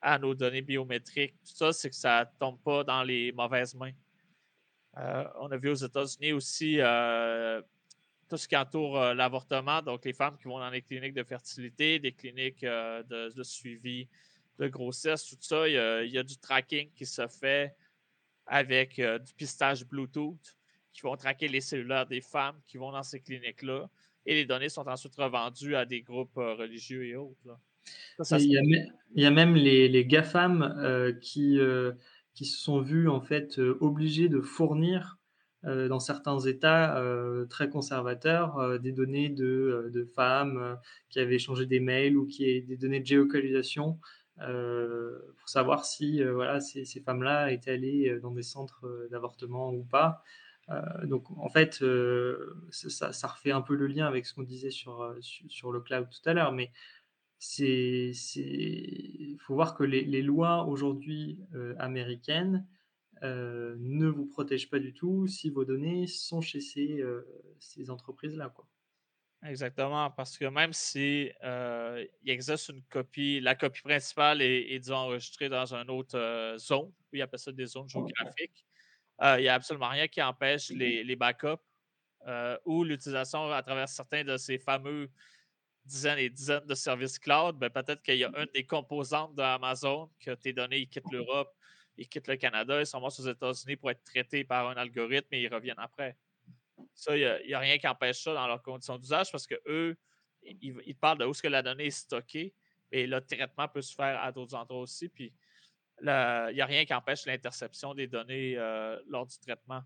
à 0.00 0.18
nos 0.18 0.34
données 0.34 0.62
biométriques. 0.62 1.34
Tout 1.44 1.54
ça, 1.54 1.70
c'est 1.74 1.90
que 1.90 1.96
ça 1.96 2.20
ne 2.20 2.38
tombe 2.38 2.58
pas 2.62 2.82
dans 2.82 3.02
les 3.02 3.30
mauvaises 3.32 3.74
mains. 3.74 3.92
on 4.96 5.50
a 5.52 5.56
vu 5.58 5.68
aux 5.68 5.74
États-Unis 5.74 6.32
aussi 6.32 6.80
tout 8.30 8.36
ce 8.36 8.46
qui 8.46 8.56
entoure 8.56 8.96
euh, 8.96 9.12
l'avortement, 9.12 9.82
donc 9.82 10.04
les 10.04 10.12
femmes 10.12 10.38
qui 10.38 10.44
vont 10.44 10.60
dans 10.60 10.70
les 10.70 10.82
cliniques 10.82 11.14
de 11.14 11.24
fertilité, 11.24 11.98
des 11.98 12.12
cliniques 12.12 12.62
euh, 12.62 13.02
de, 13.02 13.42
suivi 13.42 14.08
de 14.58 14.68
grossesse, 14.68 15.26
tout 15.26 15.36
ça, 15.40 15.68
il 15.68 15.74
y, 16.10 16.18
a, 16.18 16.22
du 16.22 16.38
tracking 16.38 16.90
qui 16.94 17.04
se 17.04 17.26
fait 17.26 17.74
avec 18.46 18.98
euh, 18.98 19.18
du 19.18 19.34
pistage 19.34 19.84
Bluetooth 19.84 20.56
qui 20.92 21.02
vont 21.02 21.16
traquer 21.16 21.48
les 21.48 21.60
cellulaires 21.60 22.06
des 22.06 22.20
femmes 22.20 22.56
qui 22.66 22.78
vont 22.78 22.92
dans 22.92 23.02
ces 23.02 23.20
cliniques-là. 23.20 23.88
Et 24.26 24.34
les 24.34 24.44
données 24.44 24.68
sont 24.68 24.86
ensuite 24.86 25.16
revendues 25.16 25.74
à 25.74 25.84
des 25.84 26.02
groupes 26.02 26.34
religieux 26.34 27.06
et 27.06 27.16
autres. 27.16 27.58
il, 28.38 28.86
y 29.14 29.24
a 29.24 29.30
même, 29.30 29.54
les, 29.54 29.88
les 29.88 30.04
GAFAM 30.04 31.18
qui, 31.22 31.58
qui 32.34 32.44
se 32.44 32.58
sont 32.60 32.80
vus 32.80 33.08
en 33.08 33.20
fait 33.20 33.58
obligés 33.80 34.28
de 34.28 34.40
fournir 34.40 35.19
dans 35.62 36.00
certains 36.00 36.38
États 36.40 36.96
euh, 36.98 37.44
très 37.44 37.68
conservateurs 37.68 38.58
euh, 38.58 38.78
des 38.78 38.92
données 38.92 39.28
de, 39.28 39.90
de 39.92 40.04
femmes 40.04 40.78
qui 41.10 41.20
avaient 41.20 41.34
échangé 41.34 41.66
des 41.66 41.80
mails 41.80 42.16
ou 42.16 42.26
qui 42.26 42.62
des 42.62 42.76
données 42.76 43.00
de 43.00 43.06
géocalisation 43.06 43.98
pour 44.38 45.48
savoir 45.50 45.84
si 45.84 46.22
voilà, 46.22 46.60
ces, 46.60 46.86
ces 46.86 47.00
femmes-là 47.02 47.52
étaient 47.52 47.72
allées 47.72 48.18
dans 48.22 48.30
des 48.30 48.42
centres 48.42 49.06
d'avortement 49.10 49.70
ou 49.70 49.82
pas. 49.82 50.22
donc 51.04 51.30
en 51.36 51.50
fait, 51.50 51.84
ça, 52.70 53.12
ça, 53.12 53.28
refait 53.28 53.50
un 53.50 53.60
peu 53.60 53.74
le 53.74 53.86
lien 53.86 54.06
avec 54.06 54.24
ce 54.24 54.32
qu'on 54.32 54.42
disait 54.42 54.70
sur, 54.70 55.14
sur, 55.20 55.70
le 55.70 55.80
cloud 55.82 56.08
tout 56.08 56.26
à 56.26 56.32
l'heure, 56.32 56.52
mais 56.52 56.70
il 57.58 59.36
faut 59.40 59.54
voir 59.54 59.74
que 59.74 59.84
les, 59.84 60.04
les 60.04 60.22
lois 60.22 60.64
aujourd'hui 60.64 61.38
américaines 61.78 62.66
ne 63.22 64.06
vous 64.06 64.26
protègent 64.26 64.70
pas 64.70 64.78
du 64.78 64.94
tout 64.94 65.26
si 65.26 65.50
vos 65.50 65.64
données 65.64 66.06
sont 66.06 66.40
chez 66.40 66.60
ces, 66.60 67.02
ces 67.58 67.90
entreprises-là. 67.90 68.52
Exactement, 69.42 70.10
parce 70.10 70.36
que 70.36 70.44
même 70.44 70.74
si 70.74 71.30
euh, 71.42 72.04
il 72.22 72.30
existe 72.30 72.68
une 72.68 72.82
copie, 72.82 73.40
la 73.40 73.54
copie 73.54 73.80
principale 73.80 74.42
est, 74.42 74.78
disons, 74.78 74.96
enregistrée 74.96 75.48
dans 75.48 75.74
une 75.74 75.88
autre 75.88 76.18
euh, 76.18 76.58
zone, 76.58 76.92
oui, 77.10 77.22
appelle 77.22 77.38
ça 77.38 77.50
des 77.50 77.64
zones 77.64 77.88
géographiques, 77.88 78.66
euh, 79.22 79.38
il 79.38 79.42
n'y 79.42 79.48
a 79.48 79.54
absolument 79.54 79.88
rien 79.88 80.08
qui 80.08 80.20
empêche 80.20 80.68
les, 80.68 81.02
les 81.04 81.16
backups 81.16 81.62
ou 82.66 82.84
l'utilisation 82.84 83.50
à 83.50 83.62
travers 83.62 83.88
certains 83.88 84.24
de 84.24 84.36
ces 84.36 84.58
fameux 84.58 85.10
dizaines 85.86 86.18
et 86.18 86.28
dizaines 86.28 86.66
de 86.66 86.74
services 86.74 87.18
cloud. 87.18 87.56
Ben, 87.58 87.70
peut-être 87.70 88.02
qu'il 88.02 88.16
y 88.16 88.24
a 88.24 88.28
une 88.36 88.48
des 88.52 88.66
composantes 88.66 89.34
d'Amazon 89.34 90.10
que 90.20 90.32
tes 90.32 90.52
données 90.52 90.84
quittent 90.86 91.10
l'Europe, 91.10 91.50
ils 92.00 92.08
quittent 92.08 92.28
le 92.28 92.36
Canada, 92.36 92.80
ils 92.80 92.86
sont 92.86 92.98
morts 92.98 93.12
aux 93.18 93.28
États-Unis 93.28 93.76
pour 93.76 93.90
être 93.90 94.02
traités 94.02 94.42
par 94.42 94.68
un 94.70 94.74
algorithme 94.74 95.28
et 95.32 95.42
ils 95.42 95.54
reviennent 95.54 95.78
après. 95.78 96.16
Ça, 96.94 97.14
il 97.14 97.46
n'y 97.46 97.52
a, 97.52 97.58
rien 97.58 97.76
qui 97.76 97.86
empêche 97.86 98.22
ça 98.22 98.32
dans 98.32 98.46
leurs 98.46 98.62
conditions 98.62 98.96
d'usage 98.96 99.30
parce 99.30 99.46
qu'eux, 99.46 99.96
ils, 100.42 100.74
ils, 100.86 100.96
parlent 100.96 101.18
de 101.18 101.26
où 101.26 101.30
est-ce 101.30 101.42
que 101.42 101.48
la 101.48 101.62
donnée 101.62 101.86
est 101.86 101.90
stockée 101.90 102.54
et 102.90 103.06
le 103.06 103.20
traitement 103.20 103.68
peut 103.68 103.82
se 103.82 103.94
faire 103.94 104.18
à 104.22 104.32
d'autres 104.32 104.54
endroits 104.54 104.80
aussi. 104.80 105.10
Puis 105.10 105.34
il 106.00 106.06
n'y 106.06 106.60
a 106.62 106.66
rien 106.66 106.86
qui 106.86 106.94
empêche 106.94 107.26
l'interception 107.26 107.92
des 107.92 108.06
données 108.06 108.56
euh, 108.56 108.98
lors 109.06 109.26
du 109.26 109.38
traitement. 109.38 109.82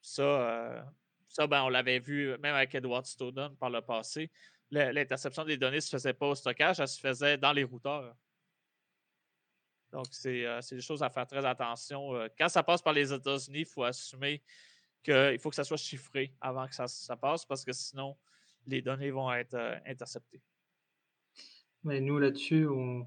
Ça, 0.00 0.22
euh, 0.22 0.82
ça 1.26 1.48
ben, 1.48 1.64
on 1.64 1.68
l'avait 1.68 1.98
vu 1.98 2.38
même 2.38 2.54
avec 2.54 2.72
Edward 2.76 3.04
Snowden 3.04 3.56
par 3.56 3.68
le 3.70 3.80
passé. 3.80 4.30
L'interception 4.70 5.44
des 5.44 5.56
données 5.56 5.76
ne 5.76 5.80
se 5.80 5.90
faisait 5.90 6.14
pas 6.14 6.28
au 6.28 6.34
stockage, 6.36 6.78
elle 6.78 6.86
se 6.86 7.00
faisait 7.00 7.36
dans 7.36 7.52
les 7.52 7.64
routeurs. 7.64 8.14
Donc, 9.92 10.06
c'est 10.10 10.46
euh, 10.46 10.60
des 10.70 10.80
choses 10.80 11.02
à 11.02 11.10
faire 11.10 11.26
très 11.26 11.44
attention. 11.44 12.12
Quand 12.38 12.48
ça 12.48 12.62
passe 12.62 12.82
par 12.82 12.94
les 12.94 13.12
États-Unis, 13.12 13.60
il 13.60 13.66
faut 13.66 13.84
assumer 13.84 14.42
qu'il 15.02 15.38
faut 15.38 15.50
que 15.50 15.56
ça 15.56 15.64
soit 15.64 15.76
chiffré 15.76 16.32
avant 16.40 16.66
que 16.66 16.74
ça, 16.74 17.16
passe 17.16 17.44
parce 17.44 17.64
que 17.64 17.72
sinon, 17.72 18.16
les 18.66 18.82
données 18.82 19.10
vont 19.10 19.32
être 19.32 19.54
euh, 19.54 19.76
interceptées. 19.86 20.40
Mais 21.84 22.00
nous, 22.00 22.18
là-dessus, 22.18 22.66
on 22.68 23.06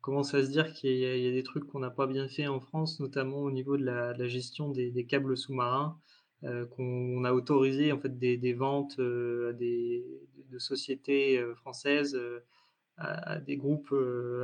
commence 0.00 0.34
à 0.34 0.42
se 0.42 0.50
dire 0.50 0.72
qu'il 0.72 0.96
y, 0.96 1.28
a 1.28 1.30
des 1.30 1.42
trucs 1.42 1.66
qu'on 1.66 1.78
n'a 1.78 1.90
pas 1.90 2.06
bien 2.06 2.28
fait 2.28 2.48
en 2.48 2.60
France, 2.60 2.98
notamment 2.98 3.38
au 3.38 3.50
niveau 3.50 3.76
de 3.76 3.84
la, 3.84 4.28
gestion 4.28 4.70
des, 4.70 5.06
câbles 5.06 5.36
sous-marins, 5.36 6.00
euh, 6.44 6.66
qu'on 6.66 7.24
a 7.24 7.32
autorisé 7.32 7.92
en 7.92 7.98
fait 7.98 8.18
des, 8.18 8.52
ventes 8.54 8.98
euh, 8.98 9.52
des, 9.52 10.04
de 10.50 10.58
sociétés 10.58 11.40
françaises 11.56 12.18
à, 12.98 13.38
des 13.38 13.56
groupes 13.56 13.94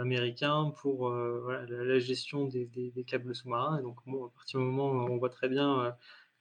américains 0.01 0.73
pour 0.81 1.11
la, 1.11 1.99
gestion 1.99 2.47
des, 2.47 3.05
câbles 3.07 3.35
sous-marins. 3.35 3.83
Donc, 3.83 3.99
à 4.07 4.35
partir 4.35 4.61
du 4.61 4.67
moment 4.67 4.91
où 4.91 5.11
on 5.11 5.19
voit 5.19 5.31
très 5.31 5.49
bien 5.49 5.95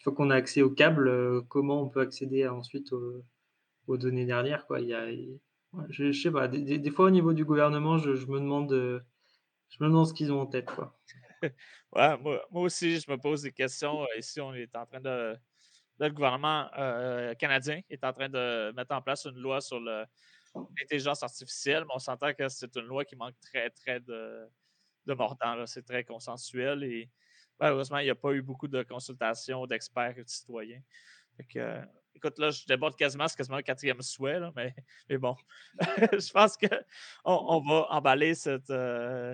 une 0.04 0.12
fois 0.12 0.14
qu'on 0.14 0.30
a 0.32 0.36
accès 0.36 0.62
au 0.62 0.70
câble, 0.70 1.08
euh, 1.08 1.42
comment 1.48 1.82
on 1.82 1.88
peut 1.88 2.02
accéder 2.02 2.46
ensuite 2.48 2.92
aux, 2.92 3.98
données 3.98 4.26
derrière 4.26 4.66
quoi. 4.66 4.82
Il 4.82 4.88
y 4.88 4.94
a, 4.94 5.08
je, 5.90 6.12
sais 6.12 6.32
pas, 6.32 6.48
des, 6.48 6.92
fois 6.92 7.06
au 7.06 7.10
niveau 7.10 7.34
du 7.34 7.46
gouvernement, 7.46 7.98
je, 7.98 8.10
me 8.10 8.40
demande, 8.40 8.72
je 8.72 9.78
me 9.84 9.88
demande 9.88 10.08
ce 10.08 10.14
qu'ils 10.14 10.32
ont 10.34 10.42
en 10.42 10.46
tête. 10.46 10.70
Moi, 11.96 12.42
aussi, 12.52 13.00
je 13.00 13.10
me 13.10 13.18
pose 13.18 13.44
des 13.44 13.52
questions. 13.52 14.06
Ici, 14.18 14.42
on 14.42 14.54
est 14.54 14.76
en 14.76 14.86
train 14.86 15.00
de. 15.00 15.38
le 16.00 16.10
gouvernement 16.10 16.70
euh, 16.78 17.34
canadien 17.36 17.82
est 17.90 18.04
en 18.04 18.12
train 18.12 18.30
de 18.30 18.74
mettre 18.74 18.96
en 18.96 19.02
place 19.02 19.26
une 19.26 19.40
loi 19.40 19.62
sur 19.62 19.80
l'intelligence 20.56 21.24
artificielle, 21.24 21.84
mais 21.86 21.94
on 21.96 22.00
s'entend 22.00 22.34
que 22.34 22.48
c'est 22.48 22.76
une 22.76 22.86
loi 22.86 23.06
qui 23.06 23.16
manque 23.16 23.40
très, 23.42 23.70
très 23.70 24.00
de, 24.00 24.48
de 25.06 25.14
mordant. 25.14 25.66
C'est 25.66 25.84
très 25.84 26.04
consensuel 26.04 26.84
et 26.84 27.10
Malheureusement, 27.60 28.00
il 28.00 28.06
n'y 28.06 28.10
a 28.10 28.16
pas 28.16 28.34
eu 28.34 28.42
beaucoup 28.42 28.68
de 28.68 28.84
consultations 28.84 29.66
d'experts 29.66 30.18
et 30.18 30.24
de 30.24 30.30
citoyens. 30.30 30.82
écoute, 32.16 32.38
là, 32.40 32.50
je 32.50 32.66
déborde 32.66 32.96
quasiment, 32.96 33.28
c'est 33.28 33.38
quasiment 33.38 33.58
un 33.58 33.62
quatrième 33.62 34.02
souhait, 34.02 34.40
mais, 34.56 34.76
mais 35.10 35.18
bon. 35.18 35.36
je 35.80 36.32
pense 36.32 36.58
qu'on 36.58 36.68
on 37.26 37.62
va 37.62 37.88
emballer 37.90 38.36
cette. 38.36 38.70
Euh, 38.70 39.34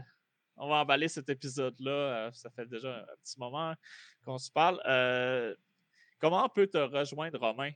on 0.57 0.67
va 0.67 0.75
emballer 0.75 1.07
cet 1.07 1.29
épisode-là. 1.29 1.91
Euh, 1.91 2.31
ça 2.33 2.49
fait 2.49 2.65
déjà 2.65 2.99
un 2.99 3.15
petit 3.23 3.39
moment 3.39 3.73
qu'on 4.25 4.37
se 4.37 4.51
parle. 4.51 4.81
Euh, 4.85 5.55
comment 6.19 6.45
on 6.45 6.49
peut 6.49 6.67
te 6.67 6.77
rejoindre, 6.77 7.39
Romain? 7.39 7.71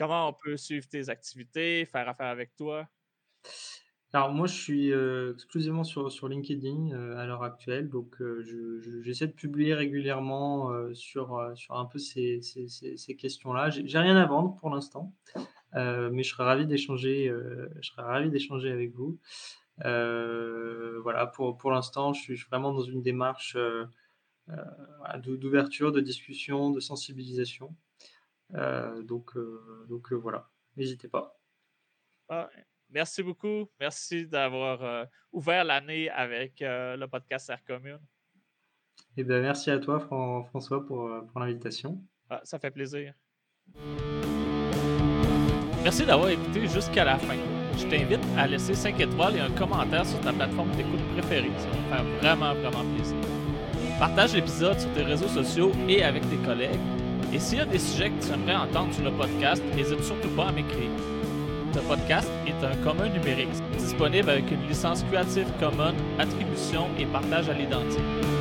Comment 0.00 0.28
on 0.30 0.32
peut 0.34 0.56
suivre 0.56 0.88
tes 0.88 1.10
activités, 1.10 1.86
faire 1.86 2.08
affaire 2.08 2.28
avec 2.28 2.56
toi? 2.56 2.88
Alors 4.12 4.32
moi, 4.32 4.48
je 4.48 4.54
suis, 4.54 4.92
euh, 4.92 5.34
exclusivement 5.34 5.84
sur 5.84 6.28
LinkedIn, 6.28 6.90
euh, 6.92 7.16
à 7.16 7.26
l'heure 7.26 7.44
actuelle, 7.44 7.88
donc 7.88 8.20
euh, 8.20 8.42
je 8.44 9.02
j'essaie 9.02 9.28
de 9.28 9.32
publier 9.32 9.72
régulièrement, 9.74 10.72
sur, 10.94 11.52
sur 11.54 11.76
un 11.76 11.84
peu 11.86 11.98
ces 12.00 12.40
ces 12.42 12.66
ces 12.68 13.16
questions-là. 13.16 13.70
J'ai 13.70 13.98
rien 13.98 14.16
à 14.16 14.26
vendre 14.26 14.56
pour 14.56 14.70
l'instant, 14.70 15.14
mais 15.74 16.22
je 16.24 16.30
serais 16.30 16.44
ravi 16.44 16.66
d'échanger, 16.66 17.32
je 17.80 17.88
serais 17.90 18.02
ravi 18.02 18.30
d'échanger 18.30 18.70
avec 18.72 18.92
vous. 18.94 19.18
voilà, 19.78 21.26
pour 21.34 21.56
pour 21.58 21.70
l'instant, 21.72 22.12
je 22.14 22.22
suis 22.22 22.36
vraiment 22.50 22.72
dans 22.74 22.82
une 22.82 23.02
démarche, 23.02 23.56
d'ouverture, 25.18 25.92
de 25.92 26.00
discussion, 26.00 26.70
de 26.70 26.80
sensibilisation. 26.80 27.74
Donc 28.52 29.36
donc 29.88 30.12
voilà, 30.12 30.48
n'hésitez 30.76 31.08
pas. 31.08 31.36
Ah, 32.28 32.48
Merci 32.92 33.22
beaucoup. 33.22 33.68
Merci 33.78 34.26
d'avoir 34.26 34.82
euh, 34.82 35.04
ouvert 35.32 35.64
l'année 35.64 36.10
avec 36.10 36.60
euh, 36.60 36.96
le 36.96 37.06
podcast 37.06 37.46
Serre 37.46 37.64
Commune. 37.64 38.00
Eh 39.16 39.24
bien, 39.24 39.40
merci 39.40 39.70
à 39.70 39.78
toi, 39.78 40.00
François, 40.00 40.84
pour, 40.84 41.06
euh, 41.06 41.20
pour 41.22 41.40
l'invitation. 41.40 42.02
Ah, 42.28 42.40
ça 42.44 42.58
fait 42.58 42.70
plaisir. 42.70 43.14
Merci 45.82 46.04
d'avoir 46.04 46.28
écouté 46.28 46.66
jusqu'à 46.66 47.04
la 47.04 47.18
fin. 47.18 47.36
Je 47.76 47.86
t'invite 47.86 48.20
à 48.36 48.46
laisser 48.46 48.74
5 48.74 49.00
étoiles 49.00 49.36
et 49.36 49.40
un 49.40 49.50
commentaire 49.52 50.04
sur 50.04 50.20
ta 50.20 50.32
plateforme 50.32 50.70
d'écoute 50.72 51.00
préférée. 51.12 51.50
Ça 51.56 51.68
va 51.68 51.76
me 51.76 51.88
faire 51.88 52.04
vraiment, 52.18 52.54
vraiment 52.54 52.94
plaisir. 52.94 53.16
Partage 53.98 54.34
l'épisode 54.34 54.78
sur 54.78 54.92
tes 54.94 55.02
réseaux 55.02 55.28
sociaux 55.28 55.72
et 55.88 56.02
avec 56.02 56.28
tes 56.28 56.36
collègues. 56.38 56.80
Et 57.32 57.38
s'il 57.38 57.58
y 57.58 57.60
a 57.60 57.64
des 57.64 57.78
sujets 57.78 58.10
que 58.10 58.24
tu 58.24 58.32
aimerais 58.32 58.56
entendre 58.56 58.92
sur 58.92 59.04
le 59.04 59.12
podcast, 59.12 59.62
n'hésite 59.76 60.02
surtout 60.02 60.30
pas 60.30 60.48
à 60.48 60.52
m'écrire. 60.52 60.90
Ce 61.72 61.78
podcast 61.80 62.28
est 62.46 62.64
un 62.64 62.74
commun 62.82 63.08
numérique 63.08 63.48
disponible 63.78 64.30
avec 64.30 64.50
une 64.50 64.66
licence 64.66 65.04
Creative 65.04 65.46
Commons, 65.60 65.94
attribution 66.18 66.88
et 66.98 67.06
partage 67.06 67.48
à 67.48 67.52
l'identique. 67.52 68.39